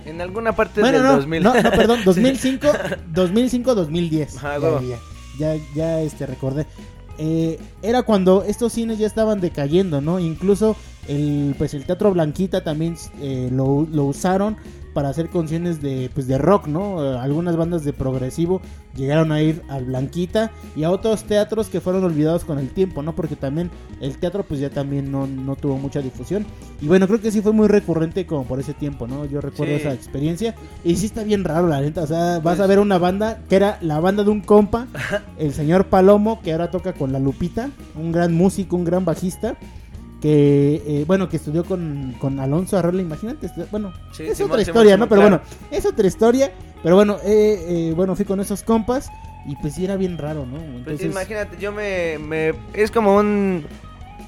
[0.04, 1.42] En alguna parte Bueno, del no, 2000.
[1.42, 2.66] no, no, perdón, 2005,
[3.12, 4.36] 2005, 2010.
[4.36, 4.80] Ajá, ya, huevo.
[4.82, 4.98] ya,
[5.56, 6.66] ya, ya, este, recordé.
[7.18, 10.20] Eh, era cuando estos cines ya estaban decayendo, ¿no?
[10.20, 10.76] Incluso
[11.08, 14.56] el, pues el Teatro Blanquita también eh, lo, lo usaron
[14.97, 17.01] para hacer canciones de, pues, de rock, ¿no?
[17.20, 18.62] Algunas bandas de progresivo
[18.97, 23.02] llegaron a ir al Blanquita y a otros teatros que fueron olvidados con el tiempo,
[23.02, 23.14] ¿no?
[23.14, 23.70] Porque también
[24.01, 26.47] el teatro pues ya también no, no tuvo mucha difusión.
[26.81, 29.27] Y bueno, creo que sí fue muy recurrente como por ese tiempo, ¿no?
[29.27, 29.81] Yo recuerdo Sí.
[29.82, 30.55] esa experiencia.
[30.82, 32.02] Y sí está bien raro, la neta.
[32.02, 34.86] O sea, vas a ver una banda que era la banda de un compa,
[35.39, 39.59] el señor Palomo, que ahora toca con la Lupita, un gran músico, un gran bajista.
[40.20, 43.51] Que, eh, bueno, que estudió con, con Alonso Arrola, imagínate.
[43.70, 45.09] Bueno, Sí, es Simón, otra historia, Simón, ¿no?
[45.09, 45.40] Pero claro.
[45.43, 46.52] bueno, es otra historia.
[46.82, 49.10] Pero bueno, eh, eh, bueno, fui con esos compas
[49.47, 50.56] y pues sí era bien raro, ¿no?
[50.56, 53.66] Pues Entonces, imagínate, yo me, me- Es como un...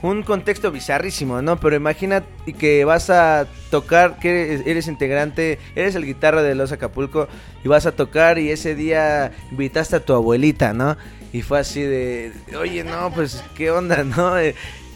[0.00, 1.58] Un contexto bizarrísimo, ¿no?
[1.58, 2.22] Pero imagina
[2.56, 7.26] que vas a tocar, que eres, eres integrante, eres el guitarra de Los Acapulco
[7.64, 10.96] y vas a tocar y ese día invitaste a tu abuelita, ¿no?
[11.32, 14.34] Y fue así de, oye, no, pues, ¿qué onda, no?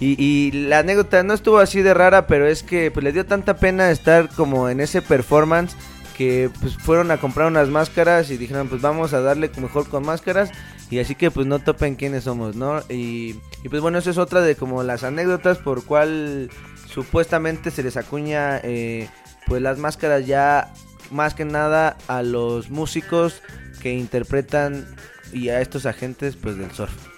[0.03, 3.25] Y, y la anécdota no estuvo así de rara, pero es que pues, le dio
[3.25, 5.77] tanta pena estar como en ese performance
[6.17, 10.05] que pues fueron a comprar unas máscaras y dijeron pues vamos a darle mejor con
[10.05, 10.51] máscaras
[10.91, 12.81] y así que pues no topen quiénes somos, ¿no?
[12.89, 16.51] Y, y, pues bueno, eso es otra de como las anécdotas por cual
[16.89, 19.09] supuestamente se les acuña eh,
[19.47, 20.73] pues las máscaras ya
[21.13, 23.41] más que nada a los músicos
[23.81, 24.85] que interpretan
[25.33, 27.12] y a estos agentes pues del surf.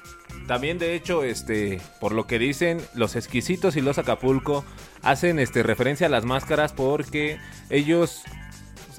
[0.47, 4.65] También de hecho, este, por lo que dicen, los exquisitos y los Acapulco
[5.03, 7.39] hacen este referencia a las máscaras porque
[7.71, 8.23] ellos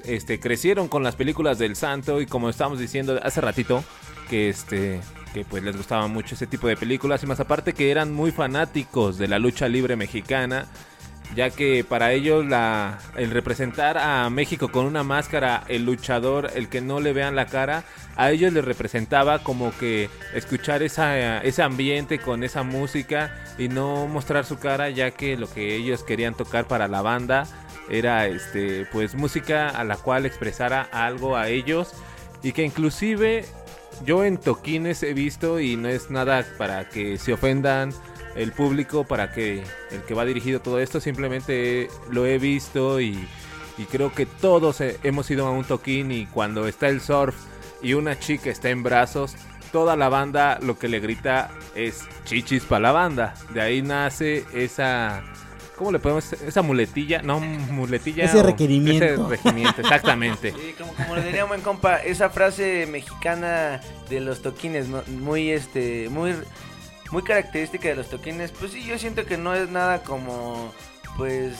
[0.04, 3.82] este crecieron con las películas del Santo y como estábamos diciendo hace ratito
[4.30, 5.00] que este
[5.34, 8.30] que pues les gustaba mucho ese tipo de películas y más aparte que eran muy
[8.30, 10.66] fanáticos de la lucha libre mexicana
[11.34, 16.68] ya que para ellos la el representar a México con una máscara, el luchador, el
[16.68, 17.84] que no le vean la cara,
[18.16, 24.06] a ellos les representaba como que escuchar esa, ese ambiente con esa música y no
[24.06, 27.46] mostrar su cara, ya que lo que ellos querían tocar para la banda
[27.88, 31.92] era este pues música a la cual expresara algo a ellos
[32.42, 33.44] y que inclusive
[34.04, 37.92] yo en toquines he visto y no es nada para que se ofendan
[38.34, 43.26] el público para que el que va dirigido todo esto simplemente lo he visto y,
[43.78, 47.36] y creo que todos hemos ido a un toquín y cuando está el surf
[47.82, 49.36] y una chica está en brazos
[49.72, 54.44] toda la banda lo que le grita es chichis para la banda de ahí nace
[54.54, 55.22] esa
[55.76, 57.20] ¿Cómo le podemos esa muletilla?
[57.20, 58.24] No, muletilla.
[58.24, 59.04] Ese requerimiento.
[59.04, 60.52] Ese requerimiento, exactamente.
[60.52, 65.02] Sí, como, como le diría un buen compa, esa frase mexicana de los toquines, ¿no?
[65.06, 66.34] muy este, muy,
[67.10, 70.72] muy característica de los toquines, pues sí, yo siento que no es nada como,
[71.18, 71.52] pues,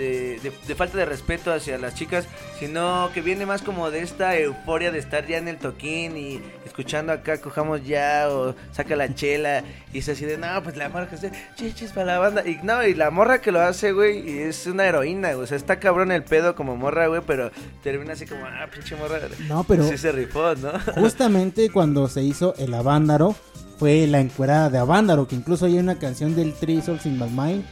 [0.00, 2.26] de, de- de falta de respeto hacia las chicas,
[2.58, 6.40] sino que viene más como de esta euforia de estar ya en el toquín y
[6.66, 9.62] escuchando acá, cojamos ya, o saca la chela,
[9.92, 12.58] y es así de, no, pues la morra que hace chichis para la banda, y
[12.62, 15.56] no, y la morra que lo hace, güey, y es una heroína, güey, o sea,
[15.56, 17.50] está cabrón el pedo como morra, güey, pero
[17.82, 19.18] termina así como, ah, pinche morra.
[19.48, 20.72] No, pero- Sí se rifó, ¿no?
[21.00, 23.34] Justamente cuando se hizo el Avándaro,
[23.78, 27.28] fue la encuerada de Avándaro, que incluso hay una canción del Three Souls in My
[27.30, 27.64] Mind,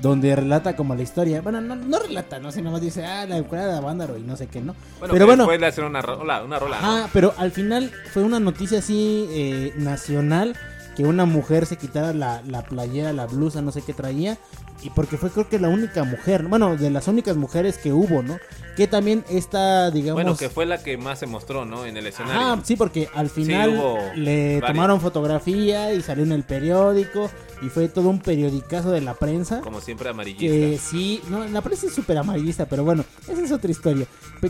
[0.00, 1.40] donde relata como la historia.
[1.40, 2.52] Bueno, no, no relata, ¿no?
[2.52, 4.74] Sino más dice, ah, la encuerada de Avándaro y no sé qué, ¿no?
[4.98, 6.80] Bueno, pero bueno, después le hacen una rola, una rola.
[6.80, 6.86] ¿no?
[6.86, 10.56] Ajá, pero al final fue una noticia así eh, nacional
[10.96, 14.38] que una mujer se quitara la, la playera, la blusa, no sé qué traía.
[14.82, 18.22] Y porque fue creo que la única mujer, bueno, de las únicas mujeres que hubo,
[18.22, 18.38] ¿no?
[18.80, 20.14] Que también esta, digamos...
[20.14, 21.84] Bueno, que fue la que más se mostró, ¿no?
[21.84, 22.40] En el escenario.
[22.40, 24.72] Ajá, sí, porque al final hubo le varias.
[24.72, 27.28] tomaron fotografía y salió en el periódico
[27.60, 29.60] y fue todo un periodicazo de la prensa.
[29.60, 30.46] Como siempre amarillista.
[30.46, 34.06] Que sí, no, la prensa es súper amarillista, pero bueno, esa es otra historia.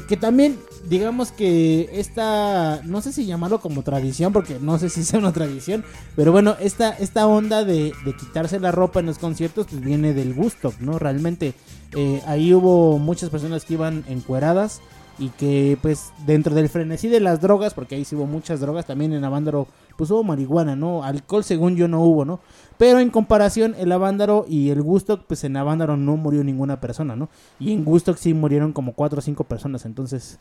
[0.08, 5.02] Que también, digamos que esta, no sé si llamarlo como tradición, porque no sé si
[5.02, 5.84] sea una tradición,
[6.14, 10.14] pero bueno, esta, esta onda de, de quitarse la ropa en los conciertos, pues viene
[10.14, 11.00] del gusto, ¿no?
[11.00, 11.54] Realmente,
[11.94, 14.80] eh, ahí hubo muchas personas que iban encueradas
[15.18, 18.86] y que pues dentro del frenesí de las drogas, porque ahí sí hubo muchas drogas,
[18.86, 21.04] también en Avándaro pues hubo marihuana, ¿no?
[21.04, 22.40] Alcohol según yo no hubo, ¿no?
[22.78, 27.16] Pero en comparación el Avándaro y el Gusto, pues en Avándaro no murió ninguna persona,
[27.16, 27.28] ¿no?
[27.58, 30.38] Y en Gusto sí murieron como cuatro o cinco personas, entonces,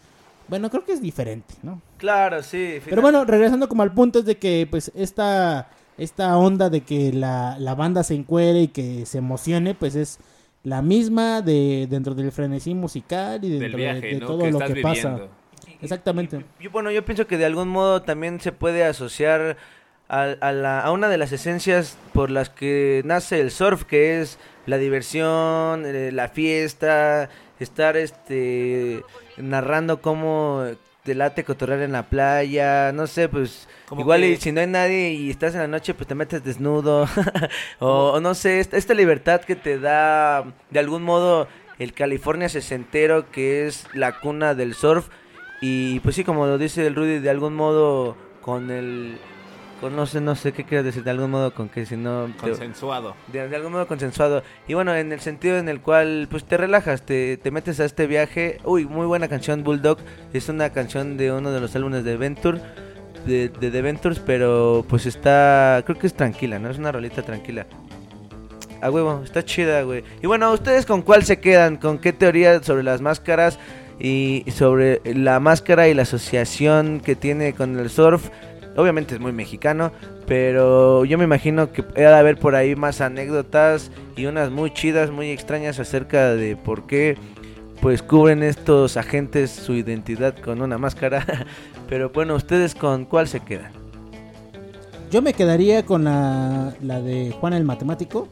[0.47, 1.81] bueno, creo que es diferente, ¿no?
[1.97, 2.79] Claro, sí.
[2.85, 5.67] Pero bueno, regresando como al punto es de que pues esta,
[5.97, 10.19] esta onda de que la, la banda se encuere y que se emocione, pues es
[10.63, 14.27] la misma de dentro del frenesí musical y dentro de- viaje, de, ¿no?
[14.27, 15.19] todo que lo que pasa.
[15.81, 16.43] Exactamente.
[16.59, 19.55] Yo, bueno, yo pienso que de algún modo también se puede asociar
[20.09, 24.19] a, a la- a una de las esencias por las que nace el surf, que
[24.21, 27.29] es la diversión, eh, la fiesta,
[27.59, 29.03] estar este
[29.37, 30.63] narrando cómo
[31.03, 34.61] te late cotorrear en la playa, no sé, pues Como igual que- y si no
[34.61, 37.07] hay nadie y estás en la noche, pues te metes desnudo,
[37.79, 41.47] o, o no sé, esta, esta libertad que te da de algún modo
[41.79, 45.07] el California sesentero que es la cuna del surf.
[45.61, 49.17] Y pues sí, como lo dice el Rudy, de algún modo con el...
[49.79, 52.25] Con, no sé, no sé qué quieres decir, de algún modo con que si no...
[52.41, 53.15] te- Consensuado.
[53.31, 54.43] de, de algún modo consensuado.
[54.67, 57.85] Y bueno, en el sentido en el cual pues te relajas, te, te metes a
[57.85, 58.57] este viaje.
[58.65, 59.99] Uy, muy buena canción Bulldog.
[60.33, 62.59] Es una canción de uno de los álbumes de Venture.
[63.25, 65.83] De, de The Ventures, pero pues está...
[65.85, 66.69] Creo que es tranquila, ¿no?
[66.69, 67.65] Es una rolita tranquila.
[68.81, 70.05] A huevo, está chida, güey.
[70.21, 71.75] Y bueno, ¿ustedes con cuál se quedan?
[71.75, 73.59] ¿Con qué teoría sobre las máscaras?
[73.99, 78.29] Y sobre la máscara y la asociación que tiene con el surf.
[78.79, 79.91] Obviamente es muy mexicano,
[80.25, 85.11] pero yo me imagino que puede haber por ahí más anécdotas y unas muy chidas,
[85.11, 87.17] muy extrañas acerca de por qué
[87.81, 91.25] pues cubren estos agentes su identidad con una máscara.
[91.89, 93.71] Pero bueno, ¿ustedes con cuál se quedan?
[95.11, 98.27] Yo me quedaría con la, la de Juan el Matemático,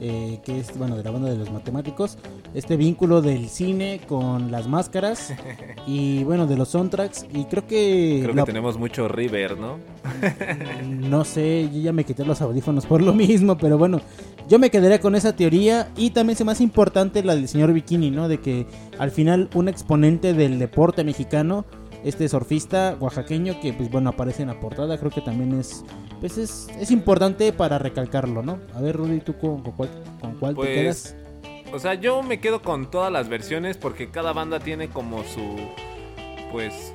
[0.00, 2.18] eh, que es, bueno, de la banda de los matemáticos.
[2.54, 5.34] Este vínculo del cine con las máscaras
[5.86, 7.26] y, bueno, de los soundtracks.
[7.32, 8.20] Y creo que...
[8.22, 9.78] Creo que tenemos mucho River, ¿no?
[10.86, 14.00] No sé, yo ya me quité los audífonos por lo mismo, pero bueno,
[14.48, 18.10] yo me quedaría con esa teoría y también se más importante la del señor Bikini,
[18.10, 18.28] ¿no?
[18.28, 18.66] De que
[18.98, 21.66] al final un exponente del deporte mexicano,
[22.04, 25.84] este surfista oaxaqueño que pues bueno aparece en la portada, creo que también es
[26.20, 28.58] pues es, es importante para recalcarlo, ¿no?
[28.74, 29.88] A ver, Rudy, ¿tú con, con cuál,
[30.20, 31.14] con cuál te quedas?
[31.14, 35.22] Pues, o sea, yo me quedo con todas las versiones porque cada banda tiene como
[35.24, 35.56] su,
[36.50, 36.94] pues,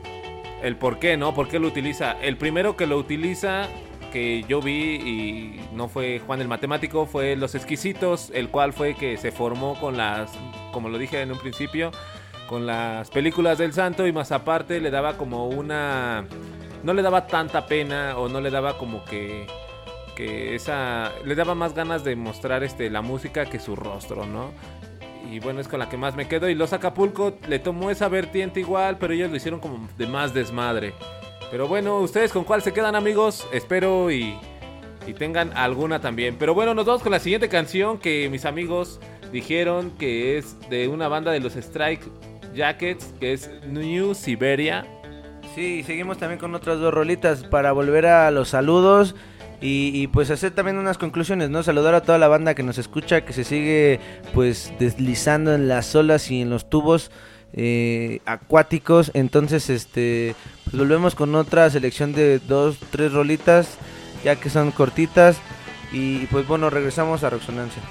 [0.62, 1.34] el por qué, ¿no?
[1.34, 2.14] ¿Por qué lo utiliza?
[2.22, 3.68] El primero que lo utiliza,
[4.12, 8.96] que yo vi y no fue Juan el Matemático, fue Los Exquisitos, el cual fue
[8.96, 10.32] que se formó con las,
[10.72, 11.92] como lo dije en un principio,
[12.48, 16.26] con las películas del santo y más aparte le daba como una...
[16.84, 19.48] No le daba tanta pena o no le daba como que
[20.16, 24.52] que esa le daba más ganas de mostrar este la música que su rostro, ¿no?
[25.32, 26.50] Y bueno, es con la que más me quedo.
[26.50, 30.34] Y los Acapulco le tomó esa vertiente igual, pero ellos lo hicieron como de más
[30.34, 30.94] desmadre.
[31.50, 33.48] Pero bueno, ¿ustedes con cuál se quedan, amigos?
[33.52, 34.38] Espero y,
[35.08, 36.36] y tengan alguna también.
[36.38, 39.00] Pero bueno, nos vamos con la siguiente canción que mis amigos
[39.32, 42.04] dijeron que es de una banda de los Strike
[42.54, 44.86] Jackets, que es New Siberia.
[45.56, 49.16] Sí, seguimos también con otras dos rolitas para volver a los saludos
[49.62, 51.64] y, y, pues hacer también unas conclusiones, ¿no?
[51.64, 54.00] Saludar a toda la banda que nos escucha, que se sigue
[54.34, 57.12] pues deslizando en las olas y en los tubos
[57.54, 59.12] eh, acuáticos.
[59.14, 60.36] Entonces, este,
[60.66, 63.78] pues volvemos con otra selección de dos, tres rolitas,
[64.24, 65.38] ya que son cortitas.
[65.92, 67.82] Y pues bueno, regresamos a Resonancia.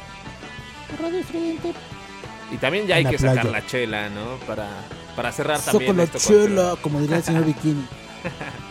[2.53, 4.37] Y también ya hay que sacar la chela, ¿no?
[4.47, 4.69] Para,
[5.17, 5.89] para cerrar también.
[5.91, 7.87] Soco la esto con- chela, como diría el señor Bikini.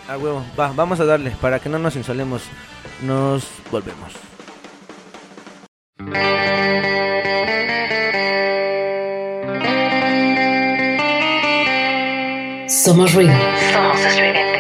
[0.08, 2.44] A huevo, va, vamos a darle, para que no nos insolemos.
[3.02, 4.12] Nos volvemos.
[12.68, 13.34] Somos ruido.
[13.74, 14.51] Somos estridente.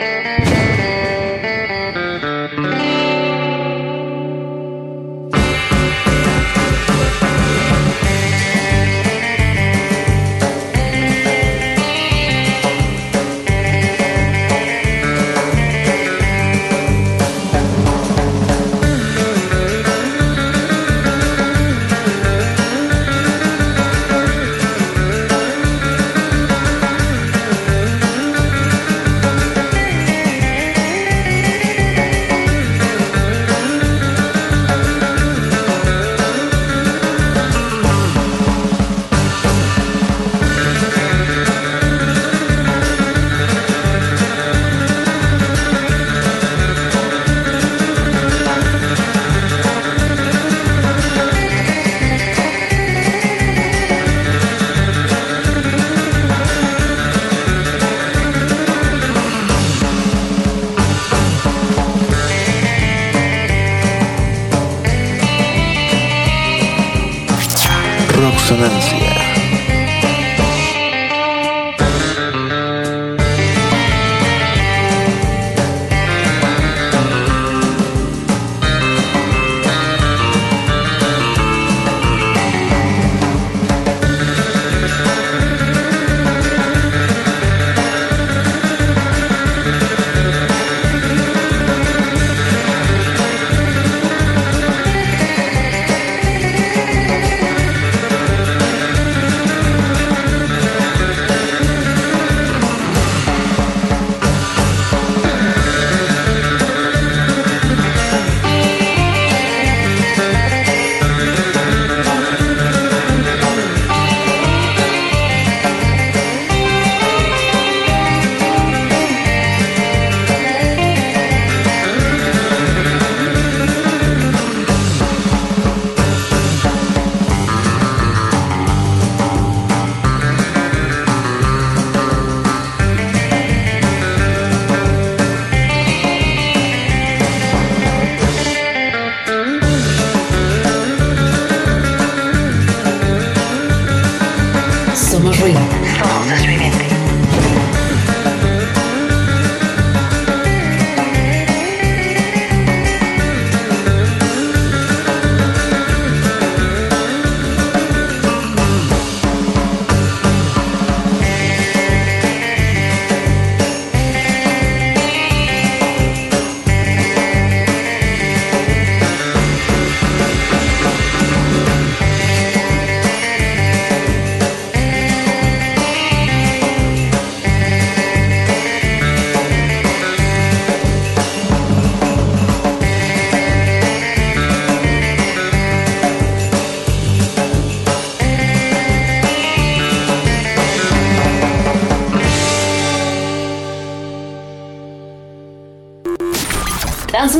[68.52, 68.81] Roxonancia.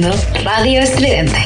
[0.00, 1.39] Escuchando Radio Estridente.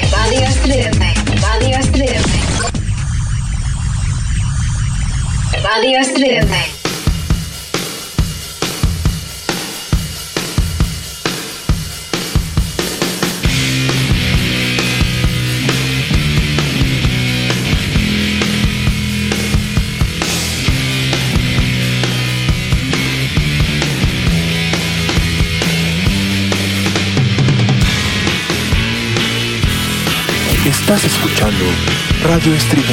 [32.45, 32.84] Radio Estridente.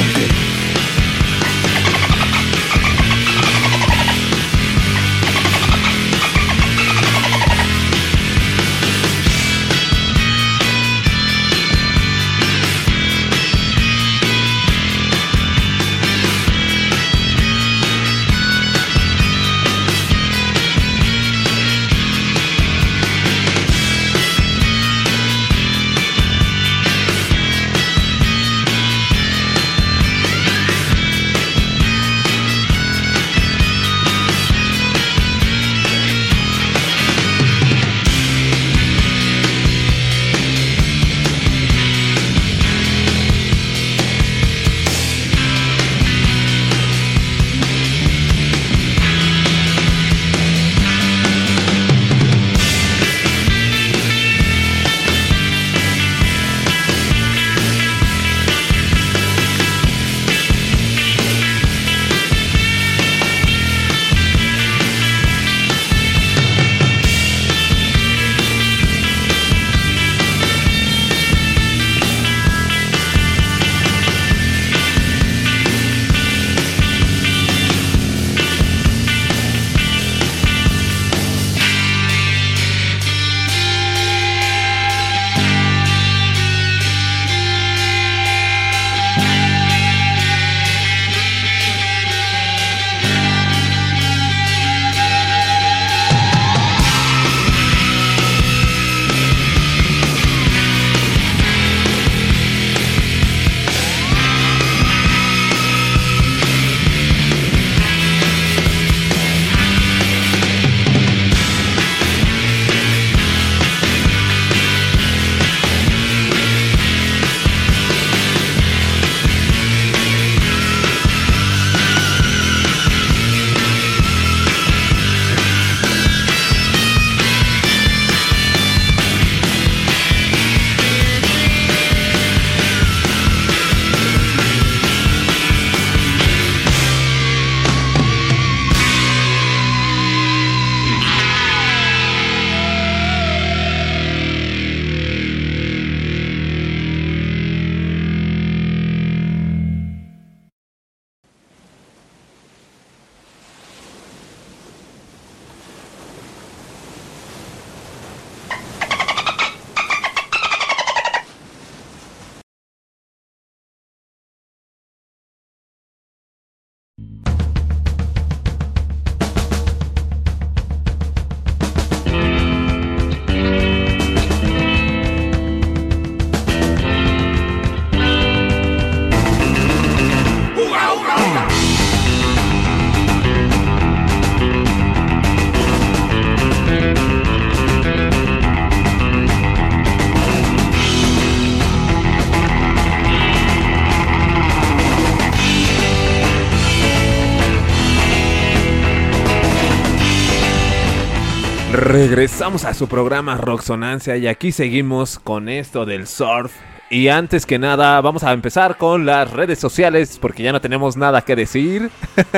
[202.22, 206.53] Regresamos a su programa Roxonancia y aquí seguimos con esto del surf.
[206.91, 210.95] Y antes que nada, vamos a empezar con las redes sociales porque ya no tenemos
[210.95, 211.89] nada que decir.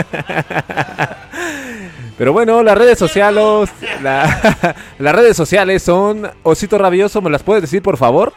[2.18, 3.70] Pero bueno, las redes sociales,
[4.02, 8.32] la- las redes sociales son Osito Rabioso, ¿me las puedes decir por favor?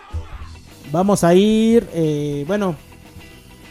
[0.90, 2.74] Vamos a ir, eh, bueno,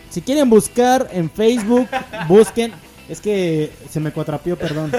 [0.10, 1.90] si quieren buscar en Facebook,
[2.30, 2.72] busquen,
[3.10, 4.92] es que se me cuatrapió, perdón.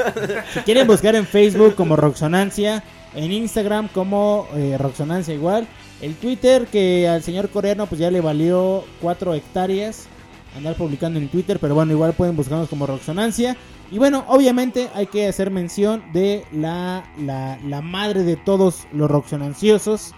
[0.55, 2.83] Si quieren buscar en Facebook como Roxonancia,
[3.15, 5.67] en Instagram como eh, Roxonancia igual,
[6.01, 10.09] el Twitter que al señor coreano pues ya le valió 4 hectáreas
[10.57, 13.57] andar publicando en Twitter, pero bueno, igual pueden buscarnos como Roxonancia.
[13.91, 19.11] Y bueno, obviamente hay que hacer mención de la, la, la madre de todos los
[19.11, 20.13] roxonanciosos,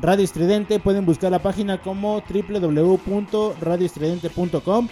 [0.00, 0.80] Radio Estridente.
[0.80, 4.88] Pueden buscar la página como www.radioestridente.com.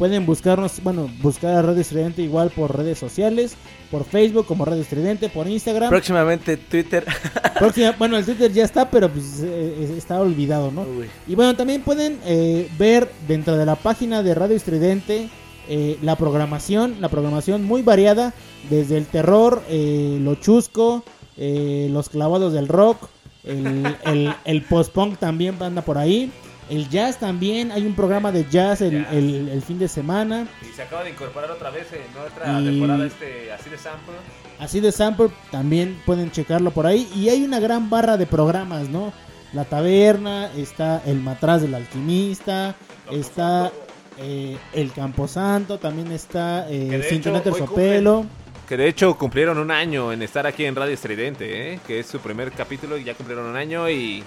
[0.00, 3.54] Pueden buscarnos, bueno, buscar a Radio Estridente igual por redes sociales,
[3.90, 5.90] por Facebook como Radio Estridente, por Instagram.
[5.90, 7.04] Próximamente Twitter.
[7.58, 10.86] Próxima- bueno, el Twitter ya está, pero pues eh, está olvidado, ¿no?
[11.28, 15.28] Y bueno, también pueden eh, ver dentro de la página de Radio Estridente
[15.68, 18.32] eh, la programación, la programación muy variada,
[18.70, 21.04] desde el terror, eh, lo chusco,
[21.36, 23.06] eh, los clavados del rock,
[23.44, 26.32] el, el, el post-punk también anda por ahí.
[26.70, 30.46] El jazz también, hay un programa de jazz el, el- el fin de semana.
[30.62, 34.14] Y se acaba de incorporar otra vez en otra Y- temporada este así de sample.
[34.58, 37.08] Así de sample también pueden checarlo por ahí.
[37.14, 39.12] Y hay una gran barra de programas, ¿no?
[39.52, 42.76] La taberna, está el matraz del alquimista,
[43.10, 43.72] está
[44.18, 48.26] eh, el Camposanto, también está eh, hoy Sopelo.
[48.68, 51.80] Que de hecho cumplieron un año en estar aquí en Radio Estridente, ¿eh?
[51.84, 54.22] que es su primer capítulo y ya cumplieron un año y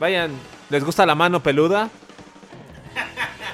[0.00, 0.32] vayan,
[0.70, 1.88] ¿les gusta la mano peluda?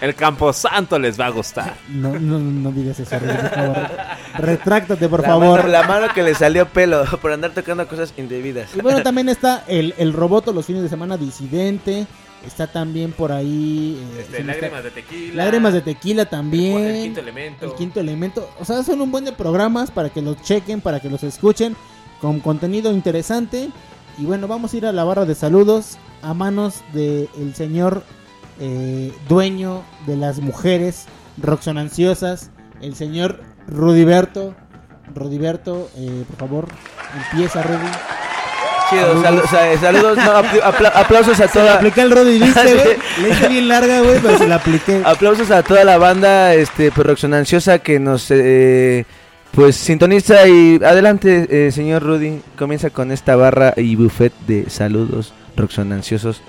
[0.01, 1.75] El Camposanto les va a gustar.
[1.89, 3.77] No, no, no digas eso, por favor.
[4.39, 5.59] Retráctate, por La favor.
[5.61, 8.77] mano- la mano que le salió pelo por andar tocando cosas indebidas.
[8.77, 12.07] Y bueno, también está el, el Roboto los fines de semana disidente.
[12.47, 13.99] Está también por ahí.
[14.17, 15.35] eh, Este, Lágrimas de tequila.
[15.45, 16.79] Lágrimas de tequila también.
[16.85, 17.67] El quinto elemento.
[17.67, 18.51] El quinto elemento.
[18.61, 21.75] O sea, son un buen de programas para que los chequen, para que los escuchen.
[22.21, 23.71] Con contenido interesante.
[24.19, 28.03] Y bueno, vamos a ir a la barra de saludos a manos del señor
[28.61, 31.07] eh, dueño de las mujeres
[31.43, 34.55] roxonanciosas, el señor Rudiberto.
[35.15, 36.69] Rudiberto, eh, por favor,
[37.33, 37.87] empieza, Rudy.
[38.91, 41.75] Chido, salu- sa- saludos, no, apl- apla- aplausos a Se toda.
[41.75, 42.97] apliqué el Rudy, ¿viste, güey?
[43.23, 45.03] Le hice bien larga, güey, pero se la apliqué.
[45.05, 49.07] Aplausos a toda la banda este pues, roxonanciosa que nos eh,
[49.57, 55.33] pues sintoniza y adelante eh, señor Rudy comienza con esta barra y buffet de saludos
[55.57, 56.43] roxonanciosos.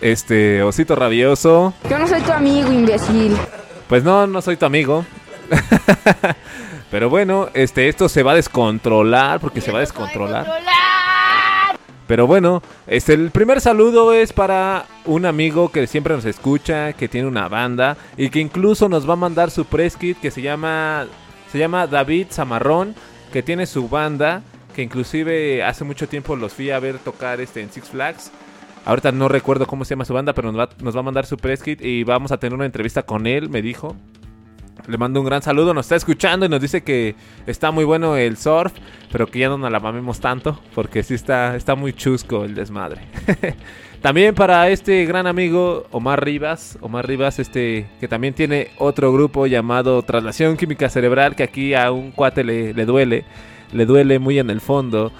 [0.00, 1.72] Este, Osito Rabioso.
[1.88, 3.36] Yo no soy tu amigo, imbécil.
[3.88, 5.04] Pues no, no soy tu amigo.
[6.90, 10.46] Pero bueno, este, esto se va a descontrolar porque se va a descontrolar.
[12.06, 17.08] Pero bueno, este, el primer saludo es para un amigo que siempre nos escucha, que
[17.08, 20.40] tiene una banda y que incluso nos va a mandar su press kit que se
[20.40, 21.06] llama,
[21.50, 22.94] se llama David Zamarrón,
[23.32, 24.42] que tiene su banda,
[24.74, 28.30] que inclusive hace mucho tiempo los fui a ver tocar este, en Six Flags.
[28.84, 31.60] Ahorita no recuerdo cómo se llama su banda, pero nos va, a mandar su press
[31.60, 33.96] kit y vamos a tener una entrevista con él, me dijo.
[34.86, 37.16] Le mando un gran saludo, nos está escuchando y nos dice que
[37.46, 38.72] está muy bueno el surf,
[39.10, 42.54] pero que ya no nos la mamemos tanto, porque sí está, está muy chusco el
[42.54, 43.00] desmadre.
[44.02, 49.46] también para este gran amigo Omar Rivas, Omar Rivas, este, que también tiene otro grupo
[49.46, 53.24] llamado Traslación Química Cerebral, que aquí a un cuate le, le duele,
[53.72, 55.10] le duele muy en el fondo.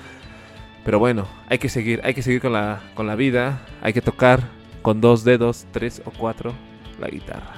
[0.85, 4.01] Pero bueno, hay que seguir, hay que seguir con la, con la vida, hay que
[4.01, 4.45] tocar
[4.83, 6.53] con dos dedos, tres o cuatro,
[7.01, 7.56] la guitarra.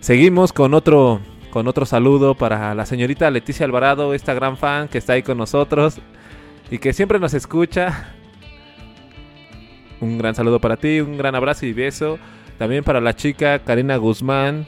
[0.00, 1.20] Seguimos con otro,
[1.50, 5.38] con otro saludo para la señorita Leticia Alvarado, esta gran fan que está ahí con
[5.38, 5.98] nosotros
[6.70, 8.12] y que siempre nos escucha.
[10.00, 12.18] Un gran saludo para ti, un gran abrazo y beso.
[12.58, 14.64] También para la chica Karina Guzmán,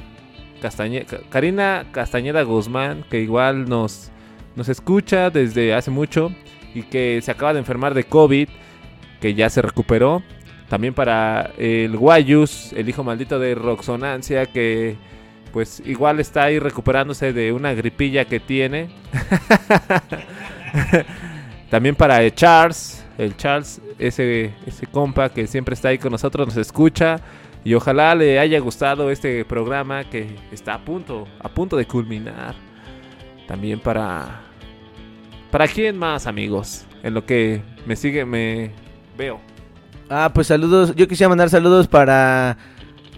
[0.62, 4.10] Castañe- Ca- Karina Castañeda Guzmán, que igual nos,
[4.56, 6.32] nos escucha desde hace mucho
[6.74, 8.48] y que se acaba de enfermar de COVID,
[9.20, 10.22] que ya se recuperó.
[10.68, 14.96] También para el Guayus, el hijo maldito de Roxonancia, que
[15.58, 18.90] pues igual está ahí recuperándose de una gripilla que tiene.
[21.68, 26.46] También para el Charles, el Charles, ese, ese compa que siempre está ahí con nosotros,
[26.46, 27.16] nos escucha.
[27.64, 32.54] Y ojalá le haya gustado este programa que está a punto, a punto de culminar.
[33.48, 34.42] También para...
[35.50, 36.86] ¿Para quién más, amigos?
[37.02, 38.70] En lo que me sigue, me
[39.16, 39.40] veo.
[40.08, 40.94] Ah, pues saludos.
[40.94, 42.56] Yo quisiera mandar saludos para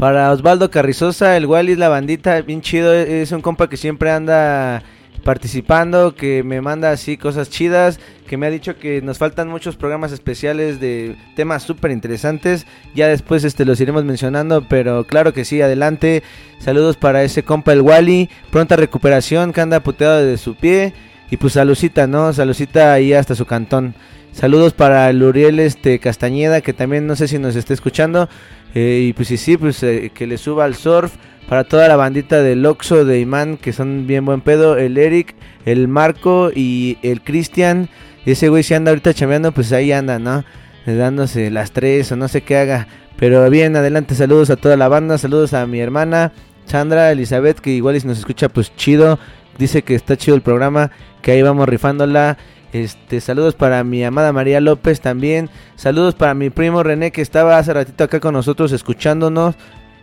[0.01, 2.94] para Osvaldo Carrizosa, el Wallis, la bandita, bien chido.
[2.94, 4.82] Es un compa que siempre anda
[5.24, 9.77] participando, que me manda así cosas chidas, que me ha dicho que nos faltan muchos
[9.77, 12.64] programas especiales de temas súper interesantes.
[12.94, 16.22] Ya después este los iremos mencionando, pero claro que sí, adelante.
[16.60, 20.94] Saludos para ese compa el Wally, pronta recuperación, que anda puteado de su pie.
[21.31, 22.32] Y pues salucita, ¿no?
[22.32, 23.94] Salucita ahí hasta su cantón.
[24.32, 28.28] Saludos para el este, Castañeda, que también no sé si nos está escuchando.
[28.74, 31.12] Eh, y pues sí, sí, pues eh, que le suba al surf.
[31.48, 34.77] Para toda la bandita del Oxo, de Imán, que son bien buen pedo.
[34.77, 35.35] El Eric,
[35.66, 37.89] el Marco y el Cristian.
[38.24, 40.44] Ese güey si anda ahorita chameando, pues ahí anda, ¿no?
[40.86, 42.86] Eh, Dándose las tres o no sé qué haga.
[43.19, 45.19] Pero bien, adelante, saludos a toda la banda.
[45.19, 46.32] Saludos a mi hermana,
[46.66, 49.19] Sandra, Elizabeth, que igual si nos escucha, pues chido.
[49.59, 52.39] Dice que está chido el programa, que ahí vamos rifándola.
[52.72, 55.51] Este, saludos para mi amada María López también.
[55.76, 59.56] Saludos para mi primo René que estaba hace ratito acá con nosotros escuchándonos,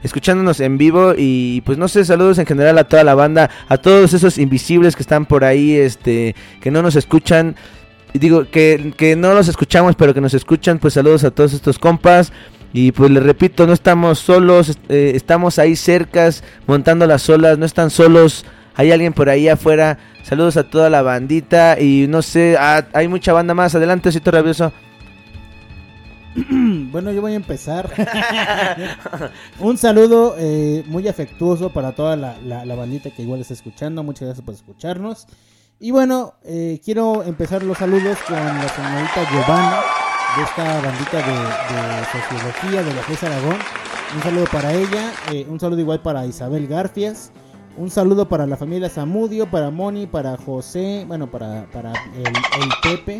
[0.03, 3.77] escuchándonos en vivo y pues no sé, saludos en general a toda la banda, a
[3.77, 7.56] todos esos invisibles que están por ahí, este, que no nos escuchan.
[8.14, 11.80] Digo que, que no los escuchamos, pero que nos escuchan, pues saludos a todos estos
[11.80, 12.34] compas.
[12.73, 17.65] Y pues les repito, no estamos solos, eh, estamos ahí cercas, montando las olas, no
[17.65, 18.45] están solos,
[18.78, 19.98] hay alguien por ahí afuera.
[20.24, 23.74] Saludos a toda la bandita y no sé, ah, hay mucha banda más.
[23.74, 24.72] Adelante, Cito Rabioso.
[26.91, 27.91] bueno, yo voy a empezar.
[29.60, 34.04] Un saludo eh, muy afectuoso para toda la, bandita que igual está escuchando.
[34.04, 35.28] Muchas gracias por escucharnos.
[35.80, 39.82] Y bueno, eh, quiero empezar los saludos con la señorita Giovanna
[40.38, 43.58] de esta bandita de, de sociología de la FES Aragón.
[44.16, 45.12] Un saludo para ella.
[45.32, 47.32] eh, un saludo igual para Isabel Garfias.
[47.78, 52.70] Un saludo para la familia Zamudio, para Moni, para José, bueno, para, para el, el
[52.82, 53.20] Pepe,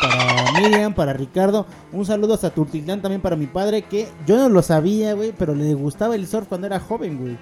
[0.00, 1.66] para Miriam, para Ricardo.
[1.92, 5.54] Un saludo hasta Tultitlán también para mi padre, que yo no lo sabía, güey, pero
[5.54, 7.36] le gustaba el surf cuando era joven, güey.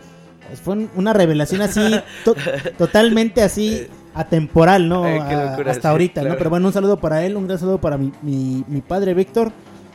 [0.49, 1.81] Pues Fue un- una revelación así,
[2.25, 2.35] to-
[2.77, 5.07] totalmente así, atemporal, ¿no?
[5.07, 6.37] Eh, A- locura, hasta sí, ahorita, ¿no?
[6.37, 9.53] Pero bueno, un saludo para él, un gran saludo para mi, mi, mi padre Víctor.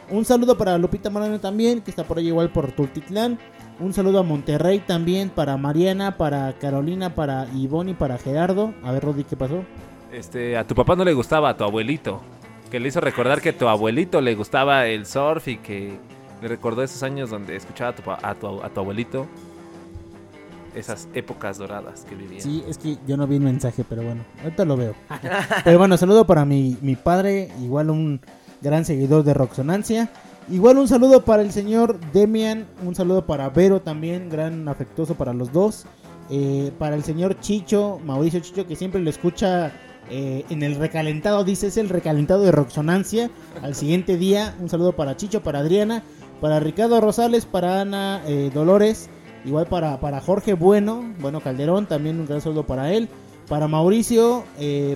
[0.09, 3.39] Un saludo para Lupita Moreno también, que está por ahí igual por Tultitlán.
[3.77, 8.73] Un saludo a Monterrey también, para Mariana, para Carolina, para Ivonne y para Gerardo.
[8.83, 9.63] A ver, Rodi, ¿qué pasó?
[10.13, 12.21] Este, a tu papá no le gustaba, a tu abuelito.
[12.71, 15.97] Que le hizo recordar que a tu abuelito le gustaba el surf y que
[16.41, 19.27] le recordó esos años donde escuchaba a tu, a tu, a tu abuelito.
[20.73, 22.39] Esas épocas doradas que vivía.
[22.39, 24.95] Sí, es que yo no vi el mensaje, pero bueno, ahorita lo veo.
[25.65, 28.21] pero bueno, saludo para mi, mi padre, igual un
[28.61, 30.09] gran seguidor de Roxonancia.
[30.47, 35.33] Igual un saludo para el señor Demian, un saludo para Vero también, gran afectuoso para
[35.33, 35.87] los dos.
[36.29, 39.71] Eh, para el señor Chicho, Mauricio Chicho, que siempre lo escucha
[40.09, 43.31] eh, en el recalentado, dice es el recalentado de Roxonancia.
[43.63, 46.03] Al siguiente día, un saludo para Chicho, para Adriana,
[46.41, 49.09] para Ricardo Rosales, para Ana eh, Dolores,
[49.45, 53.09] igual para, para Jorge Bueno, bueno Calderón, también un gran saludo para él.
[53.49, 54.43] para Mauricio,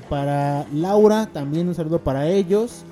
[0.10, 2.84] para Laura, también un saludo para ellos.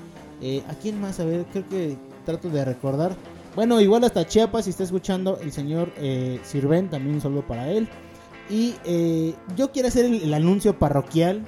[0.68, 1.18] ¿A quién más?
[1.18, 3.12] A ver, creo que trato de recordar.
[3.56, 7.70] Bueno, igual hasta Chiapas, si está escuchando el señor eh, Sirven, también un saludo para
[7.70, 7.88] él.
[8.50, 11.42] Y eh, yo quiero hacer el, el anuncio parroquial,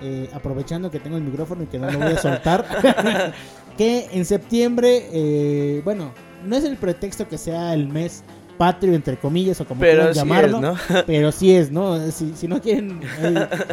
[0.00, 2.64] eh, aprovechando que tengo el micrófono y que no lo voy a soltar.
[3.76, 6.12] que en septiembre, eh, bueno,
[6.44, 8.24] no es el pretexto que sea el mes
[8.56, 10.56] patrio, entre comillas, o como Pero quieran sí llamarlo.
[10.56, 10.76] es, ¿no?
[11.06, 12.10] Pero sí es, ¿no?
[12.10, 13.00] Si, si no quieren,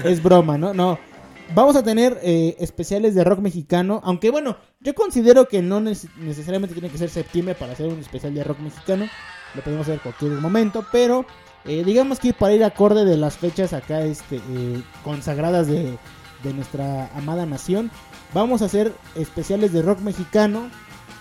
[0.04, 0.74] es broma, ¿no?
[0.74, 1.00] No.
[1.54, 6.14] Vamos a tener eh, especiales de rock mexicano, aunque bueno, yo considero que no neces-
[6.18, 9.08] necesariamente tiene que ser septiembre para hacer un especial de rock mexicano,
[9.56, 11.26] lo podemos hacer cualquier momento, pero
[11.66, 15.98] eh, digamos que para ir acorde de las fechas acá este, eh, consagradas de,
[16.44, 17.92] de nuestra amada nación,
[18.34, 20.70] vamos a hacer especiales de rock mexicano,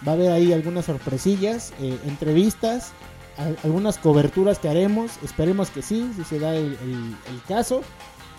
[0.06, 2.92] va a haber ahí algunas sorpresillas, eh, entrevistas,
[3.36, 7.16] al- algunas coberturas que haremos, esperemos que sí, si se da el
[7.46, 7.82] caso.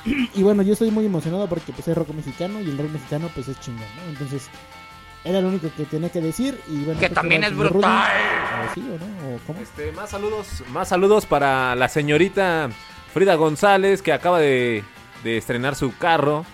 [0.33, 3.29] y bueno, yo estoy muy emocionado porque pues es rock mexicano y el rock mexicano
[3.35, 4.09] pues es chingón, ¿no?
[4.11, 4.49] Entonces,
[5.23, 7.69] era lo único que tenía que decir y bueno, Que también ¿qué es Rudy?
[7.69, 8.09] brutal.
[8.69, 9.35] ¿O sí o no?
[9.35, 9.59] ¿O cómo?
[9.61, 12.69] Este, más saludos, más saludos para la señorita
[13.13, 14.83] Frida González que acaba de,
[15.23, 16.45] de estrenar su carro.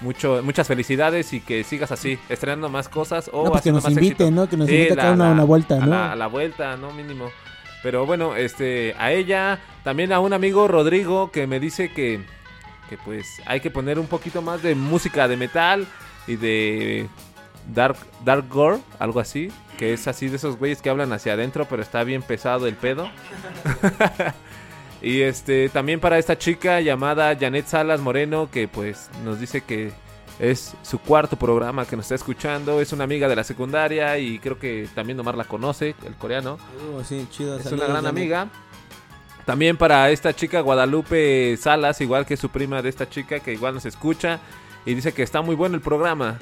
[0.00, 3.78] Mucho, muchas felicidades y que sigas así, estrenando más cosas o No, pues que haciendo
[3.78, 4.30] nos más invite, éxito.
[4.30, 4.48] ¿no?
[4.48, 5.86] Que nos invite acá a una- una vuelta, a ¿no?
[5.86, 6.92] la- a la vuelta, ¿no?
[6.92, 7.30] Mínimo.
[7.82, 12.20] Pero bueno, este, a ella, también a un amigo Rodrigo que me dice que,
[12.88, 15.84] que pues hay que poner un poquito más de música de metal
[16.28, 17.08] y de
[17.74, 21.66] dark, dark gore, algo así, que es así de esos güeyes que hablan hacia adentro,
[21.68, 23.08] pero está bien pesado el pedo.
[25.02, 29.92] y este, también para esta chica llamada Janet Salas Moreno, que pues nos dice que
[30.38, 34.38] es su cuarto programa que nos está escuchando, es una amiga de la secundaria y
[34.38, 36.58] creo que también Omar la conoce, el coreano.
[36.96, 37.56] Uh, sí, chido.
[37.56, 38.48] Es saludos, una gran amiga.
[39.44, 43.74] También para esta chica Guadalupe Salas, igual que su prima de esta chica, que igual
[43.74, 44.40] nos escucha
[44.84, 46.38] y dice que está muy bueno el programa.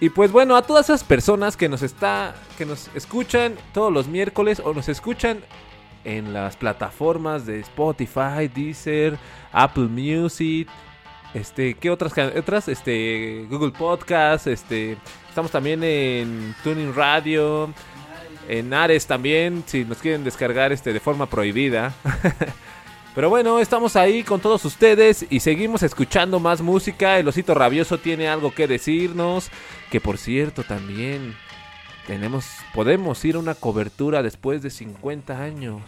[0.00, 4.08] Y pues bueno, a todas esas personas que nos está que nos escuchan todos los
[4.08, 5.40] miércoles o nos escuchan
[6.04, 9.18] en las plataformas de Spotify, Deezer,
[9.52, 10.68] Apple Music,
[11.34, 14.98] este, ¿qué otras otras este Google Podcast, este,
[15.28, 17.72] estamos también en Tuning Radio,
[18.48, 21.94] en Ares también, si nos quieren descargar este de forma prohibida.
[23.16, 27.18] Pero bueno, estamos ahí con todos ustedes y seguimos escuchando más música.
[27.18, 29.48] El osito rabioso tiene algo que decirnos.
[29.90, 31.34] Que por cierto también
[32.06, 35.80] tenemos, podemos ir a una cobertura después de 50 años.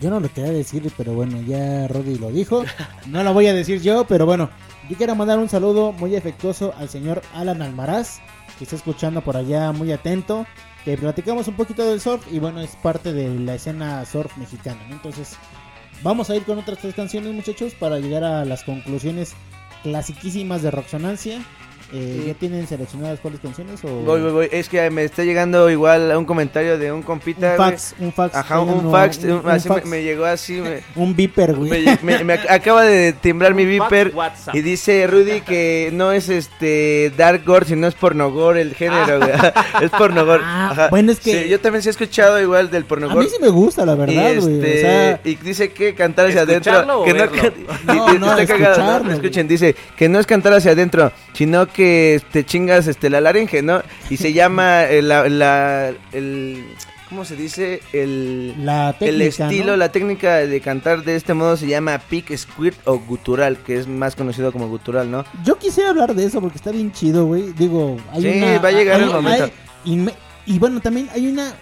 [0.00, 2.64] Yo no lo quería decir, pero bueno, ya Roddy lo dijo.
[3.08, 4.50] No lo voy a decir yo, pero bueno,
[4.88, 8.20] yo quiero mandar un saludo muy afectuoso al señor Alan Almaraz,
[8.58, 10.46] que está escuchando por allá muy atento.
[10.84, 14.80] Que platicamos un poquito del surf y bueno, es parte de la escena surf mexicana.
[14.90, 15.38] Entonces,
[16.04, 19.34] vamos a ir con otras tres canciones, muchachos, para llegar a las conclusiones
[19.82, 21.42] clasiquísimas de Roxonancia.
[21.92, 22.24] Eh.
[22.28, 23.84] ¿Ya tienen seleccionadas cuáles canciones?
[23.84, 23.88] O...
[23.88, 24.48] Voy, voy, voy.
[24.50, 27.52] Es que me está llegando igual un comentario de un compita.
[27.52, 27.70] Un güey.
[27.70, 28.34] fax, un fax.
[28.34, 29.18] Ajá, un, Tráiganos fax.
[29.24, 29.84] un- un- un así fax.
[29.84, 30.52] Me, me llegó así.
[30.60, 31.70] me- Un viper, güey.
[31.84, 34.12] Me, me- me ac- acaba de temblar mi Un viper
[34.52, 39.30] y dice Rudy que no es este Dark Gore, sino es pornogore el género, güey.
[39.82, 40.42] es pornogore.
[40.44, 40.88] Ah, Ajá.
[40.88, 43.24] bueno, es que- Sí, yo también sí he escuchado igual del A pornogore.
[43.24, 44.54] mí sí me gusta, la verdad, y, güey.
[44.56, 47.00] este, O sea, y dice que cantar hacia ¿Escucharlo adentro.
[47.00, 47.52] o Que no, verlo?
[47.86, 49.16] No, no, está cagado, escucharlo, güey.
[49.16, 53.60] Escuchen, dice que no es cantar hacia adentro, sino que te chingas este, la laringe,
[53.62, 53.82] ¿no?
[54.08, 56.64] Y se llama eh, la, la- el.
[57.10, 57.80] ¿Cómo se dice?
[57.92, 59.76] El, la el técnica, estilo, ¿no?
[59.76, 63.86] la técnica de cantar de este modo se llama pick, squirt o gutural, que es
[63.86, 65.24] más conocido como gutural, ¿no?
[65.44, 67.52] Yo quisiera hablar de eso porque está bien chido, güey.
[67.52, 68.58] Digo, hay Sí, una...
[68.58, 69.44] va a llegar hay- el momento.
[69.44, 69.52] hay-
[69.84, 70.14] y, me-
[70.46, 71.52] y bueno, también hay una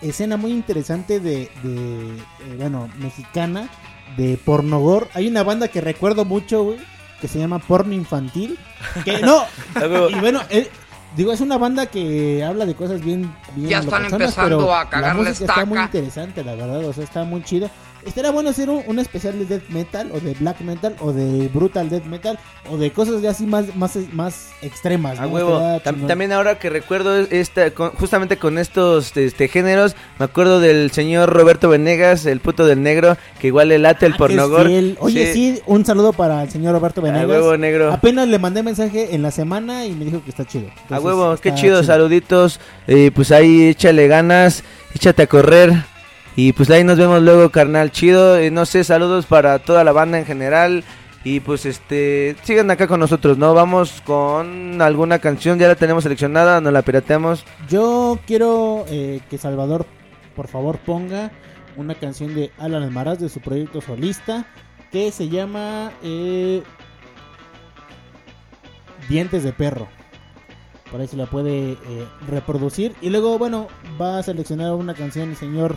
[0.00, 3.68] escena muy interesante de, de, eh, bueno, mexicana,
[4.16, 5.08] de pornogor.
[5.14, 6.78] Hay una banda que recuerdo mucho, güey,
[7.26, 8.56] que se llama Porno Infantil.
[9.04, 9.44] Que no,
[10.10, 10.70] y bueno, eh,
[11.16, 13.34] digo, es una banda que habla de cosas bien...
[13.56, 16.92] bien Ya están empezando pero a la cagarle música está muy interesante, la verdad, o
[16.92, 17.68] sea, está muy chido.
[18.06, 21.48] Estaría bueno hacer un, un especial de death metal o de black metal o de
[21.48, 22.38] brutal death metal
[22.70, 25.18] o de cosas ya así más más más extremas.
[25.18, 25.28] A ¿no?
[25.28, 25.58] huevo.
[25.84, 30.90] Tam- también ahora que recuerdo esta, con- justamente con estos este, géneros, me acuerdo del
[30.92, 34.66] señor Roberto Venegas, el puto del negro, que igual le late el Ah, pornogor.
[35.00, 35.60] Oye, sí.
[35.66, 37.28] un saludo para el señor Roberto A Venegas.
[37.28, 37.92] huevo negro.
[37.92, 40.68] Apenas le mandé mensaje en la semana y me dijo que está chido.
[40.90, 42.60] A huevo, qué está chido, saluditos.
[42.86, 44.62] Eh, pues ahí échale ganas,
[44.94, 45.72] échate a correr.
[46.36, 48.38] Y pues ahí nos vemos luego, carnal, chido.
[48.38, 50.84] Eh, no sé, saludos para toda la banda en general.
[51.24, 53.52] Y pues este, sigan acá con nosotros, ¿no?
[53.52, 57.44] Vamos con alguna canción, ya la tenemos seleccionada, nos la pirateamos.
[57.68, 59.86] Yo quiero eh, que Salvador,
[60.36, 61.32] por favor, ponga
[61.76, 64.46] una canción de Alan Almaraz de su proyecto solista.
[64.92, 66.62] que se llama eh,
[69.08, 69.88] Dientes de Perro.
[70.92, 72.94] Por ahí se la puede eh, reproducir.
[73.00, 73.66] Y luego, bueno,
[74.00, 75.76] va a seleccionar una canción el señor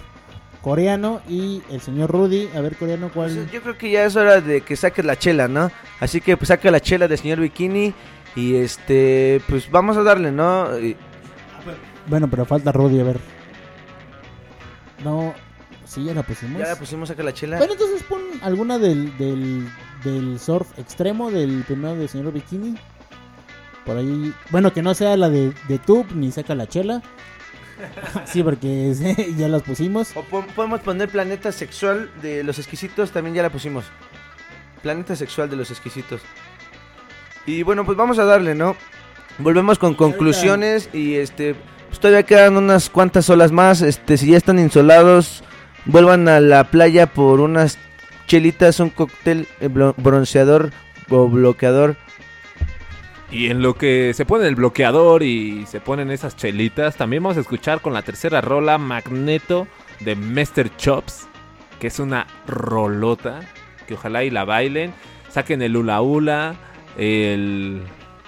[0.61, 2.49] coreano y el señor Rudy.
[2.55, 3.33] A ver, coreano, ¿cuál?
[3.33, 5.71] Pues, yo creo que ya es hora de que saques la chela, ¿no?
[5.99, 7.93] Así que pues saca la chela del señor Bikini
[8.35, 10.77] y este, pues vamos a darle, ¿no?
[10.79, 10.95] Y-
[12.07, 13.19] Bueno, pero falta Rudy, a ver.
[15.03, 15.33] No,
[15.85, 16.59] sí, ya la pusimos.
[16.59, 17.57] Ya la pusimos, saca la chela.
[17.57, 19.67] Bueno, entonces pon alguna del, del,
[20.03, 22.75] del surf extremo, del primero del señor Bikini.
[23.85, 27.01] Por ahí, bueno, que no sea la de, de Tube ni saca la chela.
[28.25, 28.93] sí, porque
[29.37, 30.15] ya las pusimos.
[30.15, 33.85] O po- podemos poner Planeta Sexual de los Exquisitos, también ya la pusimos.
[34.81, 36.21] Planeta Sexual de los Exquisitos.
[37.45, 38.75] Y bueno, pues vamos a darle, ¿no?
[39.39, 41.55] Volvemos con conclusiones y este,
[41.87, 43.81] pues todavía quedan unas cuantas olas más.
[43.81, 45.43] Este, si ya están insolados,
[45.85, 47.77] vuelvan a la playa por unas
[48.27, 50.71] chelitas, un cóctel eh, bronceador
[51.09, 51.95] o bloqueador.
[53.31, 57.37] Y en lo que se pone el bloqueador y se ponen esas chelitas, también vamos
[57.37, 59.67] a escuchar con la tercera rola Magneto
[59.99, 60.75] de Mr.
[60.77, 61.27] Chops,
[61.79, 63.41] que es una rolota,
[63.87, 64.93] que ojalá y la bailen,
[65.29, 66.55] saquen el hula hula,
[66.97, 67.83] el...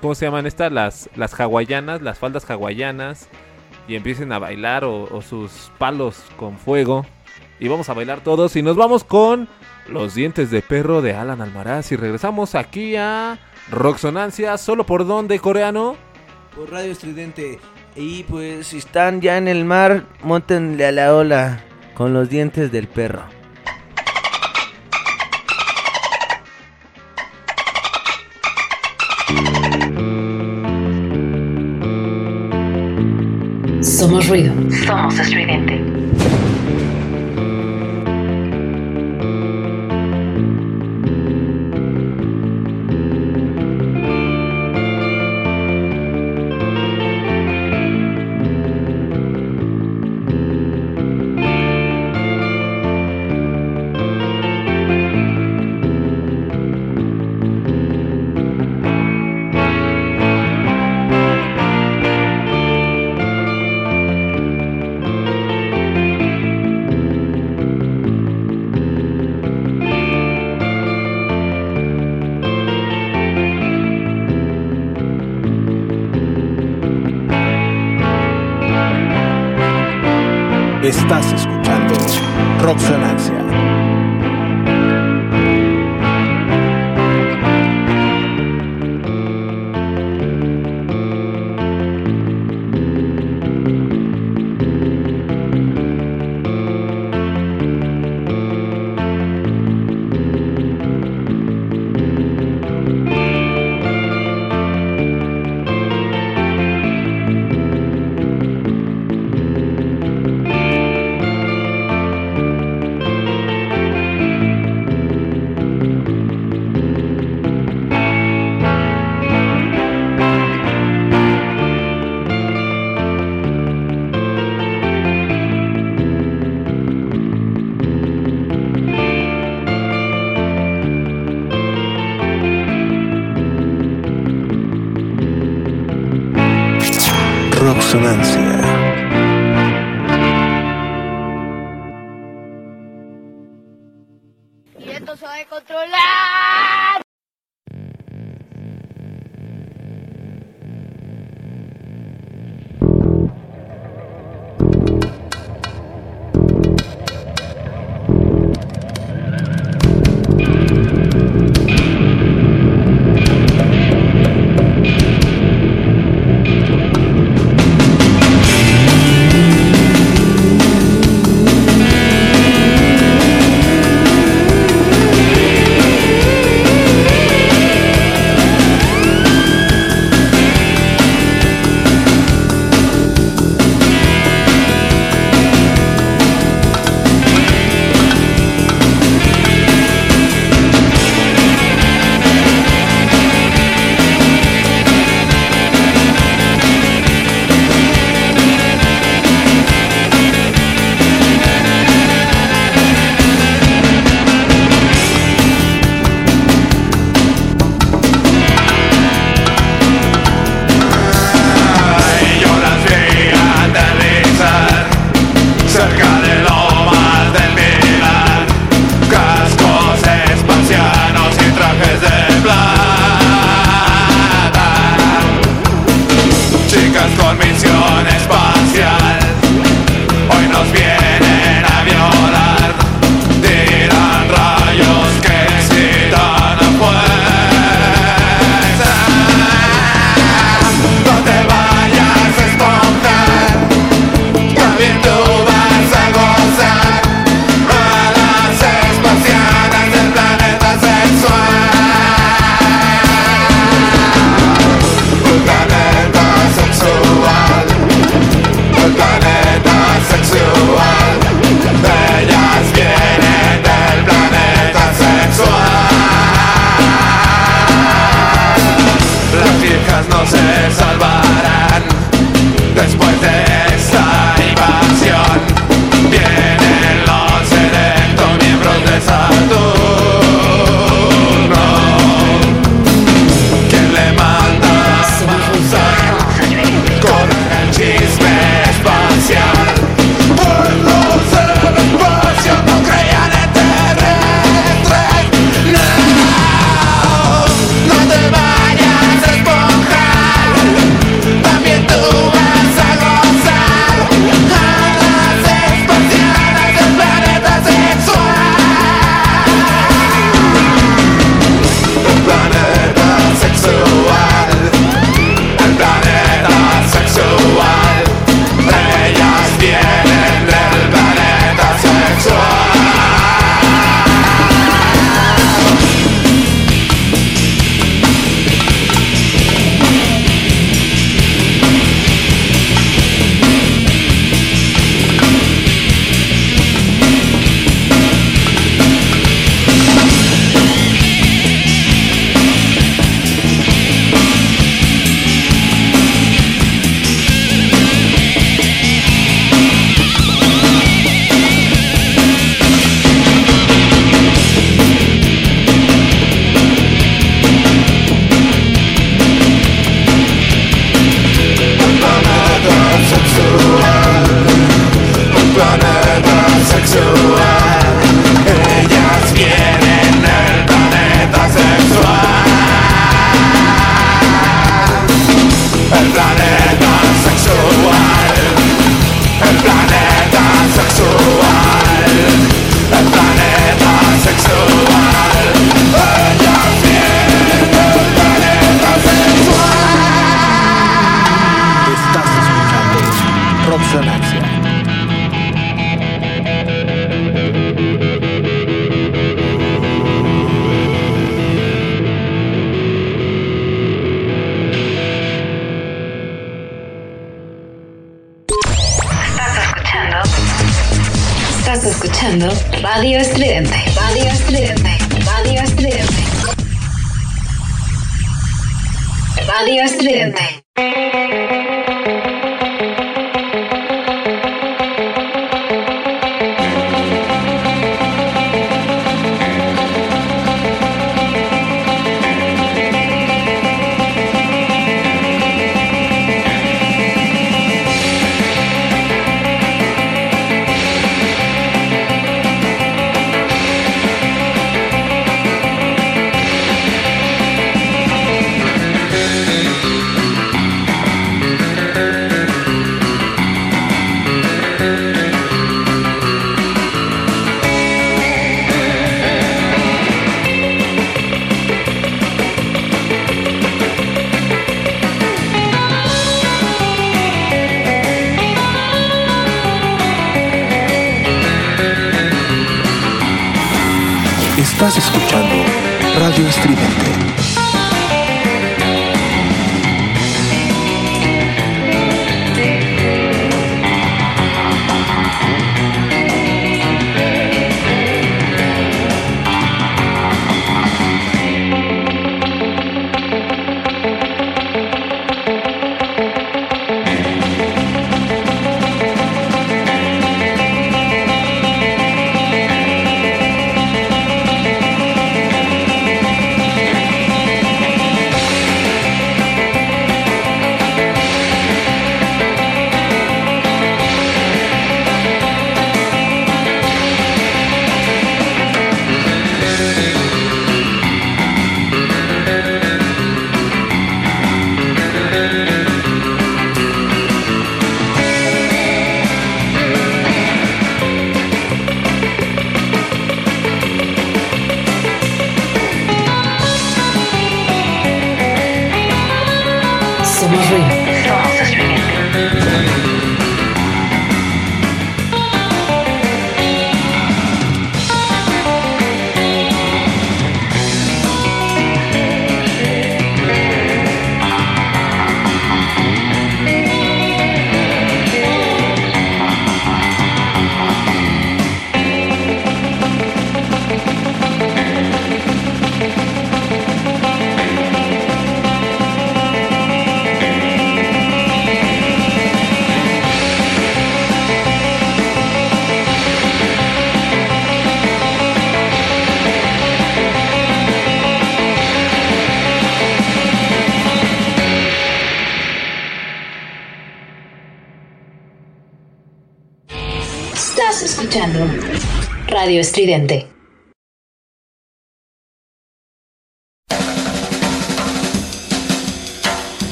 [0.00, 0.70] ¿Cómo se llaman estas?
[0.70, 3.28] Las, las hawaianas, las faldas hawaianas,
[3.88, 7.04] y empiecen a bailar o, o sus palos con fuego.
[7.58, 9.48] Y vamos a bailar todos y nos vamos con
[9.88, 13.38] Los dientes de perro de Alan Almaraz y regresamos aquí a
[13.70, 15.96] Roxonancia, solo por donde coreano.
[16.56, 17.58] Por Radio Estridente.
[17.94, 21.60] Y pues si están ya en el mar, montenle a la ola
[21.94, 23.24] con los dientes del perro.
[33.80, 34.54] Somos ruido.
[34.86, 35.80] Somos estridente.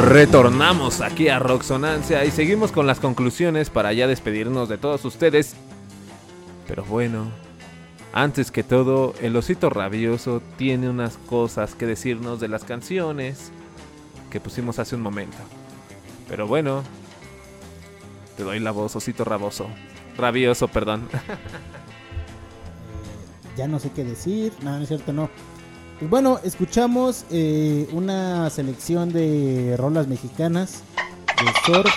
[0.00, 5.56] Retornamos aquí a Roxonancia y seguimos con las conclusiones para ya despedirnos de todos ustedes.
[6.66, 7.43] Pero bueno,
[8.16, 13.50] antes que todo, el osito rabioso tiene unas cosas que decirnos de las canciones
[14.30, 15.36] que pusimos hace un momento.
[16.28, 16.84] Pero bueno,
[18.36, 19.66] te doy la voz, osito raboso.
[20.16, 21.08] Rabioso, perdón.
[23.56, 24.52] ya no sé qué decir.
[24.62, 25.28] No, no es cierto, no.
[25.98, 30.84] Pues bueno, escuchamos eh, una selección de rolas mexicanas
[31.26, 31.92] de surf.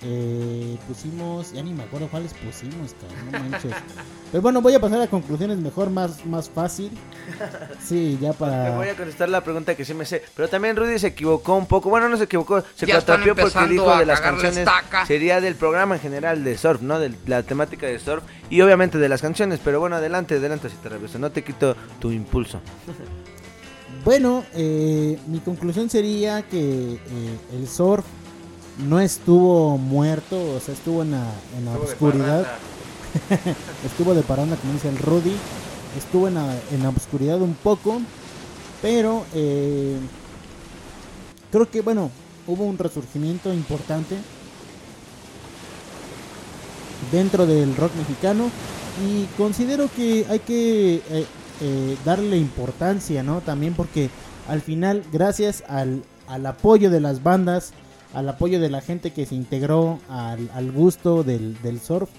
[0.00, 3.74] Eh, pusimos, ya ni me acuerdo cuáles pusimos, cabrón, no manches.
[4.32, 6.90] Pero bueno, voy a pasar a conclusiones mejor, más, más fácil.
[7.84, 8.70] Sí, ya Me para.
[8.76, 10.22] voy a contestar la pregunta que sí me sé.
[10.34, 11.90] Pero también Rudy se equivocó un poco.
[11.90, 14.58] Bueno, no se equivocó, se cuatrapió porque dijo de las canciones.
[14.58, 15.04] estaca.
[15.06, 16.98] Sería del programa en general de surf, ¿no?
[16.98, 18.22] De la temática de surf.
[18.48, 19.60] Y obviamente de las canciones.
[19.62, 21.18] Pero bueno, adelante, adelante, si te rabioso.
[21.18, 22.60] No te quito tu impulso.
[24.04, 26.98] Bueno, eh, mi conclusión sería que eh,
[27.54, 28.04] el surf
[28.88, 31.24] no estuvo muerto, o sea, estuvo en la,
[31.56, 32.46] en la Estuvo de oscuridad.
[33.86, 35.34] estuvo de paranda, como dice el Rudy.
[35.98, 38.00] Estuvo en la, en oscuridad un poco,
[38.80, 39.98] pero eh,
[41.50, 42.10] creo que, bueno,
[42.46, 44.16] hubo un resurgimiento importante.
[47.10, 48.50] dentro del rock mexicano
[49.04, 51.26] y considero que hay que eh,
[51.60, 53.40] eh, darle importancia, ¿no?
[53.40, 54.10] También porque
[54.46, 57.72] al final, gracias al, al apoyo de las bandas,
[58.12, 62.10] al apoyo de la gente que se integró al, al gusto del, del surf,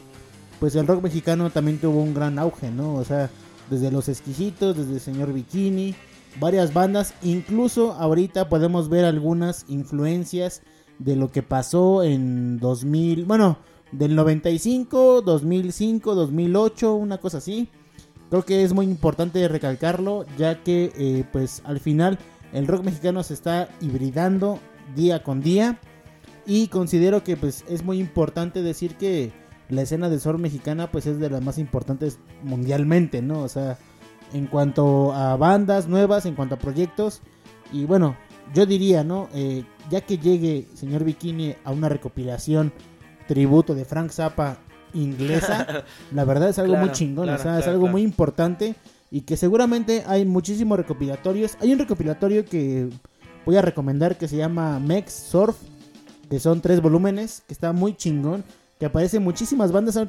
[0.63, 2.93] pues el rock mexicano también tuvo un gran auge, ¿no?
[2.93, 3.29] O sea,
[3.69, 5.93] desde Los Exquisitos, desde el Señor Bikini,
[6.39, 10.61] varias bandas, incluso ahorita podemos ver algunas influencias
[10.99, 13.57] de lo que pasó en 2000, bueno,
[13.91, 17.67] del 95, 2005, 2008, una cosa así.
[18.29, 22.17] Creo que es muy importante recalcarlo, ya que eh, pues al final
[22.53, 24.59] el rock mexicano se está hibridando
[24.95, 25.77] día con día
[26.45, 31.05] y considero que pues es muy importante decir que la escena de surf mexicana pues
[31.05, 33.41] es de las más importantes mundialmente, ¿no?
[33.41, 33.77] O sea,
[34.33, 37.21] en cuanto a bandas nuevas, en cuanto a proyectos
[37.71, 38.15] y bueno,
[38.53, 39.29] yo diría, ¿no?
[39.33, 42.73] Eh, ya que llegue señor Bikini a una recopilación
[43.27, 44.57] tributo de Frank Zappa
[44.93, 47.91] inglesa, la verdad es algo Claro, muy chingón, claro, o sea, es claro, algo claro.
[47.93, 48.75] muy importante
[49.13, 51.55] y que seguramente hay muchísimos recopilatorios.
[51.61, 52.89] Hay un recopilatorio que
[53.45, 55.55] voy a recomendar que se llama Mex Surf,
[56.29, 58.43] que son tres volúmenes, que está muy chingón,
[58.83, 59.95] que aparecen muchísimas bandas.
[59.95, 60.01] A,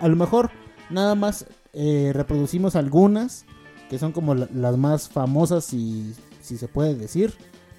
[0.00, 0.50] a lo mejor
[0.90, 3.44] nada más eh, reproducimos algunas,
[3.88, 7.34] que son como la- las más famosas, si, si se puede decir.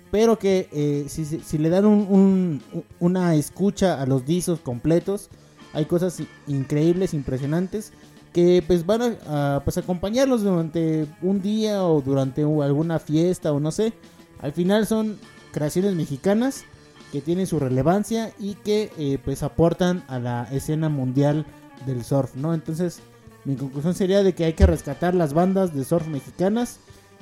[0.10, 5.28] Pero que eh, si, si- le dan un- un- una escucha a los discos completos,
[5.74, 6.18] hay cosas
[6.48, 7.92] increíbles, impresionantes,
[8.32, 13.60] que pues van a, a, pues, acompañarlos durante un día o durante alguna fiesta o
[13.60, 13.92] no sé.
[14.40, 15.18] Al final son
[15.52, 16.64] creaciones mexicanas
[17.12, 21.46] que tienen su relevancia y que eh, pues aportan a la escena mundial
[21.86, 22.54] del surf, ¿no?
[22.54, 23.02] Entonces
[23.46, 26.80] mi conclusión sería de que hay que rescatar las bandas de surf mexicanas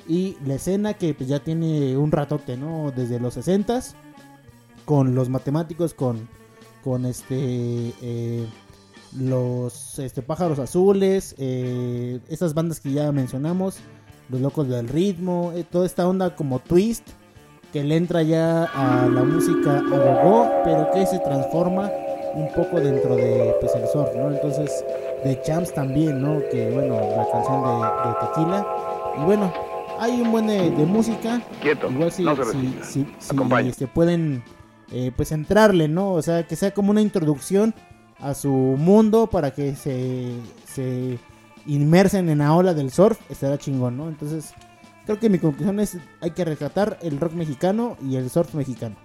[0.08, 2.92] y la escena que pues, ya tiene un ratote, ¿no?
[2.94, 3.94] Desde los 60s
[4.84, 6.28] con los matemáticos, con,
[6.82, 8.46] con este eh,
[9.16, 13.76] los este, pájaros azules, eh, esas bandas que ya mencionamos,
[14.28, 17.08] los locos del ritmo, eh, toda esta onda como twist
[17.76, 21.90] que le entra ya a la música a gogo, pero que se transforma
[22.34, 24.30] un poco dentro de pues el surf, ¿no?
[24.30, 24.82] Entonces,
[25.22, 26.40] de Champs también, ¿no?
[26.50, 28.66] Que bueno, la canción de, de Tequila.
[29.20, 29.52] Y bueno,
[30.00, 31.42] hay un buen de, de música.
[31.90, 34.42] Igual si, no se si, si- si, este, pueden
[34.90, 36.12] eh, pues entrarle, ¿no?
[36.12, 37.74] O sea, que sea como una introducción
[38.20, 40.30] a su mundo para que se,
[40.64, 41.18] se
[41.66, 44.08] inmersen en la ola del surf, estará chingón, ¿no?
[44.08, 44.54] Entonces,
[45.06, 48.96] creo que mi conclusión es hay que rescatar el rock mexicano y el surf mexicano.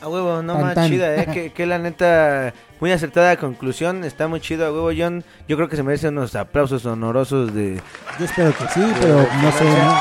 [0.00, 0.90] A huevo, no Tan, más tan.
[0.90, 1.26] chida, eh.
[1.32, 4.04] que, que la neta, muy acertada conclusión.
[4.04, 5.24] Está muy chido, a huevo, John.
[5.48, 7.80] Yo creo que se merece unos aplausos honorosos de.
[8.18, 10.00] Yo espero que sí, pero no sé, ¿no?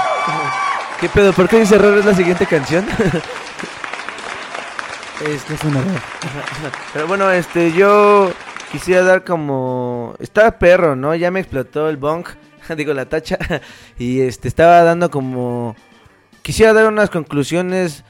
[1.00, 1.32] ¿Qué pedo?
[1.34, 2.86] ¿Por qué dice error es la siguiente canción?
[5.26, 6.00] Es, es un error.
[6.94, 8.32] Pero bueno, este, yo
[8.72, 10.14] quisiera dar como...
[10.20, 11.16] Estaba perro, ¿no?
[11.16, 12.24] Ya me explotó el bong,
[12.76, 13.38] digo la tacha,
[14.00, 15.76] y este, estaba dando como...
[16.42, 18.04] Quisiera dar unas conclusiones,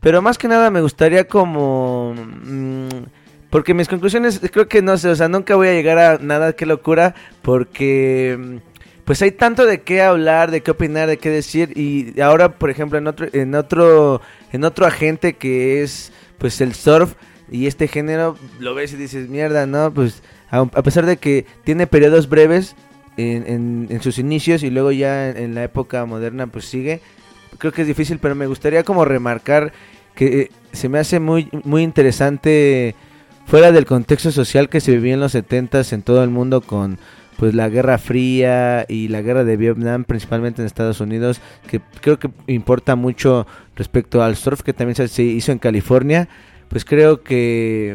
[0.00, 2.14] pero más que nada me gustaría como...
[2.16, 2.88] mm,
[3.50, 6.52] porque mis conclusiones, creo que no sé, o sea, nunca voy a llegar a nada,
[6.54, 8.36] qué locura, porque...
[8.38, 8.56] mm,
[9.04, 12.68] Pues hay tanto de qué hablar, de qué opinar, de qué decir, y ahora, por
[12.68, 14.20] ejemplo, en otro, en otro,
[14.52, 17.14] en otro agente que es pues el surf
[17.50, 21.46] y este género lo ves y dices mierda no pues a, a pesar de que
[21.64, 22.76] tiene periodos breves
[23.18, 27.00] en, en- sus inicios y luego ya en, la época moderna pues sigue.
[27.58, 29.72] Creo que es difícil pero me gustaría como remarcar
[30.14, 32.94] que eh, se me hace muy muy interesante
[33.46, 36.98] fuera del contexto social que se vivía en los 70s en todo el mundo con
[37.38, 42.18] pues la Guerra Fría y la Guerra de Vietnam, principalmente en Estados Unidos, que creo
[42.18, 46.28] que importa mucho respecto al surf que también se hizo en California,
[46.68, 47.94] pues creo que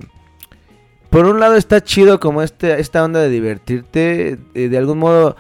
[1.14, 5.36] por un lado está chido como este esta onda de divertirte, eh, de algún modo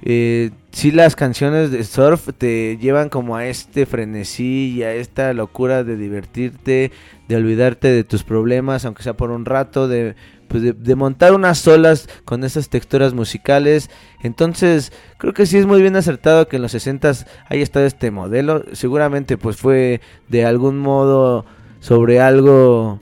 [0.00, 5.34] eh, sí las canciones de surf te llevan como a este frenesí y a esta
[5.34, 6.92] locura de divertirte,
[7.28, 10.16] de olvidarte de tus problemas, aunque sea por un rato, de
[10.48, 13.90] pues de, montar unas olas con esas texturas musicales.
[14.22, 17.12] Entonces, creo que sí es muy bien acertado que en los 60
[17.50, 18.64] haya estado este modelo.
[18.72, 21.44] Seguramente pues fue de algún modo
[21.80, 22.98] sobre algo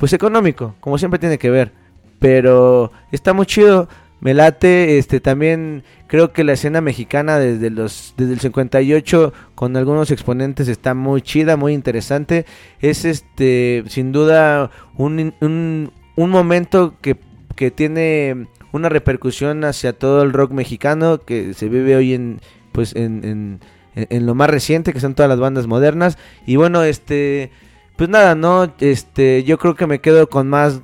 [0.00, 1.72] pues económico, como siempre tiene que ver.
[2.18, 3.88] Pero está muy chido,
[4.20, 9.76] me late, este también creo que la escena mexicana desde los desde el 58 con
[9.76, 12.44] algunos exponentes está muy chida, muy interesante.
[12.80, 17.16] Es este sin duda un, un, un momento que,
[17.56, 22.40] que tiene una repercusión hacia todo el rock mexicano que se vive hoy en
[22.72, 23.60] pues en, en,
[23.96, 27.50] en- en lo más reciente que son todas las bandas modernas y bueno este
[28.00, 30.80] pues nada no este yo creo que me quedo con más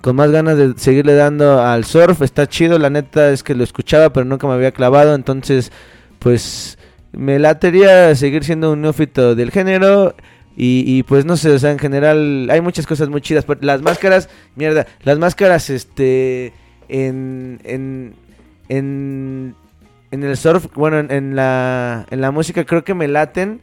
[0.00, 2.22] con más ganas de seguirle dando al surf.
[2.22, 5.16] Está chido, la neta es que lo escuchaba, pero nunca me había clavado.
[5.16, 5.72] Entonces,
[6.20, 6.78] pues
[7.10, 10.14] me latería seguir siendo un neófito del género.
[10.56, 13.44] Y, y, pues no sé, o sea, en general hay muchas cosas muy chidas.
[13.44, 16.52] pero Las máscaras, mierda, las máscaras, este,
[16.88, 18.14] en, en,
[18.68, 19.56] en,
[20.12, 23.60] en el surf, bueno, en, en la, en la música creo que me laten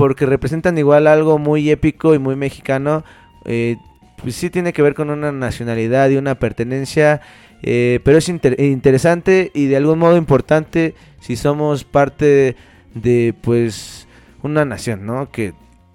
[0.00, 3.04] porque representan igual algo muy épico y muy mexicano.
[3.44, 3.76] Eh,
[4.16, 7.20] pues sí tiene que ver con una nacionalidad y una pertenencia,
[7.62, 12.56] eh, pero es inter- interesante y de algún modo importante si somos parte
[12.94, 14.08] de pues
[14.42, 15.30] una nación, ¿no?
[15.30, 15.52] Que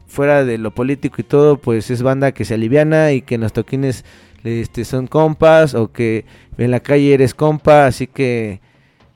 [0.07, 3.53] fuera de lo político y todo, pues es banda que se aliviana y que los
[3.53, 4.05] toquines
[4.43, 6.25] este, son compas o que
[6.59, 8.61] en la calle eres compa, así que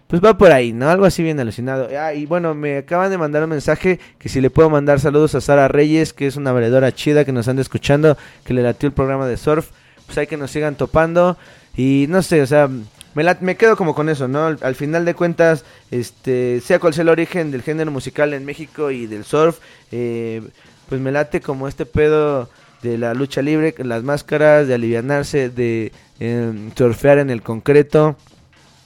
[0.09, 0.89] pues va por ahí, ¿no?
[0.89, 1.87] Algo así bien alucinado.
[1.97, 5.35] Ah, y bueno, me acaban de mandar un mensaje que si le puedo mandar saludos
[5.35, 8.87] a Sara Reyes, que es una valedora chida que nos anda escuchando, que le latió
[8.87, 9.69] el programa de surf.
[10.07, 11.37] Pues hay que nos sigan topando.
[11.77, 12.67] Y no sé, o sea,
[13.13, 14.47] me, la- me quedo como con eso, ¿no?
[14.47, 18.45] Al, al final de cuentas, este, sea cual sea el origen del género musical en
[18.45, 19.59] México y del surf,
[19.91, 20.41] eh,
[20.89, 22.49] pues me late como este pedo
[22.81, 28.15] de la lucha libre, las máscaras, de alivianarse, de em, surfear en el concreto.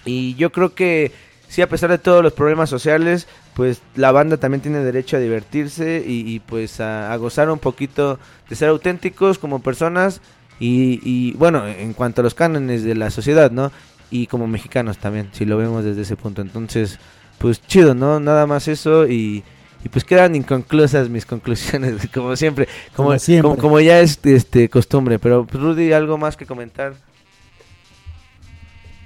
[0.05, 1.11] Y yo creo que
[1.47, 5.19] sí, a pesar de todos los problemas sociales, pues la banda también tiene derecho a
[5.19, 10.21] divertirse y, y, pues a, a gozar un poquito de ser auténticos como personas
[10.59, 13.71] y, y, bueno, en cuanto a los cánones de la sociedad, ¿no?
[14.11, 16.41] Y como mexicanos también, si lo vemos desde ese punto.
[16.41, 16.99] Entonces,
[17.39, 18.19] pues chido, ¿no?
[18.19, 19.43] Nada más eso y,
[19.83, 23.41] y pues quedan inconclusas mis conclusiones, como siempre, como, Como siempre.
[23.49, 25.19] como, como ya es este costumbre.
[25.19, 26.93] Pero pues, Rudy, ¿algo más que comentar?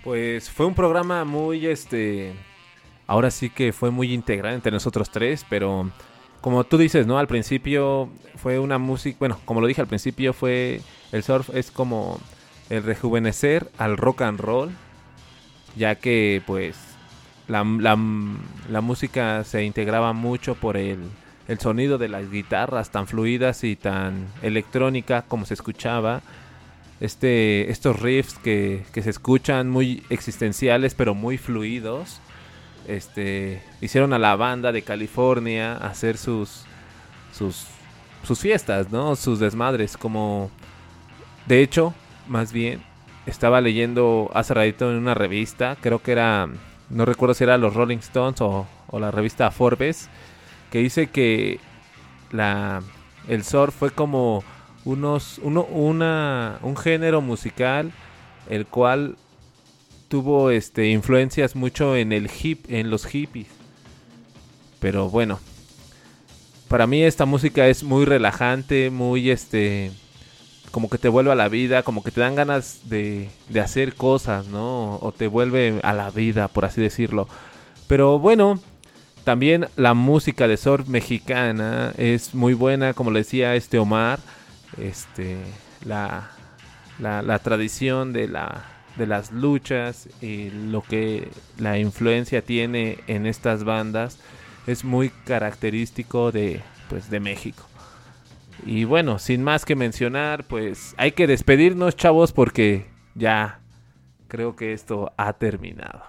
[0.07, 2.31] Pues fue un programa muy, este,
[3.07, 5.91] ahora sí que fue muy integral entre nosotros tres, pero
[6.39, 7.19] como tú dices, ¿no?
[7.19, 10.79] Al principio fue una música, bueno, como lo dije al principio, fue,
[11.11, 12.21] el surf es como
[12.69, 14.69] el rejuvenecer al rock and roll,
[15.75, 16.77] ya que pues
[17.49, 17.99] la, la,
[18.69, 20.99] la música se integraba mucho por el,
[21.49, 26.21] el sonido de las guitarras tan fluidas y tan electrónica como se escuchaba
[26.99, 32.19] este, estos riffs que, que se escuchan muy existenciales pero muy fluidos.
[32.87, 36.63] Este, hicieron a la banda de California hacer sus,
[37.33, 37.65] sus,
[38.23, 39.15] sus fiestas, ¿no?
[39.15, 40.49] Sus desmadres, como...
[41.47, 41.93] De hecho,
[42.27, 42.81] más bien,
[43.25, 46.47] estaba leyendo hace ratito en una revista, creo que era,
[46.89, 50.09] no recuerdo si era los Rolling Stones o, la revista Forbes,
[50.71, 51.59] que dice que
[52.31, 52.81] la,
[53.27, 54.43] el surf fue como
[54.87, 57.91] unos uno, una un género musical
[58.49, 59.17] el cual
[60.07, 63.47] tuvo este influencias mucho en el hip en los hippies.
[64.79, 65.39] Pero bueno
[66.69, 69.91] para mí esta música es muy relajante muy este
[70.71, 73.93] como que te vuelve a la vida como que te dan ganas de, de hacer
[73.93, 77.27] cosas no o te vuelve a la vida por así decirlo.
[77.87, 78.61] Pero bueno
[79.25, 84.19] también la música de surf mexicana es muy buena como le decía este Omar
[84.77, 85.37] este
[85.85, 86.29] la,
[86.99, 88.65] la, la tradición de la
[88.97, 94.19] de las luchas y lo que la influencia tiene en estas bandas
[94.65, 97.63] es muy característico de pues de México.
[98.65, 103.59] Y bueno sin más que mencionar pues hay que despedirnos chavos porque ya
[104.27, 106.03] creo que esto ha terminado.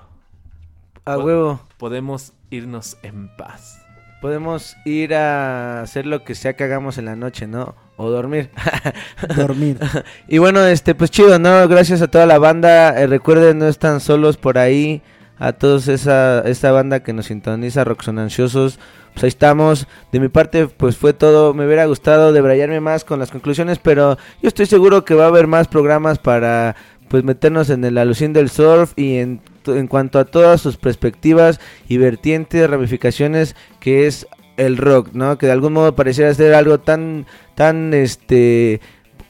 [1.05, 1.61] A huevo.
[1.79, 3.78] podemos irnos en paz
[4.21, 7.77] Podemos ir a hacer lo que sea que hagamos en la noche, ¿no?
[7.97, 8.51] O dormir.
[9.37, 9.79] Dormir.
[10.29, 11.69] y bueno, este, pues chido, ¿no?
[11.69, 13.01] Gracias a toda la banda.
[13.01, 15.03] Eh, recuerden, no están solos por ahí.
[15.41, 18.81] A todos esa, esa banda que nos sintoniza, Roxon Ansiosos.
[19.13, 19.87] Pues ahí estamos.
[20.11, 21.55] De mi parte, pues fue todo.
[21.55, 25.29] Me hubiera gustado debrayarme más con las conclusiones, pero yo estoy seguro que va a
[25.29, 26.75] haber más programas para
[27.09, 29.41] pues meternos en el alucín del surf y en,
[29.77, 35.39] en cuanto a todas sus perspectivas y vertientes, ramificaciones que es el rock, ¿no?
[35.39, 38.81] Que de algún modo pareciera ser algo tan, tan, este,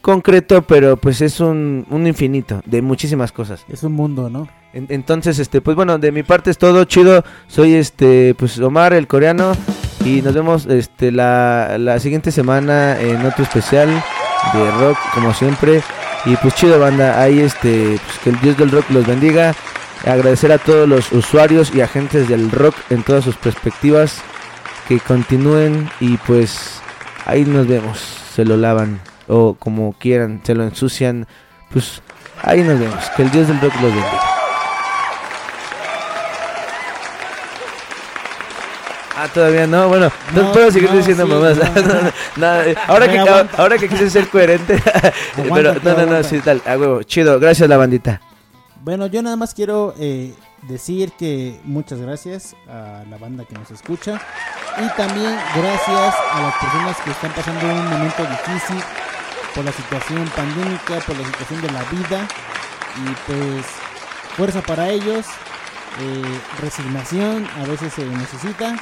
[0.01, 3.65] concreto, pero pues es un, un infinito de muchísimas cosas.
[3.69, 4.49] Es un mundo, ¿no?
[4.73, 7.25] En- entonces, este, pues bueno, de mi parte es todo chido.
[7.47, 9.53] Soy este, pues Omar, el coreano,
[10.05, 13.89] y nos vemos, este, la, la siguiente semana en otro especial
[14.55, 15.83] de rock, como siempre.
[16.25, 19.55] Y pues chido, banda, ahí este, pues que el Dios del rock los bendiga.
[20.05, 24.23] Agradecer a todos los usuarios y agentes del rock en todas sus perspectivas
[24.87, 26.81] que continúen y pues
[27.27, 27.99] ahí nos vemos.
[28.35, 31.27] Se lo lavan o como quieran, se lo ensucian.
[31.71, 32.01] Pues
[32.43, 33.11] ahí nos vemos.
[33.17, 34.39] Que el Dios del rock los bendiga.
[39.21, 41.57] Ah, todavía no, bueno, no, No, puedo seguir no, diciendo sí, mamás.
[42.37, 42.47] no.
[42.87, 43.19] Ahora, que,
[43.57, 44.81] ahora que quise ser coherente,
[45.53, 48.21] pero no, no, no, sí, tal, a huevo, chido, gracias la bandita.
[48.81, 50.35] Bueno, yo nada más quiero eh,
[50.69, 54.21] decir que muchas gracias a la banda que nos escucha.
[54.77, 58.77] Y también gracias a las personas que están pasando un momento difícil
[59.55, 62.29] por la situación pandémica, por la situación de la vida.
[63.05, 63.67] Y pues
[64.37, 65.27] fuerza para ellos,
[66.01, 68.77] eh, resignación a veces se necesita.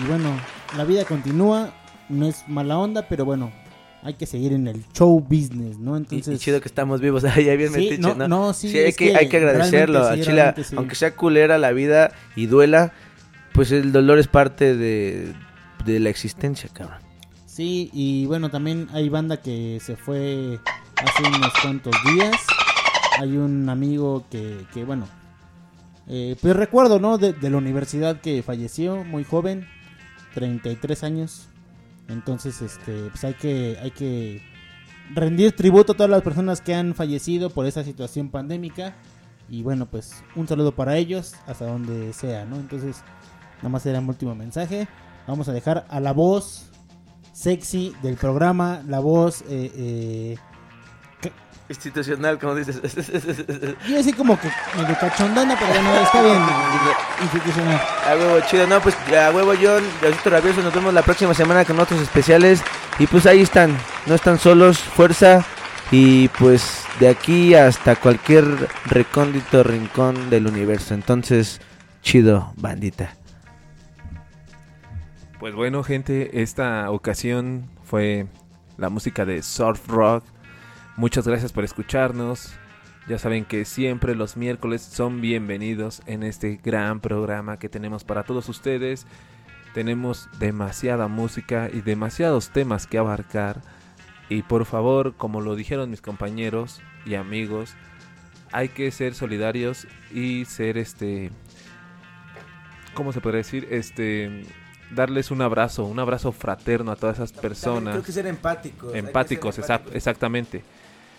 [0.00, 0.30] Y bueno,
[0.76, 1.70] la vida continúa,
[2.08, 3.50] no es mala onda, pero bueno,
[4.02, 5.96] hay que seguir en el show business, ¿no?
[5.96, 8.28] Entonces y chido que estamos vivos, ya bien Sí, no, ¿no?
[8.28, 10.74] no, sí, hay es que, que hay que agradecerlo, realmente a sí, Chile, sí.
[10.76, 12.92] aunque sea culera la vida y duela,
[13.52, 15.32] pues el dolor es parte de,
[15.84, 16.98] de la existencia, cabrón.
[17.46, 20.58] Sí, y bueno, también hay banda que se fue
[20.96, 22.34] hace unos cuantos días.
[23.20, 25.06] Hay un amigo que, que bueno,
[26.08, 27.18] eh, pues recuerdo, ¿no?
[27.18, 29.68] De, de la universidad que falleció muy joven,
[30.34, 31.48] 33 años.
[32.08, 34.42] Entonces, este, pues hay que, hay que
[35.14, 38.94] rendir tributo a todas las personas que han fallecido por esa situación pandémica.
[39.48, 42.56] Y bueno, pues un saludo para ellos, hasta donde sea, ¿no?
[42.56, 43.02] Entonces,
[43.58, 44.88] nada más era mi último mensaje.
[45.26, 46.70] Vamos a dejar a la voz
[47.32, 50.36] sexy del programa, la voz, eh, eh,
[51.72, 52.80] Institucional, como dices.
[53.88, 56.42] yo así como que medio cachondona, pero bueno, está bien,
[57.22, 57.80] institucional.
[58.06, 58.66] A huevo, chido.
[58.66, 60.62] No, pues a huevo, John, Diosito Rabioso.
[60.62, 62.62] Nos vemos la próxima semana con otros especiales.
[62.98, 63.74] Y pues ahí están.
[64.04, 64.78] No están solos.
[64.78, 65.44] Fuerza.
[65.90, 68.44] Y pues de aquí hasta cualquier
[68.84, 70.92] recóndito rincón del universo.
[70.92, 71.60] Entonces,
[72.02, 73.16] chido, bandita.
[75.40, 78.26] Pues bueno, gente, esta ocasión fue
[78.76, 80.24] la música de Surf Rock.
[80.96, 82.52] Muchas gracias por escucharnos.
[83.08, 88.22] Ya saben que siempre los miércoles son bienvenidos en este gran programa que tenemos para
[88.22, 89.06] todos ustedes.
[89.74, 93.60] Tenemos demasiada música y demasiados temas que abarcar.
[94.28, 97.74] Y por favor, como lo dijeron mis compañeros y amigos,
[98.52, 101.30] hay que ser solidarios y ser este
[102.94, 103.66] ¿cómo se podría decir?
[103.70, 104.44] Este
[104.94, 107.94] darles un abrazo, un abrazo fraterno a todas esas personas.
[107.94, 109.96] creo que ser empáticos, hay que ser Empáticos, esa- empáticos.
[109.96, 110.62] exactamente.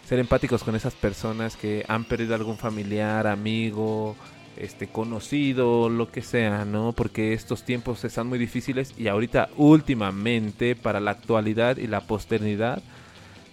[0.05, 4.15] Ser empáticos con esas personas que han perdido algún familiar, amigo,
[4.57, 6.91] este conocido, lo que sea, ¿no?
[6.91, 12.83] Porque estos tiempos están muy difíciles y ahorita últimamente para la actualidad y la posteridad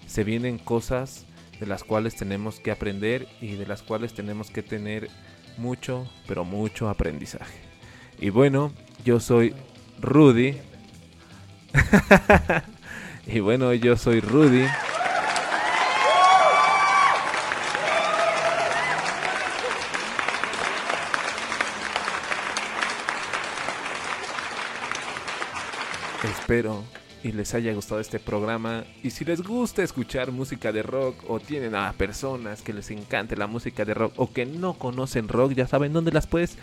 [0.06, 1.24] se vienen cosas
[1.60, 5.08] de las cuales tenemos que aprender y de las cuales tenemos que tener
[5.56, 7.58] mucho, pero mucho aprendizaje.
[8.18, 8.72] Y bueno,
[9.04, 9.54] yo soy
[10.00, 10.56] Rudy.
[13.26, 14.64] y bueno, yo soy Rudy.
[26.30, 26.84] Espero
[27.22, 28.84] y les haya gustado este programa.
[29.02, 33.36] Y si les gusta escuchar música de rock o tienen a personas que les encante
[33.36, 36.56] la música de rock o que no conocen rock, ya saben dónde las puedes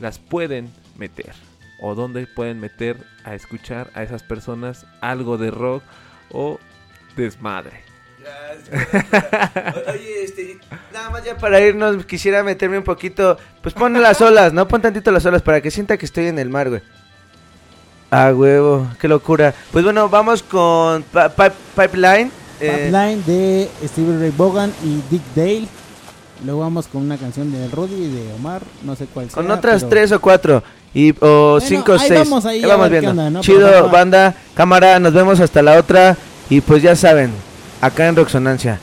[0.00, 1.34] las pueden meter
[1.80, 5.82] o dónde pueden meter a escuchar a esas personas algo de rock
[6.30, 6.58] o
[7.16, 7.82] desmadre.
[9.88, 10.58] Oye, este,
[10.92, 13.38] nada más ya para irnos, quisiera meterme un poquito.
[13.62, 14.68] Pues pon las olas, ¿no?
[14.68, 16.82] Pon tantito las olas para que sienta que estoy en el mar, güey.
[18.10, 19.54] Ah, huevo, qué locura.
[19.70, 22.30] Pues bueno, vamos con Pa- Pa- Pipeline.
[22.60, 25.68] eh, Pipeline de Steve Ray Vaughan y Dick Dale.
[26.44, 29.34] Luego vamos con una canción de Rudy y de Omar, no sé cuál sea.
[29.34, 30.62] con otras pero- tres o cuatro.
[30.94, 32.20] Y, o cinco o seis.
[32.20, 33.10] vamos ahí vamos viendo.
[33.10, 33.40] onda, ¿no?
[33.42, 36.16] Chido, Pero banda, cámara, nos vemos hasta la otra.
[36.48, 37.30] Y pues ya saben,
[37.82, 38.80] acá en Roxonancia.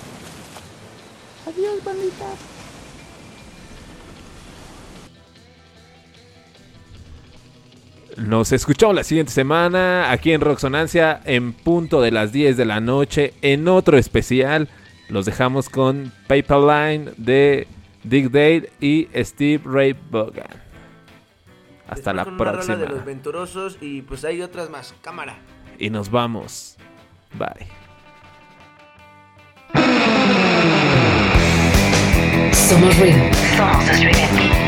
[8.17, 12.79] Nos escuchamos la siguiente semana aquí en Roxonancia en punto de las 10 de la
[12.79, 14.69] noche en otro especial.
[15.09, 17.67] Los dejamos con Paperline de
[18.03, 20.47] Dick Dale y Steve Ray Vaughan.
[21.89, 22.77] Hasta la Con una rola próxima.
[22.77, 24.95] de los venturosos y pues hay otras más.
[25.01, 25.37] Cámara.
[25.77, 26.77] Y nos vamos.
[27.33, 27.67] Bye.
[32.53, 33.17] Somos ruido.
[33.57, 34.64] Somos.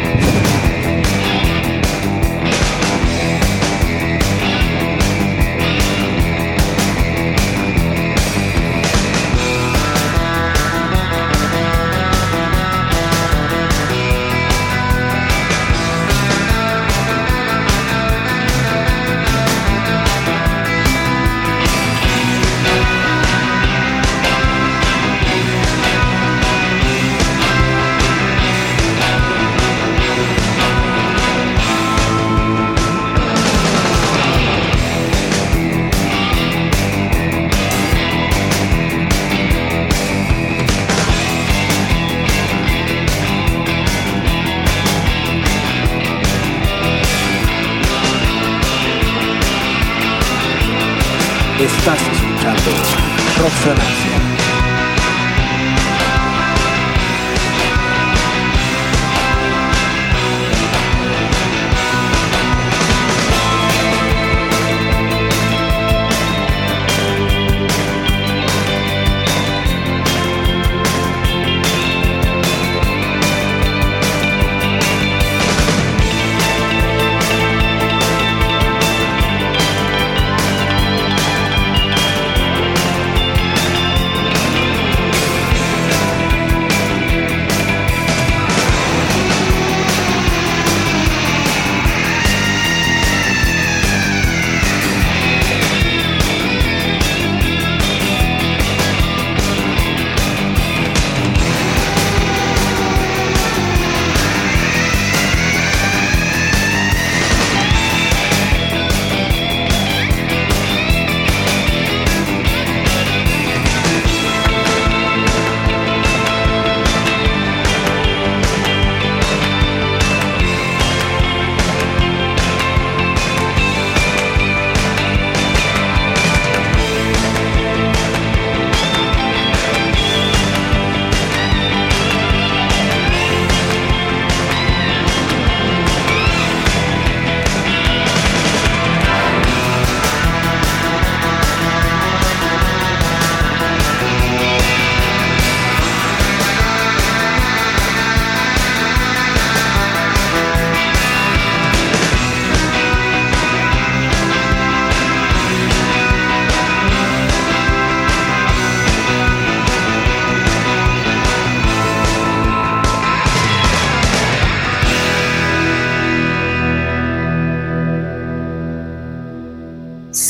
[53.48, 53.97] Rotterdam.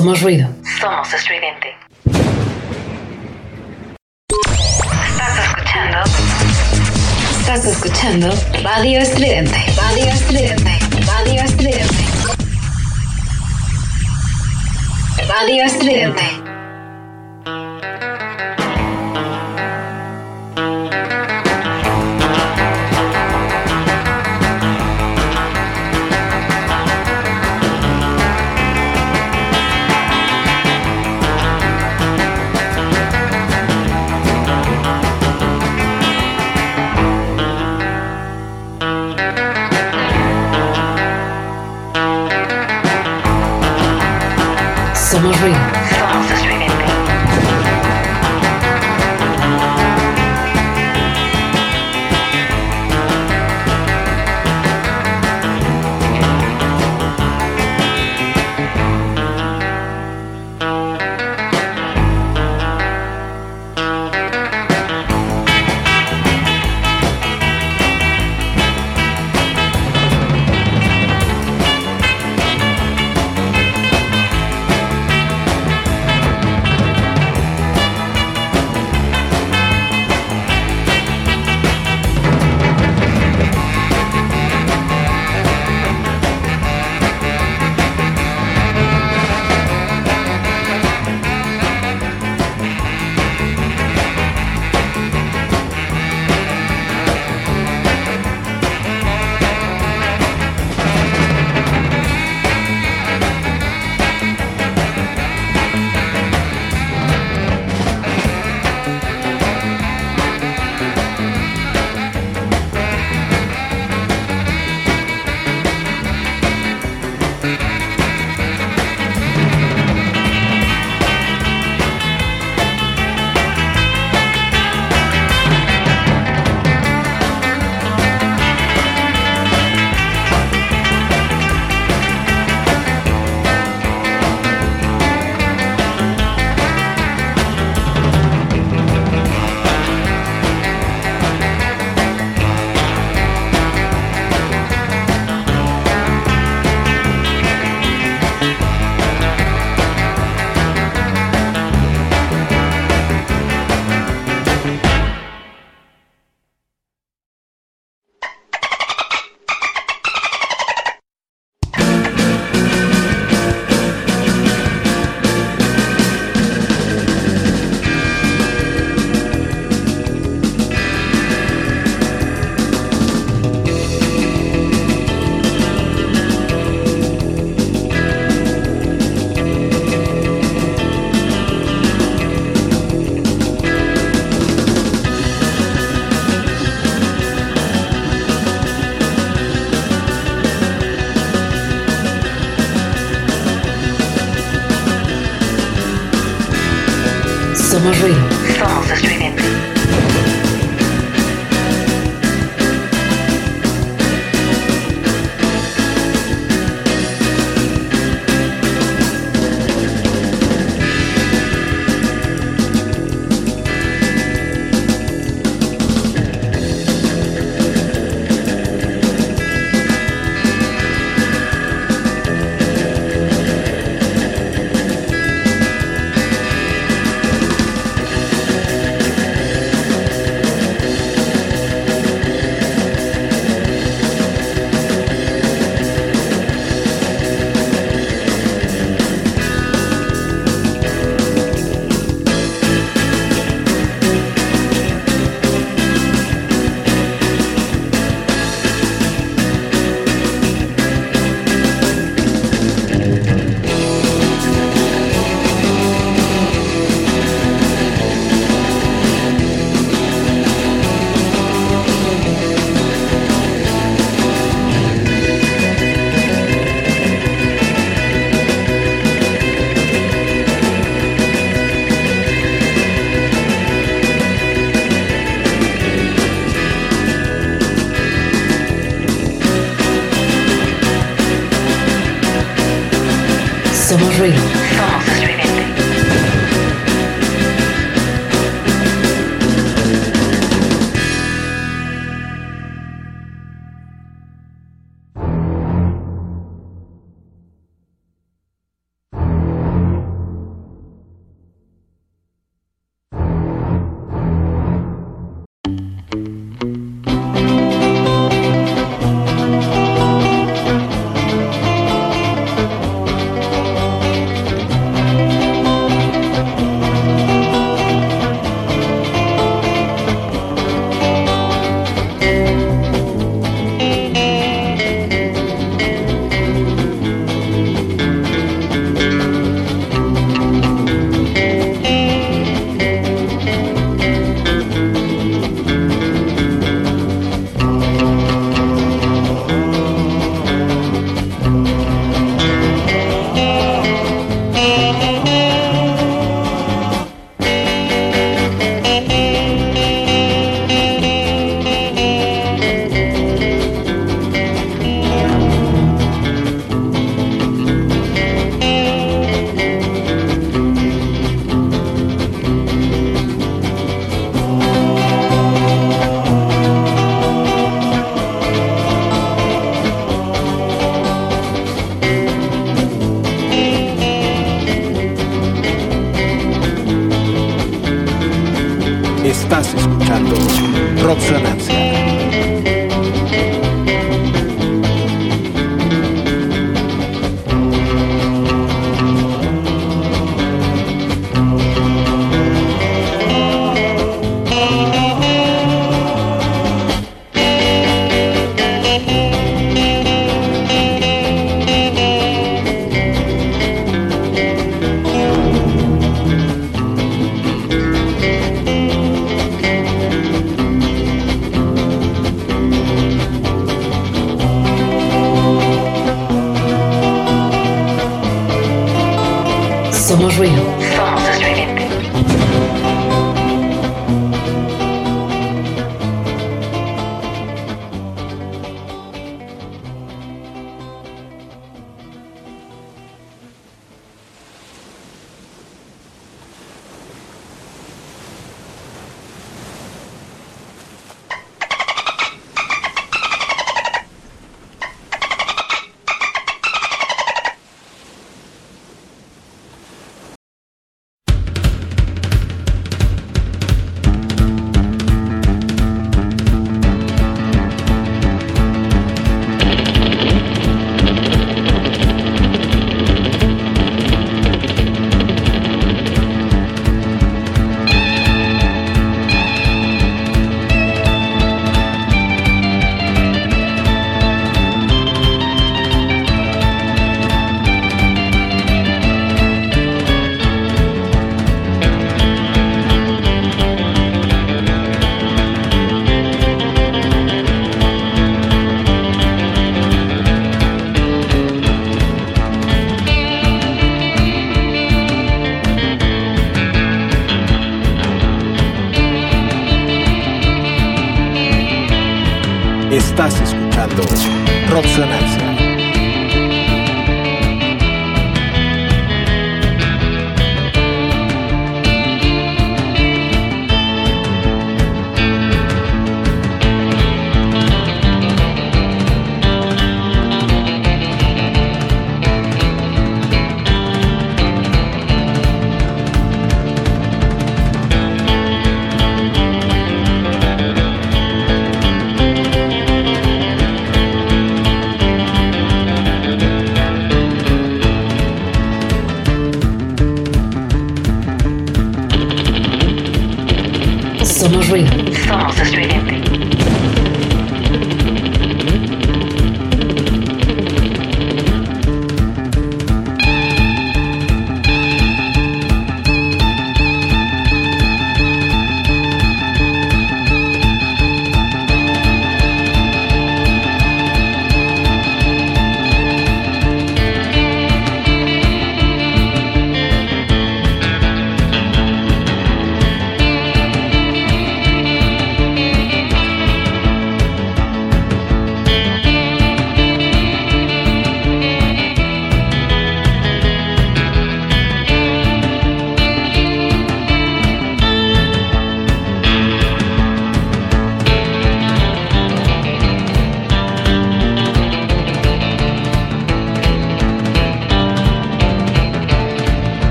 [0.00, 0.48] Somos ruido.
[0.80, 1.76] Somos estridente.
[5.10, 5.98] Estás escuchando.
[7.38, 8.30] Estás escuchando
[8.62, 9.69] Radio Estridente.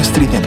[0.00, 0.39] Estridente.